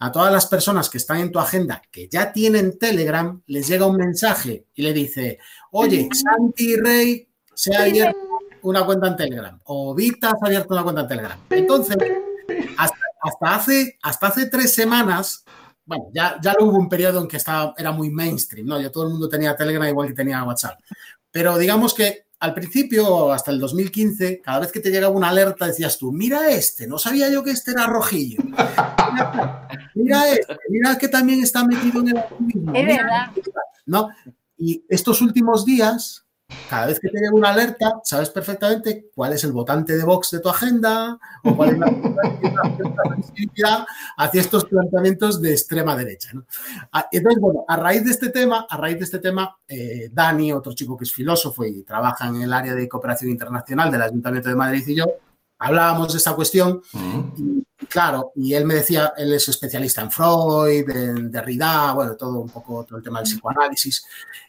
a 0.00 0.12
todas 0.12 0.32
las 0.32 0.46
personas 0.46 0.88
que 0.88 0.98
están 0.98 1.18
en 1.18 1.32
tu 1.32 1.38
agenda, 1.38 1.82
que 1.90 2.08
ya 2.08 2.32
tienen 2.32 2.78
Telegram, 2.78 3.40
les 3.46 3.66
llega 3.66 3.86
un 3.86 3.96
mensaje 3.96 4.66
y 4.74 4.82
le 4.82 4.92
dice, 4.92 5.38
oye, 5.72 6.08
Santi 6.12 6.76
Rey 6.76 7.28
se 7.52 7.74
ha 7.74 7.82
abierto 7.82 8.18
una 8.62 8.84
cuenta 8.84 9.08
en 9.08 9.16
Telegram, 9.16 9.60
o 9.64 9.94
Vita 9.94 10.30
se 10.30 10.44
ha 10.44 10.46
abierto 10.46 10.74
una 10.74 10.82
cuenta 10.84 11.02
en 11.02 11.08
Telegram. 11.08 11.38
Entonces, 11.50 11.96
hasta, 12.76 12.98
hasta 13.22 13.54
hace, 13.54 13.98
hasta 14.02 14.26
hace 14.28 14.46
tres 14.46 14.72
semanas, 14.72 15.44
bueno, 15.84 16.10
ya, 16.12 16.38
ya 16.40 16.54
hubo 16.60 16.78
un 16.78 16.88
periodo 16.88 17.20
en 17.20 17.28
que 17.28 17.38
estaba, 17.38 17.74
era 17.76 17.90
muy 17.90 18.10
mainstream, 18.10 18.66
¿no? 18.66 18.80
Ya 18.80 18.92
todo 18.92 19.04
el 19.04 19.10
mundo 19.10 19.28
tenía 19.28 19.56
Telegram 19.56 19.88
igual 19.88 20.08
que 20.08 20.14
tenía 20.14 20.44
WhatsApp. 20.44 20.78
Pero 21.30 21.58
digamos 21.58 21.94
que 21.94 22.27
al 22.40 22.54
principio, 22.54 23.32
hasta 23.32 23.50
el 23.50 23.58
2015, 23.58 24.40
cada 24.40 24.60
vez 24.60 24.70
que 24.70 24.80
te 24.80 24.90
llegaba 24.90 25.14
una 25.14 25.30
alerta 25.30 25.66
decías 25.66 25.98
tú, 25.98 26.12
mira 26.12 26.50
este, 26.50 26.86
no 26.86 26.98
sabía 26.98 27.28
yo 27.30 27.42
que 27.42 27.50
este 27.50 27.72
era 27.72 27.86
rojillo. 27.86 28.42
Mira, 28.44 29.68
mira 29.94 30.28
este, 30.30 30.56
mira 30.68 30.98
que 30.98 31.08
también 31.08 31.42
está 31.42 31.64
metido 31.64 32.00
en 32.00 32.08
el 32.08 32.18
activismo. 32.18 32.72
Es 32.74 32.86
verdad. 32.86 33.30
este, 33.34 33.50
¿No? 33.86 34.10
Y 34.56 34.84
estos 34.88 35.20
últimos 35.20 35.64
días, 35.64 36.26
cada 36.68 36.86
vez 36.86 36.98
que 36.98 37.08
te 37.08 37.18
llega 37.18 37.32
una 37.32 37.50
alerta, 37.50 38.00
sabes 38.04 38.30
perfectamente 38.30 39.10
cuál 39.14 39.32
es 39.32 39.44
el 39.44 39.52
votante 39.52 39.96
de 39.96 40.04
Vox 40.04 40.30
de 40.30 40.40
tu 40.40 40.48
agenda 40.48 41.18
o 41.44 41.56
cuál 41.56 41.70
es 41.70 41.78
la 41.78 41.86
sensibilidad 43.14 43.86
hacia 44.16 44.40
estos 44.40 44.64
planteamientos 44.64 45.40
de 45.42 45.52
extrema 45.52 45.96
derecha. 45.96 46.30
¿no? 46.32 46.44
Ah, 46.92 47.06
Entonces, 47.12 47.40
bueno, 47.40 47.64
a 47.68 47.76
raíz 47.76 48.04
de 48.04 48.10
este 48.10 48.30
tema, 48.30 48.66
a 48.68 48.76
raíz 48.76 48.98
de 48.98 49.04
este 49.04 49.18
tema, 49.18 49.56
eh, 49.66 50.08
Dani, 50.12 50.52
otro 50.52 50.72
chico 50.72 50.96
que 50.96 51.04
es 51.04 51.12
filósofo 51.12 51.64
y 51.64 51.82
trabaja 51.82 52.28
en 52.28 52.42
el 52.42 52.52
área 52.52 52.74
de 52.74 52.88
cooperación 52.88 53.30
internacional 53.30 53.90
del 53.90 54.02
Ayuntamiento 54.02 54.48
de 54.48 54.56
Madrid 54.56 54.84
y 54.86 54.94
yo, 54.94 55.06
hablábamos 55.58 56.12
de 56.12 56.18
esta 56.18 56.34
cuestión 56.34 56.80
Ujú. 56.94 57.34
y, 57.36 57.66
claro, 57.86 58.32
y 58.36 58.54
él 58.54 58.64
me 58.64 58.74
decía, 58.74 59.12
él 59.16 59.34
es 59.34 59.48
especialista 59.48 60.00
en 60.00 60.10
Freud, 60.10 60.88
en 60.88 61.30
Derrida, 61.30 61.92
bueno, 61.92 62.16
todo 62.16 62.40
un 62.40 62.48
poco 62.48 62.84
todo 62.84 62.98
el 62.98 63.04
tema 63.04 63.18
del 63.18 63.28
psicoanálisis, 63.28 64.04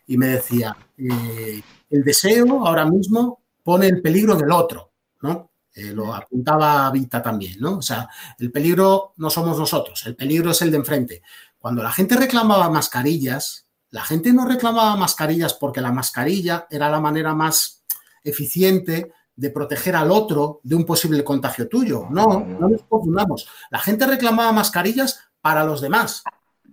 y 0.07 0.17
me 0.17 0.27
decía, 0.27 0.75
eh, 0.97 1.61
el 1.89 2.03
deseo 2.03 2.65
ahora 2.65 2.85
mismo 2.85 3.41
pone 3.63 3.87
el 3.87 4.01
peligro 4.01 4.33
en 4.37 4.45
el 4.45 4.51
otro, 4.51 4.91
¿no? 5.21 5.51
Eh, 5.73 5.91
lo 5.93 6.13
apuntaba 6.13 6.89
Vita 6.91 7.21
también, 7.21 7.59
¿no? 7.59 7.77
O 7.77 7.81
sea, 7.81 8.09
el 8.39 8.51
peligro 8.51 9.13
no 9.17 9.29
somos 9.29 9.57
nosotros, 9.57 10.05
el 10.05 10.15
peligro 10.15 10.51
es 10.51 10.61
el 10.61 10.71
de 10.71 10.77
enfrente. 10.77 11.21
Cuando 11.57 11.83
la 11.83 11.91
gente 11.91 12.15
reclamaba 12.15 12.69
mascarillas, 12.69 13.65
la 13.91 14.03
gente 14.03 14.33
no 14.33 14.45
reclamaba 14.45 14.95
mascarillas 14.95 15.53
porque 15.53 15.81
la 15.81 15.91
mascarilla 15.91 16.67
era 16.69 16.89
la 16.89 16.99
manera 16.99 17.33
más 17.33 17.83
eficiente 18.23 19.11
de 19.35 19.49
proteger 19.51 19.95
al 19.95 20.11
otro 20.11 20.59
de 20.63 20.75
un 20.75 20.85
posible 20.85 21.23
contagio 21.23 21.67
tuyo. 21.67 22.07
No, 22.09 22.41
no 22.41 22.69
nos 22.69 22.83
confundamos. 22.83 23.47
La 23.71 23.79
gente 23.79 24.05
reclamaba 24.05 24.51
mascarillas 24.51 25.19
para 25.41 25.63
los 25.63 25.81
demás, 25.81 26.23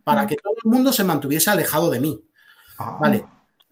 para 0.03 0.27
que 0.27 0.37
todo 0.37 0.55
el 0.65 0.71
mundo 0.71 0.93
se 0.93 1.05
mantuviese 1.05 1.51
alejado 1.51 1.91
de 1.91 2.01
mí. 2.01 2.21
Ah. 2.79 2.99
¿Vale? 3.01 3.25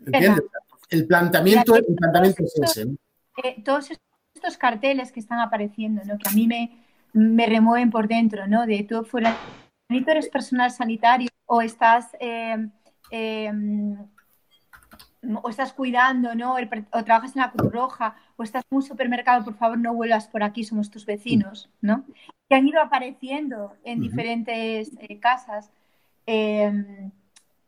¿Entiendes? 0.06 0.44
El 0.90 1.06
planteamiento, 1.06 1.74
el 1.76 1.94
planteamiento 1.96 2.44
es 2.44 2.58
ese. 2.62 2.84
¿no? 2.86 2.96
eh, 3.42 3.62
todos 3.64 3.90
estos 4.34 4.56
carteles 4.56 5.12
que 5.12 5.20
están 5.20 5.40
apareciendo, 5.40 6.02
¿no? 6.04 6.18
que 6.18 6.28
a 6.28 6.32
mí 6.32 6.46
me, 6.46 6.84
me 7.12 7.46
remueven 7.46 7.90
por 7.90 8.08
dentro, 8.08 8.46
¿no? 8.46 8.66
de 8.66 8.84
tú 8.84 9.04
fuera, 9.04 9.36
tú 9.88 10.04
eres 10.06 10.28
personal 10.28 10.70
sanitario 10.70 11.28
o 11.46 11.62
estás, 11.62 12.16
eh, 12.20 12.68
eh, 13.10 13.52
o 15.42 15.48
estás 15.48 15.72
cuidando, 15.72 16.34
¿no? 16.34 16.54
o 16.54 17.04
trabajas 17.04 17.34
en 17.34 17.42
la 17.42 17.50
Cruz 17.50 17.72
Roja, 17.72 18.16
o 18.36 18.42
estás 18.42 18.64
en 18.70 18.76
un 18.76 18.82
supermercado, 18.82 19.44
por 19.44 19.54
favor 19.54 19.78
no 19.78 19.94
vuelvas 19.94 20.28
por 20.28 20.42
aquí, 20.42 20.64
somos 20.64 20.90
tus 20.90 21.06
vecinos, 21.06 21.70
¿no? 21.80 22.04
que 22.48 22.54
han 22.54 22.68
ido 22.68 22.80
apareciendo 22.80 23.74
en 23.84 23.98
Ujú. 23.98 24.08
diferentes 24.08 24.90
eh, 25.00 25.18
casas. 25.18 25.70
eh, 26.26 27.10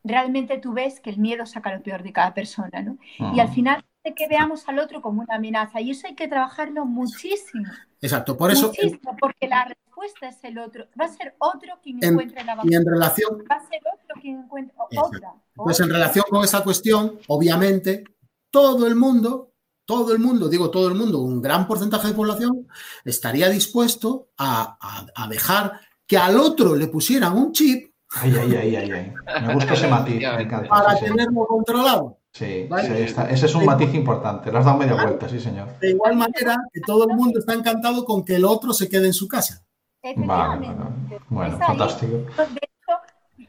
realmente 0.07 0.57
tú 0.57 0.73
ves 0.73 0.99
que 0.99 1.09
el 1.09 1.17
miedo 1.17 1.45
saca 1.45 1.75
lo 1.75 1.81
peor 1.83 2.03
de 2.03 2.13
cada 2.13 2.33
persona, 2.33 2.81
¿no? 2.81 2.97
Y 3.33 3.39
al 3.39 3.49
final 3.49 3.83
de 4.03 4.13
que 4.13 4.27
veamos 4.27 4.67
al 4.69 4.79
otro 4.79 5.01
como 5.01 5.21
una 5.21 5.35
amenaza. 5.35 5.81
Y 5.81 5.91
eso 5.91 6.07
hay 6.07 6.15
que 6.15 6.27
trabajarlo 6.27 6.85
muchísimo. 6.85 7.65
Exacto, 8.01 8.37
por 8.37 8.51
eso, 8.51 8.67
muchísimo, 8.67 9.15
porque 9.19 9.47
la 9.47 9.65
respuesta 9.65 10.29
es 10.29 10.43
el 10.43 10.57
otro. 10.59 10.85
Va 10.99 11.05
a 11.05 11.09
ser 11.09 11.35
otro 11.39 11.79
quien 11.83 11.97
En- 12.03 12.11
encuentre 12.11 12.43
la 12.43 12.53
y 12.53 12.55
vacuna. 12.57 12.77
en 12.77 12.85
relación, 12.85 13.43
Va 13.51 13.55
a 13.55 13.67
ser 13.67 13.79
otro 13.93 14.21
quien 14.21 14.37
encuentre 14.39 14.75
otra. 14.97 15.33
Pues 15.55 15.79
en 15.79 15.89
relación 15.89 16.25
con 16.29 16.43
esa 16.43 16.63
cuestión, 16.63 17.19
obviamente, 17.27 18.03
todo 18.51 18.87
el 18.87 18.95
mundo, 18.95 19.51
todo 19.85 20.13
el 20.13 20.19
mundo, 20.19 20.47
digo 20.47 20.69
todo 20.71 20.87
el 20.87 20.95
mundo, 20.95 21.19
un 21.21 21.41
gran 21.41 21.67
porcentaje 21.67 22.09
de 22.09 22.13
población, 22.13 22.67
estaría 23.03 23.49
dispuesto 23.49 24.29
a, 24.37 24.77
a- 24.79 25.23
a 25.23 25.27
dejar 25.27 25.79
que 26.05 26.17
al 26.17 26.37
otro 26.37 26.75
le 26.75 26.87
pusieran 26.87 27.35
un 27.35 27.51
chip 27.51 27.91
Ay, 28.15 28.33
ay, 28.39 28.55
ay, 28.55 28.75
ay, 28.77 28.91
ay. 28.91 29.13
Me 29.47 29.53
gusta 29.53 29.73
ese 29.73 29.87
matiz, 29.87 30.23
para 30.69 30.91
sí, 30.97 30.99
sí. 30.99 31.05
tenerlo 31.11 31.45
controlado. 31.45 32.17
Sí, 32.31 32.67
Vale. 32.69 32.87
sí, 32.97 33.03
está- 33.03 33.29
ese 33.29 33.47
es 33.47 33.55
un 33.55 33.65
matiz 33.65 33.93
importante. 33.93 34.51
Le 34.51 34.57
has 34.59 34.65
dado 34.65 34.77
media 34.77 34.93
vuelta, 35.01 35.27
sí, 35.27 35.39
señor. 35.39 35.67
De 35.79 35.89
igual 35.91 36.15
manera 36.15 36.55
que 36.71 36.81
todo 36.81 37.07
el 37.09 37.15
mundo 37.15 37.39
está 37.39 37.53
encantado 37.53 38.05
con 38.05 38.23
que 38.23 38.35
el 38.35 38.45
otro 38.45 38.73
se 38.73 38.87
quede 38.87 39.07
en 39.07 39.13
su 39.13 39.27
casa. 39.27 39.65
Vale. 40.15 40.67
Bueno, 41.29 41.57
fantástico. 41.57 42.25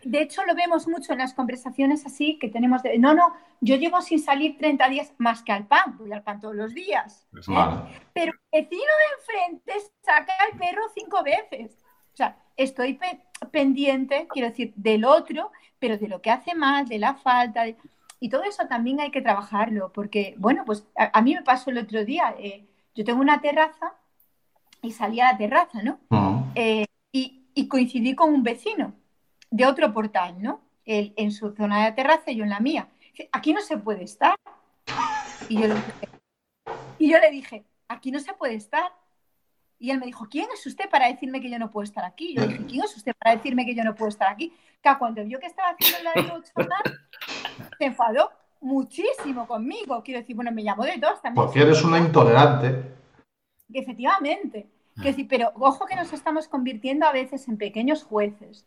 De 0.05 0.23
hecho, 0.23 0.45
lo 0.45 0.55
vemos 0.55 0.87
mucho 0.89 1.13
en 1.13 1.19
las 1.19 1.35
conversaciones 1.35 2.05
así 2.07 2.39
que 2.39 2.49
tenemos 2.49 2.83
de, 2.83 2.99
no, 2.99 3.15
no, 3.15 3.33
yo 3.61 3.77
llevo 3.77 4.01
sin 4.01 4.19
salir 4.21 4.57
30 4.59 4.89
días 4.89 5.13
más 5.19 5.43
que 5.43 5.53
al 5.53 5.67
pan, 5.67 5.97
voy 5.99 6.13
al 6.13 6.23
pan 6.23 6.41
todos 6.41 6.55
los 6.55 6.73
días. 6.75 7.27
¿eh? 7.35 7.41
Vale. 7.49 7.83
Pero 8.15 8.33
el 8.53 8.63
vecino 8.65 8.81
de 8.83 9.51
enfrente 9.51 9.73
saca 10.03 10.33
el 10.51 10.59
perro 10.59 10.83
cinco 10.95 11.23
veces. 11.23 11.79
O 12.13 12.17
sea, 12.17 12.39
estoy 12.57 12.95
pe- 12.95 13.21
pendiente, 13.51 14.27
quiero 14.31 14.49
decir, 14.49 14.73
del 14.77 15.05
otro, 15.05 15.51
pero 15.79 15.97
de 15.99 16.09
lo 16.09 16.21
que 16.21 16.31
hace 16.31 16.55
mal, 16.55 16.87
de 16.87 16.99
la 16.99 17.15
falta. 17.15 17.63
de- 17.65 17.77
Y 18.21 18.29
todo 18.31 18.43
eso 18.45 18.67
también 18.67 19.01
hay 19.01 19.11
que 19.11 19.23
trabajarlo, 19.23 19.93
porque, 19.93 20.35
bueno, 20.39 20.65
pues 20.67 20.87
a, 20.97 21.17
a 21.19 21.23
mí 21.23 21.35
me 21.35 21.43
pasó 21.43 21.71
el 21.71 21.79
otro 21.79 22.05
día. 22.05 22.35
eh, 22.39 22.65
yo 22.95 23.05
tengo 23.05 23.21
una 23.21 23.41
terraza 23.41 23.95
y 24.83 24.91
salí 24.91 25.21
a 25.21 25.33
la 25.33 25.39
terraza, 25.39 25.83
¿no? 25.83 26.01
Eh, 26.57 26.87
y, 27.13 27.45
y 27.55 27.69
coincidí 27.69 28.15
con 28.17 28.35
un 28.35 28.43
vecino 28.43 28.93
de 29.51 29.67
otro 29.67 29.93
portal, 29.95 30.43
¿no? 30.43 30.61
Él 30.85 31.13
en 31.17 31.31
su 31.31 31.53
zona 31.55 31.85
de 31.85 31.93
terraza 31.93 32.31
y 32.33 32.37
yo 32.37 32.45
en 32.45 32.51
la 32.51 32.61
mía. 32.61 32.89
Dice, 33.13 33.29
Aquí 33.33 33.53
no 33.53 33.61
se 33.61 33.77
puede 33.79 34.03
estar. 34.05 34.35
Y 35.49 35.61
yo, 35.61 35.69
le 35.69 35.75
dije, 35.75 36.09
y 36.99 37.11
yo 37.13 37.19
le 37.21 37.31
dije, 37.31 37.65
aquí 37.89 38.11
no 38.11 38.19
se 38.21 38.33
puede 38.35 38.55
estar. 38.55 38.91
Y 39.79 39.91
él 39.91 39.99
me 39.99 40.07
dijo, 40.07 40.27
¿quién 40.29 40.47
es 40.53 40.67
usted 40.67 40.89
para 40.91 41.07
decirme 41.07 41.41
que 41.41 41.51
yo 41.51 41.59
no 41.59 41.71
puedo 41.71 41.85
estar 41.85 42.05
aquí? 42.05 42.35
Yo 42.35 42.47
dije, 42.47 42.65
¿quién 42.69 42.85
es 42.85 42.97
usted 42.97 43.15
para 43.17 43.37
decirme 43.37 43.65
que 43.65 43.75
yo 43.75 43.85
no 43.85 43.95
puedo 43.95 44.09
estar 44.09 44.29
aquí? 44.29 44.53
Que 44.83 44.91
cuando 44.99 45.25
vio 45.25 45.39
que 45.39 45.47
estaba 45.47 45.71
haciendo 45.71 46.11
la 46.11 46.23
de 46.23 46.43
se 47.79 47.85
enfadó 47.85 48.31
muchísimo 48.61 49.47
conmigo. 49.47 50.03
Quiero 50.03 50.21
decir, 50.21 50.35
bueno, 50.35 50.53
me 50.53 50.63
llamó 50.65 50.85
de 50.85 50.99
todos 50.99 51.21
también. 51.23 51.45
Porque 51.45 51.61
eres 51.61 51.83
una 51.85 51.99
intolerante. 51.99 52.83
Efectivamente. 53.73 54.67
Quiero 54.95 55.11
decir, 55.11 55.29
pero 55.29 55.53
ojo 55.55 55.87
que 55.87 55.95
nos 55.95 56.13
estamos 56.13 56.49
convirtiendo 56.49 57.07
a 57.07 57.13
veces 57.13 57.47
en 57.49 57.57
pequeños 57.57 58.03
jueces. 58.03 58.67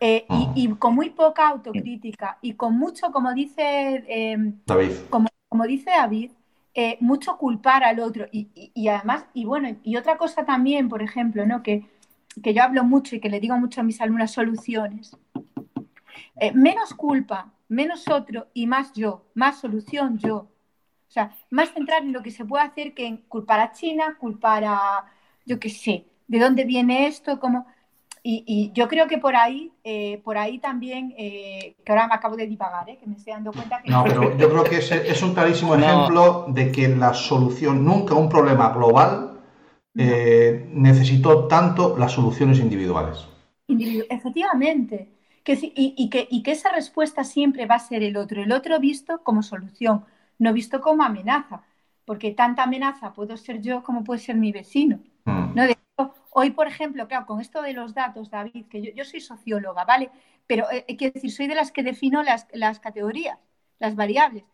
Eh, 0.00 0.24
y, 0.28 0.50
y 0.54 0.74
con 0.74 0.94
muy 0.94 1.10
poca 1.10 1.48
autocrítica 1.48 2.38
y 2.42 2.54
con 2.54 2.78
mucho, 2.78 3.10
como 3.10 3.32
dice 3.34 4.04
eh, 4.06 4.36
David. 4.66 4.92
como, 5.08 5.28
como 5.48 5.64
dice 5.64 5.90
David, 5.90 6.30
eh, 6.74 6.96
mucho 7.00 7.36
culpar 7.36 7.84
al 7.84 8.00
otro. 8.00 8.26
Y, 8.32 8.88
además, 8.88 9.26
y 9.34 9.44
bueno, 9.44 9.76
y 9.82 9.96
otra 9.96 10.16
cosa 10.16 10.44
también, 10.44 10.88
por 10.88 11.02
ejemplo, 11.02 11.46
¿no? 11.46 11.62
que, 11.62 11.84
que 12.42 12.54
yo 12.54 12.62
hablo 12.62 12.84
mucho 12.84 13.16
y 13.16 13.20
que 13.20 13.28
le 13.28 13.40
digo 13.40 13.56
mucho 13.58 13.80
a 13.80 13.84
mis 13.84 14.00
alumnas, 14.00 14.32
soluciones. 14.32 15.16
Eh, 16.36 16.52
menos 16.52 16.94
culpa, 16.94 17.52
menos 17.68 18.08
otro 18.08 18.48
y 18.54 18.66
más 18.66 18.92
yo, 18.94 19.26
más 19.34 19.60
solución 19.60 20.18
yo. 20.18 20.36
O 20.36 21.12
sea, 21.12 21.36
más 21.50 21.72
centrar 21.72 22.02
en 22.02 22.12
lo 22.12 22.22
que 22.22 22.30
se 22.30 22.44
puede 22.44 22.64
hacer 22.64 22.94
que 22.94 23.06
en 23.06 23.16
culpar 23.16 23.60
a 23.60 23.72
China, 23.72 24.16
culpar 24.18 24.64
a, 24.64 25.06
yo 25.44 25.58
qué 25.58 25.68
sé, 25.68 26.06
de 26.28 26.38
dónde 26.38 26.64
viene 26.64 27.06
esto, 27.06 27.40
cómo... 27.40 27.66
Y, 28.22 28.44
y 28.46 28.72
yo 28.72 28.86
creo 28.88 29.06
que 29.06 29.18
por 29.18 29.34
ahí, 29.34 29.72
eh, 29.82 30.20
por 30.24 30.36
ahí 30.36 30.58
también, 30.58 31.14
eh, 31.16 31.74
que 31.84 31.92
ahora 31.92 32.06
me 32.06 32.14
acabo 32.14 32.36
de 32.36 32.46
divagar, 32.46 32.88
¿eh? 32.90 32.98
que 32.98 33.06
me 33.06 33.14
estoy 33.16 33.32
dando 33.32 33.52
cuenta 33.52 33.80
que... 33.82 33.90
No, 33.90 34.04
pero 34.04 34.36
yo 34.36 34.50
creo 34.50 34.64
que 34.64 34.76
es, 34.78 34.92
es 34.92 35.22
un 35.22 35.34
clarísimo 35.34 35.74
No. 35.76 35.84
ejemplo 35.84 36.46
de 36.48 36.70
que 36.70 36.88
la 36.88 37.14
solución, 37.14 37.84
nunca 37.84 38.14
un 38.14 38.28
problema 38.28 38.70
global, 38.72 39.40
eh, 39.96 40.68
necesitó 40.72 41.46
tanto 41.48 41.96
las 41.98 42.12
soluciones 42.12 42.58
individuales. 42.58 43.26
Individu- 43.68 44.06
Efectivamente. 44.10 45.08
Que, 45.42 45.58
y 45.74 46.10
que, 46.10 46.28
y 46.30 46.42
que 46.42 46.52
esa 46.52 46.70
respuesta 46.70 47.24
siempre 47.24 47.64
va 47.66 47.76
a 47.76 47.78
ser 47.78 48.02
el 48.02 48.16
otro, 48.18 48.42
el 48.42 48.52
otro 48.52 48.78
visto 48.78 49.22
como 49.22 49.42
solución, 49.42 50.04
no 50.38 50.52
visto 50.52 50.82
como 50.82 51.02
amenaza, 51.02 51.62
porque 52.04 52.32
tanta 52.32 52.64
amenaza 52.64 53.14
puedo 53.14 53.36
ser 53.38 53.62
yo 53.62 53.82
como 53.82 54.04
puede 54.04 54.20
ser 54.20 54.36
mi 54.36 54.52
vecino. 54.52 55.00
Mm. 55.24 55.54
¿no? 55.54 55.62
De 55.64 55.72
hecho, 55.72 56.14
hoy, 56.30 56.50
por 56.50 56.66
ejemplo, 56.66 57.06
claro, 57.08 57.26
con 57.26 57.40
esto 57.40 57.62
de 57.62 57.72
los 57.72 57.94
datos, 57.94 58.30
David, 58.30 58.66
que 58.68 58.82
yo, 58.82 58.90
yo 58.92 59.04
soy 59.04 59.20
socióloga, 59.20 59.84
¿vale? 59.84 60.10
Pero 60.46 60.66
eh, 60.70 60.84
quiero 60.96 61.12
decir, 61.14 61.30
soy 61.32 61.46
de 61.46 61.54
las 61.54 61.72
que 61.72 61.82
defino 61.82 62.22
las, 62.22 62.46
las 62.52 62.80
categorías, 62.80 63.38
las 63.78 63.94
variables, 63.96 64.44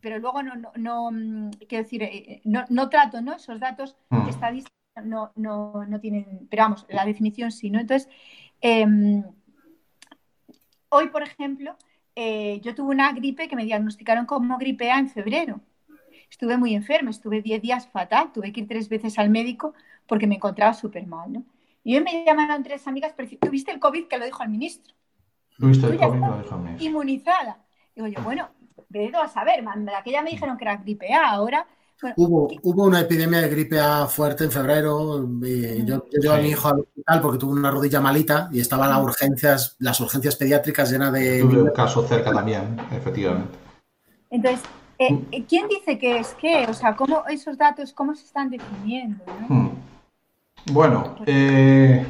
pero 0.00 0.18
luego 0.18 0.42
no, 0.42 0.54
no, 0.56 0.72
no, 0.76 1.10
mm, 1.10 1.50
quiero 1.68 1.84
decir, 1.84 2.02
eh, 2.02 2.10
eh, 2.14 2.40
no, 2.44 2.64
no 2.68 2.88
trato, 2.88 3.20
¿no? 3.20 3.34
Esos 3.34 3.58
datos 3.60 3.96
Mm. 4.10 4.28
estadísticos 4.28 4.74
no, 5.02 5.32
no, 5.34 5.84
no 5.86 6.00
tienen, 6.00 6.46
pero 6.50 6.64
vamos, 6.64 6.86
la 6.88 7.04
definición 7.04 7.50
sí, 7.50 7.70
¿no? 7.70 7.80
Entonces, 7.80 8.08
em, 8.60 9.24
hoy, 10.88 11.08
por 11.08 11.22
ejemplo, 11.22 11.76
eh, 12.14 12.60
yo 12.62 12.74
tuve 12.74 12.90
una 12.94 13.12
gripe 13.12 13.48
que 13.48 13.56
me 13.56 13.64
diagnosticaron 13.64 14.26
como 14.26 14.56
gripe 14.58 14.90
A 14.90 14.98
en 14.98 15.08
febrero. 15.08 15.60
Estuve 16.30 16.56
muy 16.56 16.74
enferma, 16.74 17.10
estuve 17.10 17.42
10 17.42 17.62
días 17.62 17.88
fatal, 17.88 18.32
tuve 18.32 18.52
que 18.52 18.60
ir 18.60 18.68
tres 18.68 18.88
veces 18.88 19.18
al 19.18 19.30
médico 19.30 19.74
porque 20.06 20.26
me 20.26 20.36
encontraba 20.36 20.74
súper 20.74 21.06
mal, 21.06 21.32
¿no? 21.32 21.44
Y 21.82 21.96
hoy 21.96 22.02
me 22.02 22.24
llamaron 22.24 22.62
tres 22.62 22.86
amigas, 22.86 23.14
¿tuviste 23.40 23.70
el 23.70 23.78
COVID 23.78 24.06
que 24.06 24.18
lo 24.18 24.24
dijo 24.24 24.42
el 24.42 24.48
ministro? 24.48 24.94
¿Tuviste 25.58 25.86
el 25.86 25.98
ya 25.98 26.06
COVID? 26.06 26.20
Lo 26.20 26.38
dijo 26.38 26.54
el 26.54 26.60
ministro. 26.62 26.86
Inmunizada. 26.86 27.58
Digo 27.94 28.08
yo, 28.08 28.22
bueno, 28.22 28.48
vete 28.88 29.16
a 29.16 29.28
saber, 29.28 29.62
man, 29.62 29.88
aquella 29.90 30.22
me 30.22 30.30
dijeron 30.30 30.56
que 30.56 30.64
era 30.64 30.76
gripe 30.76 31.12
A, 31.12 31.30
ahora... 31.30 31.66
Bueno, 32.00 32.16
Hubo, 32.18 32.48
hubo 32.62 32.84
una 32.84 33.00
epidemia 33.00 33.40
de 33.40 33.48
gripe 33.48 33.78
A 33.78 34.06
fuerte 34.08 34.44
en 34.44 34.50
febrero. 34.50 35.26
y 35.42 35.84
yo, 35.84 36.04
yo 36.10 36.20
llevo 36.20 36.34
a 36.34 36.38
mi 36.38 36.48
hijo 36.48 36.68
al 36.68 36.80
hospital 36.80 37.20
porque 37.20 37.38
tuvo 37.38 37.52
una 37.52 37.70
rodilla 37.70 38.00
malita 38.00 38.48
y 38.52 38.60
estaba 38.60 38.88
las 38.88 38.98
urgencias, 38.98 39.76
las 39.78 40.00
urgencias 40.00 40.36
pediátricas 40.36 40.90
llenas 40.90 41.12
de. 41.12 41.40
Tuve 41.40 41.62
un 41.62 41.70
caso 41.70 42.06
cerca 42.06 42.32
también, 42.32 42.76
efectivamente. 42.90 43.56
Entonces, 44.28 44.60
eh, 44.98 45.24
eh, 45.30 45.44
¿quién 45.48 45.68
dice 45.68 45.98
que 45.98 46.18
es 46.18 46.34
qué? 46.34 46.66
O 46.68 46.74
sea, 46.74 46.96
¿cómo 46.96 47.24
esos 47.28 47.56
datos, 47.56 47.92
cómo 47.92 48.14
se 48.14 48.24
están 48.24 48.50
definiendo? 48.50 49.24
¿no? 49.48 49.54
Hmm. 49.54 49.70
Bueno, 50.66 51.16
eh, 51.26 52.04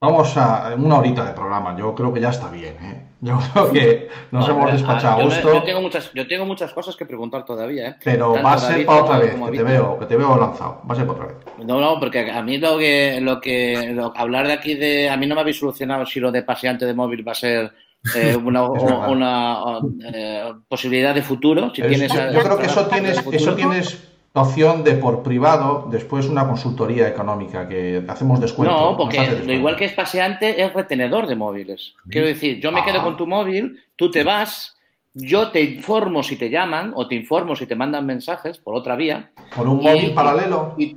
vamos 0.00 0.36
a 0.36 0.74
una 0.76 0.98
horita 0.98 1.24
de 1.24 1.32
programa. 1.32 1.76
Yo 1.76 1.94
creo 1.94 2.12
que 2.12 2.20
ya 2.20 2.30
está 2.30 2.50
bien. 2.50 2.74
¿eh? 2.82 3.00
Yo 3.24 3.38
creo 3.54 3.72
que 3.72 4.08
nos 4.32 4.46
No, 4.46 4.54
hemos 4.54 4.72
despachado 4.72 5.14
a 5.14 5.22
yo, 5.22 5.28
me- 5.28 5.34
gusto, 5.34 5.54
yo 5.54 5.62
tengo 5.62 5.80
muchas, 5.80 6.12
yo 6.12 6.28
tengo 6.28 6.44
muchas 6.44 6.74
cosas 6.74 6.94
que 6.94 7.06
preguntar 7.06 7.42
todavía, 7.46 7.88
¿eh? 7.88 7.96
pero 8.04 8.34
Tanto 8.34 8.46
va 8.46 8.52
a 8.52 8.58
ser 8.58 8.84
para 8.84 9.02
otra 9.02 9.18
vez. 9.18 9.34
Que 9.34 9.56
te 9.56 9.62
veo, 9.62 9.98
que 9.98 10.04
te 10.06 10.16
veo 10.18 10.36
lanzado. 10.38 10.82
Va 10.88 10.92
a 10.92 10.96
ser 10.96 11.06
para 11.06 11.20
otra 11.20 11.34
vez. 11.34 11.66
No, 11.66 11.80
no, 11.80 11.98
porque 11.98 12.30
a 12.30 12.42
mí 12.42 12.58
lo 12.58 12.76
que, 12.76 13.18
lo 13.22 13.40
que 13.40 13.92
lo- 13.94 14.12
hablar 14.14 14.46
de 14.46 14.52
aquí 14.52 14.74
de, 14.74 15.08
a 15.08 15.16
mí 15.16 15.26
no 15.26 15.34
me 15.36 15.40
habéis 15.40 15.58
solucionado 15.58 16.04
si 16.04 16.20
lo 16.20 16.30
de 16.30 16.42
paseante 16.42 16.84
de 16.84 16.92
móvil 16.92 17.26
va 17.26 17.32
a 17.32 17.36
ser 17.36 17.72
eh, 18.14 18.36
una, 18.44 18.62
una, 18.68 19.78
eh, 20.12 20.52
posibilidad 20.68 21.14
de 21.14 21.22
futuro. 21.22 21.72
Si 21.74 21.80
Es- 21.80 21.88
tienes, 21.88 22.12
yo 22.12 22.40
creo 22.42 22.58
que 22.58 22.66
eso 22.66 22.86
tienes, 22.88 23.26
eso 23.32 23.54
tienes 23.54 24.02
opción 24.42 24.82
de 24.82 24.94
por 24.96 25.22
privado, 25.22 25.86
después 25.90 26.26
una 26.28 26.46
consultoría 26.46 27.06
económica 27.08 27.68
que 27.68 28.02
hacemos 28.08 28.40
descuento. 28.40 28.74
No, 28.74 28.96
porque 28.96 29.42
lo 29.46 29.52
igual 29.52 29.76
que 29.76 29.84
es 29.84 29.92
paseante 29.92 30.60
es 30.60 30.72
retenedor 30.74 31.26
de 31.28 31.36
móviles. 31.36 31.94
Quiero 32.10 32.26
decir, 32.26 32.60
yo 32.60 32.72
me 32.72 32.80
Ah. 32.80 32.84
quedo 32.84 33.02
con 33.04 33.16
tu 33.16 33.26
móvil, 33.28 33.80
tú 33.94 34.10
te 34.10 34.24
vas, 34.24 34.76
yo 35.14 35.50
te 35.52 35.62
informo 35.62 36.24
si 36.24 36.34
te 36.36 36.50
llaman 36.50 36.92
o 36.96 37.06
te 37.06 37.14
informo 37.14 37.54
si 37.54 37.66
te 37.66 37.76
mandan 37.76 38.04
mensajes 38.06 38.58
por 38.58 38.74
otra 38.74 38.96
vía 38.96 39.30
Con 39.54 39.68
un 39.68 39.80
y- 39.80 39.84
móvil 39.84 40.14
paralelo, 40.14 40.74
y, 40.76 40.96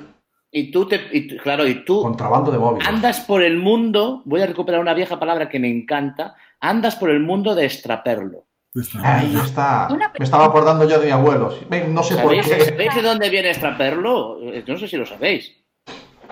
y 0.51 0.71
tú 0.71 0.87
te, 0.87 0.99
y 1.11 1.37
claro, 1.37 1.67
y 1.67 1.85
tú 1.85 2.01
contrabando 2.01 2.49
de 2.51 2.57
móviles. 2.57 2.87
andas 2.87 3.19
por 3.19 3.43
el 3.43 3.57
mundo, 3.57 4.23
voy 4.25 4.41
a 4.41 4.47
recuperar 4.47 4.81
una 4.81 4.95
vieja 4.95 5.19
palabra 5.19 5.47
que 5.47 5.59
me 5.59 5.69
encanta, 5.69 6.33
andas 6.59 6.95
por 6.95 7.11
el 7.11 7.19
mundo 7.19 7.53
de 7.53 7.65
extraperlo. 7.65 8.45
Ahí 9.03 9.35
está. 9.35 9.87
Me 10.17 10.23
estaba 10.25 10.45
acordando 10.45 10.87
yo 10.87 10.99
de 10.99 11.05
mi 11.07 11.11
abuelo. 11.11 11.53
No 11.89 12.03
sé 12.03 12.15
por 12.15 12.23
¿Sabéis, 12.35 12.47
qué. 12.47 12.65
sabéis 12.65 12.95
de 12.95 13.01
dónde 13.01 13.29
viene 13.29 13.49
extraperlo? 13.49 14.39
Eh, 14.41 14.63
Yo 14.65 14.73
no 14.73 14.79
sé 14.79 14.87
si 14.87 14.97
lo 14.97 15.05
sabéis. 15.05 15.55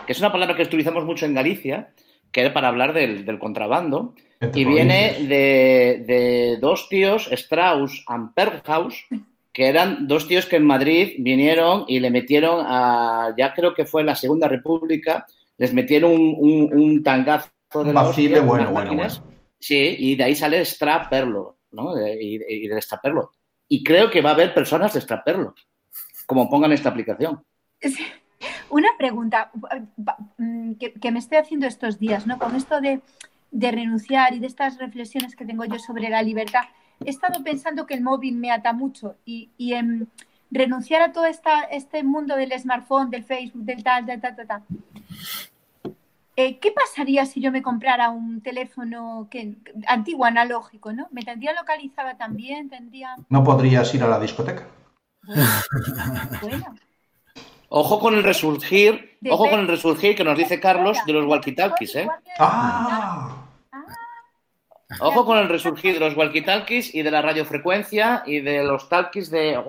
Que 0.06 0.12
es 0.12 0.20
una 0.20 0.32
palabra 0.32 0.56
que 0.56 0.64
utilizamos 0.64 1.06
mucho 1.06 1.26
en 1.26 1.34
Galicia, 1.34 1.94
que 2.32 2.42
era 2.42 2.54
para 2.54 2.68
hablar 2.68 2.94
del, 2.94 3.26
del 3.26 3.40
contrabando. 3.40 4.14
Y 4.54 4.66
viene 4.66 5.14
de, 5.22 6.04
de 6.06 6.58
dos 6.60 6.88
tíos, 6.90 7.32
Strauss 7.32 8.04
and 8.08 8.34
Perlhaus, 8.36 9.06
que 9.54 9.68
eran 9.68 10.08
dos 10.08 10.28
tíos 10.28 10.46
que 10.46 10.58
en 10.58 10.66
Madrid 10.66 11.14
vinieron 11.20 11.86
y 11.88 12.00
le 12.02 12.12
metieron 12.12 12.64
a, 12.68 13.34
ya 13.38 13.54
creo 13.54 13.74
que 13.74 13.86
fue 13.86 14.02
en 14.02 14.08
la 14.08 14.16
Segunda 14.16 14.48
República, 14.50 15.26
les 15.58 15.74
metieron 15.74 16.12
un, 16.12 16.36
un, 16.38 16.70
un 16.80 17.04
tangazo 17.04 17.50
de 17.74 17.80
Un 17.80 17.94
la 17.96 18.04
vacile, 18.04 18.36
hostia, 18.36 18.42
bueno, 18.48 18.72
bueno, 18.72 18.90
máquinas. 18.92 19.20
bueno. 19.22 19.36
Sí, 19.58 19.96
y 19.98 20.16
de 20.16 20.24
ahí 20.26 20.36
sale 20.36 20.60
extraperlo, 20.60 21.55
¿no? 21.76 21.94
De- 21.94 22.18
y, 22.22 22.36
y 22.36 22.68
del 22.68 22.78
extraperlo. 22.78 23.32
Y 23.68 23.84
creo 23.84 24.10
que 24.10 24.22
va 24.22 24.32
a 24.32 24.34
haber 24.34 24.54
personas 24.54 24.94
de 24.94 25.00
extraperlo, 25.00 25.56
como 26.26 26.50
pongan 26.50 26.72
esta 26.72 26.90
aplicación. 26.90 27.44
Una 28.70 28.90
pregunta 28.98 29.52
mm, 30.38 30.74
que, 30.74 31.12
me 31.12 31.20
estoy 31.20 31.38
haciendo 31.38 31.68
estos 31.68 32.00
días, 32.00 32.28
¿no? 32.28 32.38
Con 32.38 32.56
esto 32.56 32.82
de, 32.82 33.02
de 33.52 33.72
renunciar 33.72 34.34
y 34.34 34.40
de 34.40 34.48
estas 34.48 34.78
reflexiones 34.78 35.36
que 35.36 35.46
tengo 35.46 35.66
yo 35.66 35.80
sobre 35.80 36.10
la 36.10 36.22
libertad, 36.22 36.64
he 37.04 37.10
estado 37.10 37.44
pensando 37.44 37.86
que 37.86 37.94
el 37.94 38.02
móvil 38.02 38.36
me 38.36 38.52
ata 38.52 38.74
mucho 38.74 39.16
y, 39.26 39.50
y 39.58 39.74
em, 39.74 40.06
renunciar 40.52 41.02
a 41.02 41.12
todo 41.12 41.26
esta, 41.26 41.62
este 41.64 42.04
mundo 42.04 42.36
del 42.36 42.52
smartphone, 42.60 43.10
del 43.10 43.24
Facebook, 43.24 43.64
del 43.64 43.84
tal, 43.84 44.06
tal, 44.06 44.22
tal, 44.22 44.36
tal, 44.36 44.48
tal. 44.48 44.64
Eh, 46.38 46.60
¿Qué 46.60 46.72
pasaría 46.72 47.26
si 47.26 47.40
yo 47.40 47.52
me 47.52 47.62
comprara 47.62 48.10
un 48.10 48.42
teléfono 48.42 49.28
que, 49.32 49.56
antiguo, 49.88 50.26
analógico, 50.26 50.92
¿no? 50.92 51.08
¿Me 51.12 51.22
tendría 51.22 51.54
localizada 51.54 52.18
también? 52.18 52.70
¿Tendría...? 52.70 53.16
No 53.30 53.44
podrías 53.44 53.94
ir 53.96 54.04
a 54.04 54.08
la 54.08 54.20
discoteca. 54.20 54.68
Bueno, 56.42 56.76
Ojo 57.70 58.00
con 58.00 58.14
el 58.14 58.24
resurgir, 58.24 59.18
De 59.22 59.32
ojo 59.32 59.44
ver- 59.44 59.52
con 59.52 59.60
el 59.62 59.68
resurgir 59.68 60.16
que 60.16 60.24
nos 60.24 60.38
dice 60.38 60.60
Carlos 60.60 60.98
de 61.06 61.14
los 61.14 61.26
walkie-talkies, 61.26 61.96
¿eh? 61.96 62.08
¡Ah! 62.38 63.38
Ojo 65.00 65.26
con 65.26 65.38
el 65.40 65.50
resurgir 65.50 65.94
de 65.96 66.00
los 66.00 66.16
walkie-talkies 66.16 66.94
y 66.94 67.02
de 67.02 67.12
la 67.12 67.22
radiofrecuencia 67.22 68.24
y 68.26 68.42
de 68.42 68.64
los 68.64 68.88
talkies 68.88 69.32
de... 69.32 69.62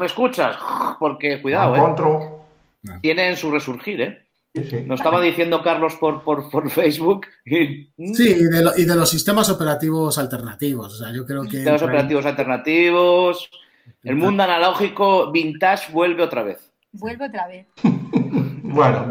¿Me 0.00 0.06
escuchas? 0.06 0.56
Porque, 0.98 1.40
cuidado, 1.40 1.76
¿eh? 1.76 3.00
Tienen 3.00 3.36
su 3.36 3.50
resurgir, 3.50 4.00
¿eh? 4.00 4.23
Sí. 4.54 4.82
Nos 4.86 5.00
estaba 5.00 5.20
diciendo 5.20 5.62
Carlos 5.64 5.96
por, 5.96 6.22
por, 6.22 6.48
por 6.48 6.70
Facebook. 6.70 7.26
y- 7.44 7.90
Sí, 8.14 8.36
y 8.38 8.44
de, 8.44 8.62
lo- 8.62 8.76
y 8.76 8.84
de 8.84 8.94
los 8.94 9.10
sistemas 9.10 9.50
operativos 9.50 10.16
alternativos. 10.16 10.94
O 10.94 10.96
sea, 11.04 11.12
yo 11.12 11.26
creo 11.26 11.42
que. 11.42 11.50
Sistemas 11.56 11.82
operativos 11.82 12.24
alternativos. 12.24 13.50
El 14.04 14.14
mundo 14.16 14.44
analógico 14.44 15.32
vintage 15.32 15.92
vuelve 15.92 16.22
otra 16.22 16.42
vez. 16.44 16.70
vuelvo 16.92 17.24
otra 17.26 17.48
vez. 17.48 17.66
Bueno, 18.66 19.06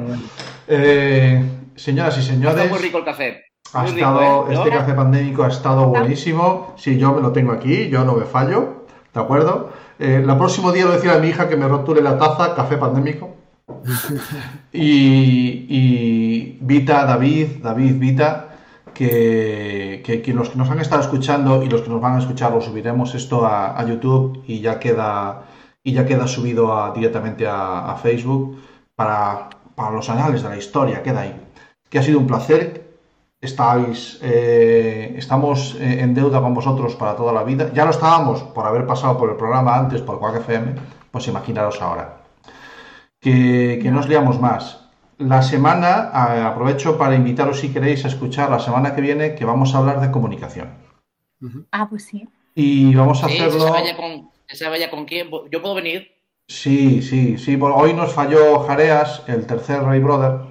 eh, 0.67 1.41
señoras 1.75 2.17
y 2.17 2.19
Está 2.19 2.33
señores, 2.33 2.69
muy 2.69 2.79
rico 2.79 2.97
el 2.97 3.05
café. 3.05 3.45
ha 3.73 3.83
Muy 3.83 3.91
rico, 3.91 3.99
estado, 4.09 4.47
¿eh? 4.49 4.53
este 4.55 4.65
Yo- 4.71 4.77
café 4.77 4.93
pandémico 4.93 5.43
ha 5.43 5.47
estado 5.47 5.87
buenísimo. 5.87 6.73
Sí, 6.77 6.97
yo 6.97 7.13
me 7.13 7.21
lo 7.21 7.31
tengo 7.31 7.53
aquí, 7.53 7.87
yo 7.87 8.03
no 8.03 8.13
me 8.15 8.25
fallo, 8.25 8.85
¿de 9.13 9.21
acuerdo? 9.21 9.71
Eh, 9.99 10.15
el 10.27 10.37
próximo 10.37 10.73
día 10.73 10.81
le 10.83 10.87
voy 10.87 10.93
a 10.95 10.97
decir 11.01 11.11
a 11.11 11.19
mi 11.19 11.29
hija 11.29 11.47
que 11.47 11.55
me 11.55 11.65
rotule 11.67 12.01
la 12.01 12.17
taza, 12.17 12.53
café 12.55 12.75
pandémico. 12.77 13.32
Y, 14.73 16.57
Vita, 16.61 17.05
David, 17.05 17.61
David, 17.61 17.99
Vita, 17.99 18.49
que, 18.93 20.01
que, 20.03 20.33
los 20.33 20.49
que 20.49 20.57
nos 20.57 20.69
han 20.69 20.79
estado 20.79 21.01
escuchando 21.01 21.63
y 21.63 21.69
los 21.69 21.81
que 21.81 21.89
nos 21.89 22.01
van 22.01 22.15
a 22.15 22.19
escuchar 22.19 22.51
lo 22.51 22.61
subiremos 22.61 23.15
esto 23.15 23.45
a, 23.45 23.83
YouTube 23.85 24.43
y 24.47 24.59
ya 24.61 24.79
queda, 24.79 25.43
y 25.83 25.93
ya 25.93 26.05
queda 26.05 26.27
subido 26.27 26.73
a- 26.77 26.93
directamente 26.93 27.45
a, 27.47 27.95
Facebook 28.01 28.57
para, 28.95 29.49
para 29.75 29.91
los 29.91 30.09
anales 30.09 30.43
de 30.43 30.49
la 30.49 30.57
historia, 30.57 31.03
queda 31.03 31.21
ahí. 31.21 31.35
Que 31.89 31.99
ha 31.99 32.03
sido 32.03 32.19
un 32.19 32.27
placer. 32.27 32.81
Estáis, 33.41 34.19
eh, 34.21 35.15
estamos 35.17 35.75
eh, 35.75 35.99
en 35.99 36.13
deuda 36.13 36.41
con 36.41 36.53
vosotros 36.53 36.95
para 36.95 37.15
toda 37.15 37.33
la 37.33 37.43
vida. 37.43 37.71
Ya 37.73 37.83
lo 37.83 37.91
estábamos 37.91 38.41
por 38.41 38.65
haber 38.65 38.85
pasado 38.87 39.17
por 39.17 39.29
el 39.29 39.35
programa 39.35 39.75
antes, 39.77 40.01
por 40.01 40.17
Quack 40.19 40.37
FM, 40.37 40.75
pues 41.11 41.27
imaginaros 41.27 41.81
ahora 41.81 42.22
que, 43.23 43.79
que 43.81 43.91
no 43.91 43.99
os 44.01 44.07
liamos 44.09 44.39
más. 44.39 44.81
La 45.17 45.41
semana, 45.41 46.09
a- 46.11 46.47
aprovecho 46.47 46.97
para 46.97 47.15
invitaros 47.15 47.59
si 47.59 47.71
queréis 47.73 48.03
a 48.05 48.09
escuchar 48.09 48.49
la 48.49 48.59
semana 48.59 48.93
que 48.95 49.01
viene 49.01 49.35
que 49.35 49.45
vamos 49.45 49.73
a 49.73 49.77
hablar 49.79 50.01
de 50.01 50.11
comunicación. 50.11 50.69
Ah, 51.71 51.87
pues 51.89 52.05
sí. 52.05 52.27
Y 52.55 52.93
vamos 52.95 53.23
a 53.23 53.29
Sí, 53.29 53.37
se 53.37 53.43
hacerlo... 53.45 53.67
sabe 53.67 53.85
ya 53.87 53.95
con, 53.97 54.29
se 54.47 54.55
sabe 54.55 54.79
ya 54.79 54.89
con 54.89 55.05
quién. 55.05 55.29
Yo 55.51 55.61
puedo 55.61 55.75
venir. 55.75 56.11
Sí, 56.47 57.01
sí, 57.01 57.37
sí. 57.37 57.57
por- 57.57 57.71
Hoy 57.71 57.93
nos 57.93 58.13
falló 58.13 58.59
Jareas, 58.59 59.23
el 59.27 59.45
tercer 59.47 59.83
Rey 59.83 59.99
Brother, 59.99 60.41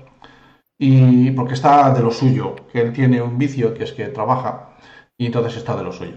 y 0.78 1.30
porque 1.32 1.54
está 1.54 1.92
de 1.92 2.02
lo 2.02 2.10
suyo, 2.10 2.56
que 2.72 2.80
él 2.80 2.92
tiene 2.92 3.22
un 3.22 3.38
vicio 3.38 3.74
que 3.74 3.84
es 3.84 3.92
que 3.92 4.06
trabaja 4.08 4.70
y 5.16 5.26
entonces 5.26 5.56
está 5.56 5.76
de 5.76 5.84
lo 5.84 5.92
suyo. 5.92 6.16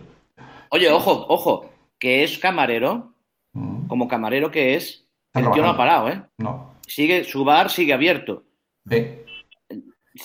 Oye, 0.69 0.89
ojo, 0.91 1.25
ojo, 1.29 1.69
que 1.99 2.23
es 2.23 2.37
camarero, 2.39 3.11
Mm, 3.53 3.87
como 3.87 4.07
camarero 4.09 4.51
que 4.51 4.75
es, 4.75 5.04
El 5.35 5.51
tío 5.51 5.63
no 5.63 5.69
ha 5.69 5.77
parado, 5.77 6.09
¿eh? 6.09 6.21
No. 6.37 6.75
Sigue, 6.87 7.23
su 7.23 7.43
bar 7.43 7.69
sigue 7.69 7.93
abierto. 7.93 8.43
Ve. 8.83 9.25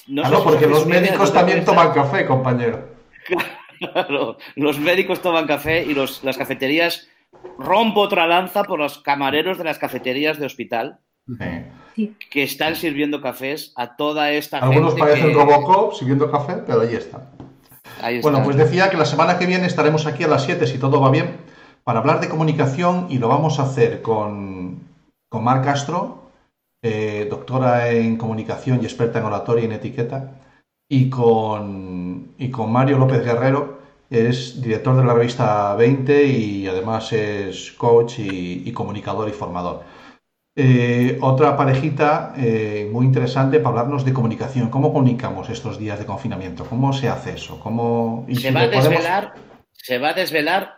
No 0.06 0.22
Ah, 0.24 0.28
no, 0.28 0.44
porque 0.44 0.66
os 0.66 0.70
los 0.70 0.86
médicos 0.86 1.32
también 1.32 1.64
toman 1.64 1.92
café, 1.92 2.26
compañero. 2.26 2.88
Claro, 3.80 4.36
los 4.56 4.78
médicos 4.78 5.22
toman 5.22 5.46
café 5.46 5.82
y 5.84 5.94
los, 5.94 6.22
las 6.22 6.36
cafeterías. 6.36 7.08
Rompo 7.58 8.00
otra 8.02 8.26
lanza 8.26 8.64
por 8.64 8.78
los 8.78 8.98
camareros 8.98 9.56
de 9.56 9.64
las 9.64 9.78
cafeterías 9.78 10.38
de 10.38 10.44
hospital 10.44 10.98
Eh. 11.40 11.64
Sí. 11.96 12.14
que 12.30 12.42
están 12.42 12.76
sirviendo 12.76 13.22
cafés 13.22 13.72
a 13.76 13.96
toda 13.96 14.32
esta 14.32 14.58
Algunos 14.58 14.92
gente. 14.94 15.00
parecen 15.00 15.28
que- 15.28 15.34
Robocop 15.34 15.94
sirviendo 15.94 16.30
café, 16.30 16.56
pero 16.66 16.82
ahí 16.82 16.94
está. 16.94 17.30
Ahí 18.02 18.16
está. 18.16 18.28
Bueno, 18.30 18.44
pues 18.44 18.56
decía 18.56 18.90
que 18.90 18.98
la 18.98 19.06
semana 19.06 19.38
que 19.38 19.46
viene 19.46 19.66
estaremos 19.66 20.06
aquí 20.06 20.24
a 20.24 20.28
las 20.28 20.44
7, 20.44 20.66
si 20.66 20.76
todo 20.78 21.00
va 21.00 21.10
bien, 21.10 21.38
para 21.82 22.00
hablar 22.00 22.20
de 22.20 22.28
comunicación 22.28 23.06
y 23.08 23.16
lo 23.18 23.28
vamos 23.28 23.58
a 23.60 23.62
hacer 23.62 24.02
con, 24.02 24.89
con 25.30 25.44
Mar 25.44 25.62
Castro, 25.62 26.30
eh, 26.82 27.26
doctora 27.30 27.90
en 27.90 28.16
comunicación 28.16 28.80
y 28.82 28.84
experta 28.84 29.20
en 29.20 29.24
oratoria 29.26 29.62
y 29.62 29.66
en 29.66 29.72
etiqueta, 29.72 30.32
y 30.90 31.08
con, 31.08 32.32
y 32.36 32.50
con 32.50 32.72
Mario 32.72 32.98
López 32.98 33.24
Guerrero, 33.24 33.78
es 34.10 34.60
director 34.60 34.96
de 34.96 35.04
la 35.04 35.14
revista 35.14 35.74
20 35.76 36.24
y 36.26 36.66
además 36.66 37.12
es 37.12 37.70
coach 37.72 38.18
y, 38.18 38.62
y 38.68 38.72
comunicador 38.72 39.28
y 39.28 39.32
formador. 39.32 39.84
Eh, 40.56 41.16
otra 41.22 41.56
parejita 41.56 42.34
eh, 42.36 42.88
muy 42.92 43.06
interesante 43.06 43.58
para 43.60 43.68
hablarnos 43.70 44.04
de 44.04 44.12
comunicación. 44.12 44.68
¿Cómo 44.68 44.92
comunicamos 44.92 45.48
estos 45.48 45.78
días 45.78 46.00
de 46.00 46.06
confinamiento? 46.06 46.64
¿Cómo 46.64 46.92
se 46.92 47.08
hace 47.08 47.34
eso? 47.34 47.60
¿Cómo, 47.60 48.24
y 48.28 48.34
se 48.34 48.48
si 48.48 48.54
va 48.54 48.62
podemos- 48.62 48.84
desvelar, 48.88 49.34
se 49.70 49.98
va 49.98 50.08
a 50.08 50.14
desvelar 50.14 50.74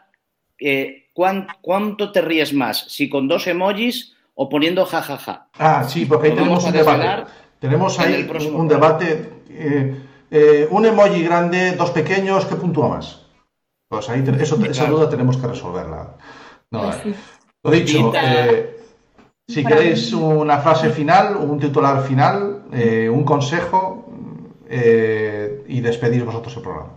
eh, 0.58 1.06
cuán- 1.14 1.46
cuánto 1.62 2.12
te 2.12 2.20
ríes 2.20 2.52
más, 2.52 2.84
si 2.88 3.08
con 3.08 3.28
dos 3.28 3.46
emojis 3.46 4.14
o 4.34 4.48
poniendo 4.48 4.84
jajaja. 4.86 5.48
Ah, 5.58 5.84
sí, 5.88 6.06
porque 6.06 6.28
ahí 6.28 6.34
tenemos 6.34 6.64
un 6.64 6.72
debate. 6.72 7.24
Tenemos 7.60 7.98
en 7.98 8.04
ahí 8.04 8.14
el 8.14 8.26
próximo 8.26 8.58
un 8.58 8.68
debate. 8.68 9.30
eh, 9.48 10.00
eh, 10.30 10.66
un 10.70 10.86
emoji 10.86 11.22
grande, 11.24 11.72
dos 11.72 11.90
pequeños, 11.90 12.46
¿qué 12.46 12.54
puntúa 12.56 12.88
más? 12.88 13.26
Pues 13.88 14.08
ahí 14.08 14.22
te- 14.22 14.42
eso, 14.42 14.58
esa 14.64 14.86
duda 14.86 15.08
tenemos 15.08 15.36
que 15.36 15.46
resolverla. 15.46 16.16
No, 16.70 16.90
eh. 16.90 17.14
Lo 17.62 17.70
dicho, 17.70 18.12
eh, 18.16 18.80
si 19.46 19.62
queréis 19.62 20.12
una 20.14 20.58
frase 20.58 20.88
final, 20.88 21.36
un 21.36 21.60
titular 21.60 22.02
final, 22.02 22.62
eh, 22.72 23.10
un 23.10 23.24
consejo 23.24 24.06
eh, 24.68 25.64
y 25.68 25.80
despedir 25.82 26.24
vosotros 26.24 26.56
el 26.56 26.62
programa. 26.62 26.92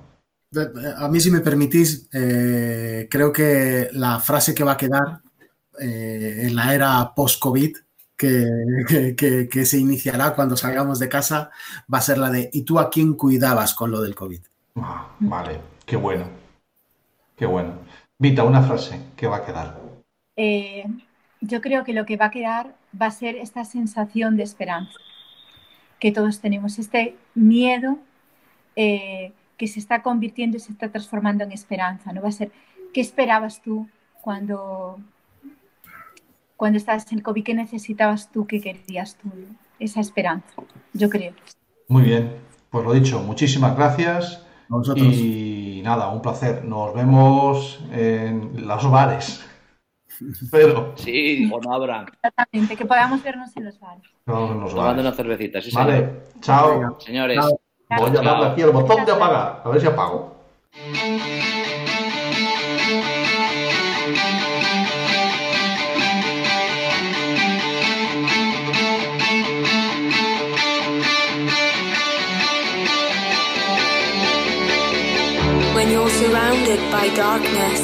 A 0.99 1.09
mí, 1.09 1.19
si 1.19 1.29
me 1.31 1.41
permitís, 1.41 2.07
eh, 2.13 3.07
creo 3.11 3.33
que 3.33 3.89
la 3.91 4.19
frase 4.21 4.55
que 4.55 4.63
va 4.63 4.71
a 4.73 4.77
quedar 4.77 5.19
eh, 5.79 6.43
en 6.47 6.55
la 6.55 6.73
era 6.73 7.13
post-COVID, 7.15 7.77
que, 8.17 8.45
que- 8.87 9.15
que- 9.15 9.49
que 9.49 9.65
se 9.65 9.77
iniciará 9.77 10.33
cuando 10.33 10.55
salgamos 10.55 10.99
de 10.99 11.09
casa, 11.09 11.51
va 11.93 11.97
a 11.97 12.01
ser 12.01 12.17
la 12.17 12.29
de 12.29 12.49
¿y 12.53 12.61
tú 12.63 12.79
a 12.79 12.89
quién 12.89 13.13
cuidabas 13.13 13.73
con 13.73 13.91
lo 13.91 14.01
del 14.01 14.15
COVID? 14.15 14.39
Ah, 14.77 15.09
vale, 15.19 15.59
qué 15.85 15.95
bueno. 15.97 16.25
Qué 17.35 17.45
bueno. 17.45 17.73
Vita, 18.17 18.43
una 18.43 18.61
frase 18.61 18.99
que 19.17 19.27
va 19.27 19.37
a 19.37 19.45
quedar. 19.45 19.77
Eh, 20.37 20.85
yo 21.41 21.59
creo 21.61 21.83
que 21.83 21.93
lo 21.93 22.05
que 22.05 22.15
va 22.15 22.25
a 22.27 22.31
quedar 22.31 22.75
va 22.99 23.07
a 23.07 23.11
ser 23.11 23.35
esta 23.35 23.65
sensación 23.65 24.37
de 24.37 24.43
esperanza 24.43 24.93
que 25.99 26.11
todos 26.11 26.39
tenemos, 26.39 26.79
este 26.79 27.15
miedo 27.35 27.97
eh, 28.77 29.33
que 29.57 29.67
se 29.67 29.79
está 29.79 30.01
convirtiendo 30.01 30.57
y 30.57 30.59
se 30.61 30.71
está 30.71 30.89
transformando 30.89 31.43
en 31.43 31.51
esperanza. 31.51 32.13
¿no? 32.13 32.21
Va 32.21 32.29
a 32.29 32.33
ser, 32.33 32.51
¿qué 32.93 33.01
esperabas 33.01 33.61
tú 33.61 33.87
cuando, 34.21 34.99
cuando 36.57 36.77
estabas 36.77 37.11
en 37.11 37.19
el 37.19 37.23
COVID? 37.23 37.43
¿Qué 37.43 37.53
necesitabas 37.53 38.29
tú? 38.31 38.45
¿Qué 38.47 38.61
querías 38.61 39.15
tú? 39.15 39.29
Esa 39.79 39.99
esperanza, 39.99 40.47
yo 40.93 41.09
creo. 41.09 41.33
Muy 41.89 42.03
bien, 42.03 42.35
pues 42.69 42.83
lo 42.85 42.93
dicho, 42.93 43.19
muchísimas 43.21 43.75
gracias. 43.75 44.45
Y 44.95 45.81
nada, 45.83 46.09
un 46.09 46.21
placer. 46.21 46.63
Nos 46.65 46.93
vemos 46.95 47.83
en 47.91 48.65
los 48.67 48.89
bares. 48.89 49.45
Pero 50.51 50.93
Sí, 50.95 51.49
o 51.53 51.59
no 51.59 51.73
habrá. 51.73 52.05
Exactamente, 52.23 52.75
que 52.77 52.85
podamos 52.85 53.21
vernos 53.21 53.55
en 53.57 53.65
los 53.65 53.79
bares. 53.79 54.03
en 54.25 54.33
los 54.61 54.71
Tomando 54.71 54.81
bares. 54.81 55.01
una 55.01 55.11
cervecita, 55.11 55.61
sí, 55.61 55.71
señor. 55.71 55.87
Vale, 55.87 56.09
chao. 56.39 56.99
Señores. 56.99 57.37
Chao. 57.37 57.59
Voy 57.99 58.17
a 58.17 58.21
darle 58.21 58.45
aquí 58.47 58.61
el 58.61 58.71
botón 58.71 59.05
de 59.05 59.11
apagar. 59.11 59.61
A 59.63 59.69
ver 59.69 59.81
si 59.81 59.87
apago. 59.87 60.35
When 77.05 77.13
you're 77.13 77.21
surrounded 77.21 77.45
by 77.45 77.55
darkness, 77.55 77.74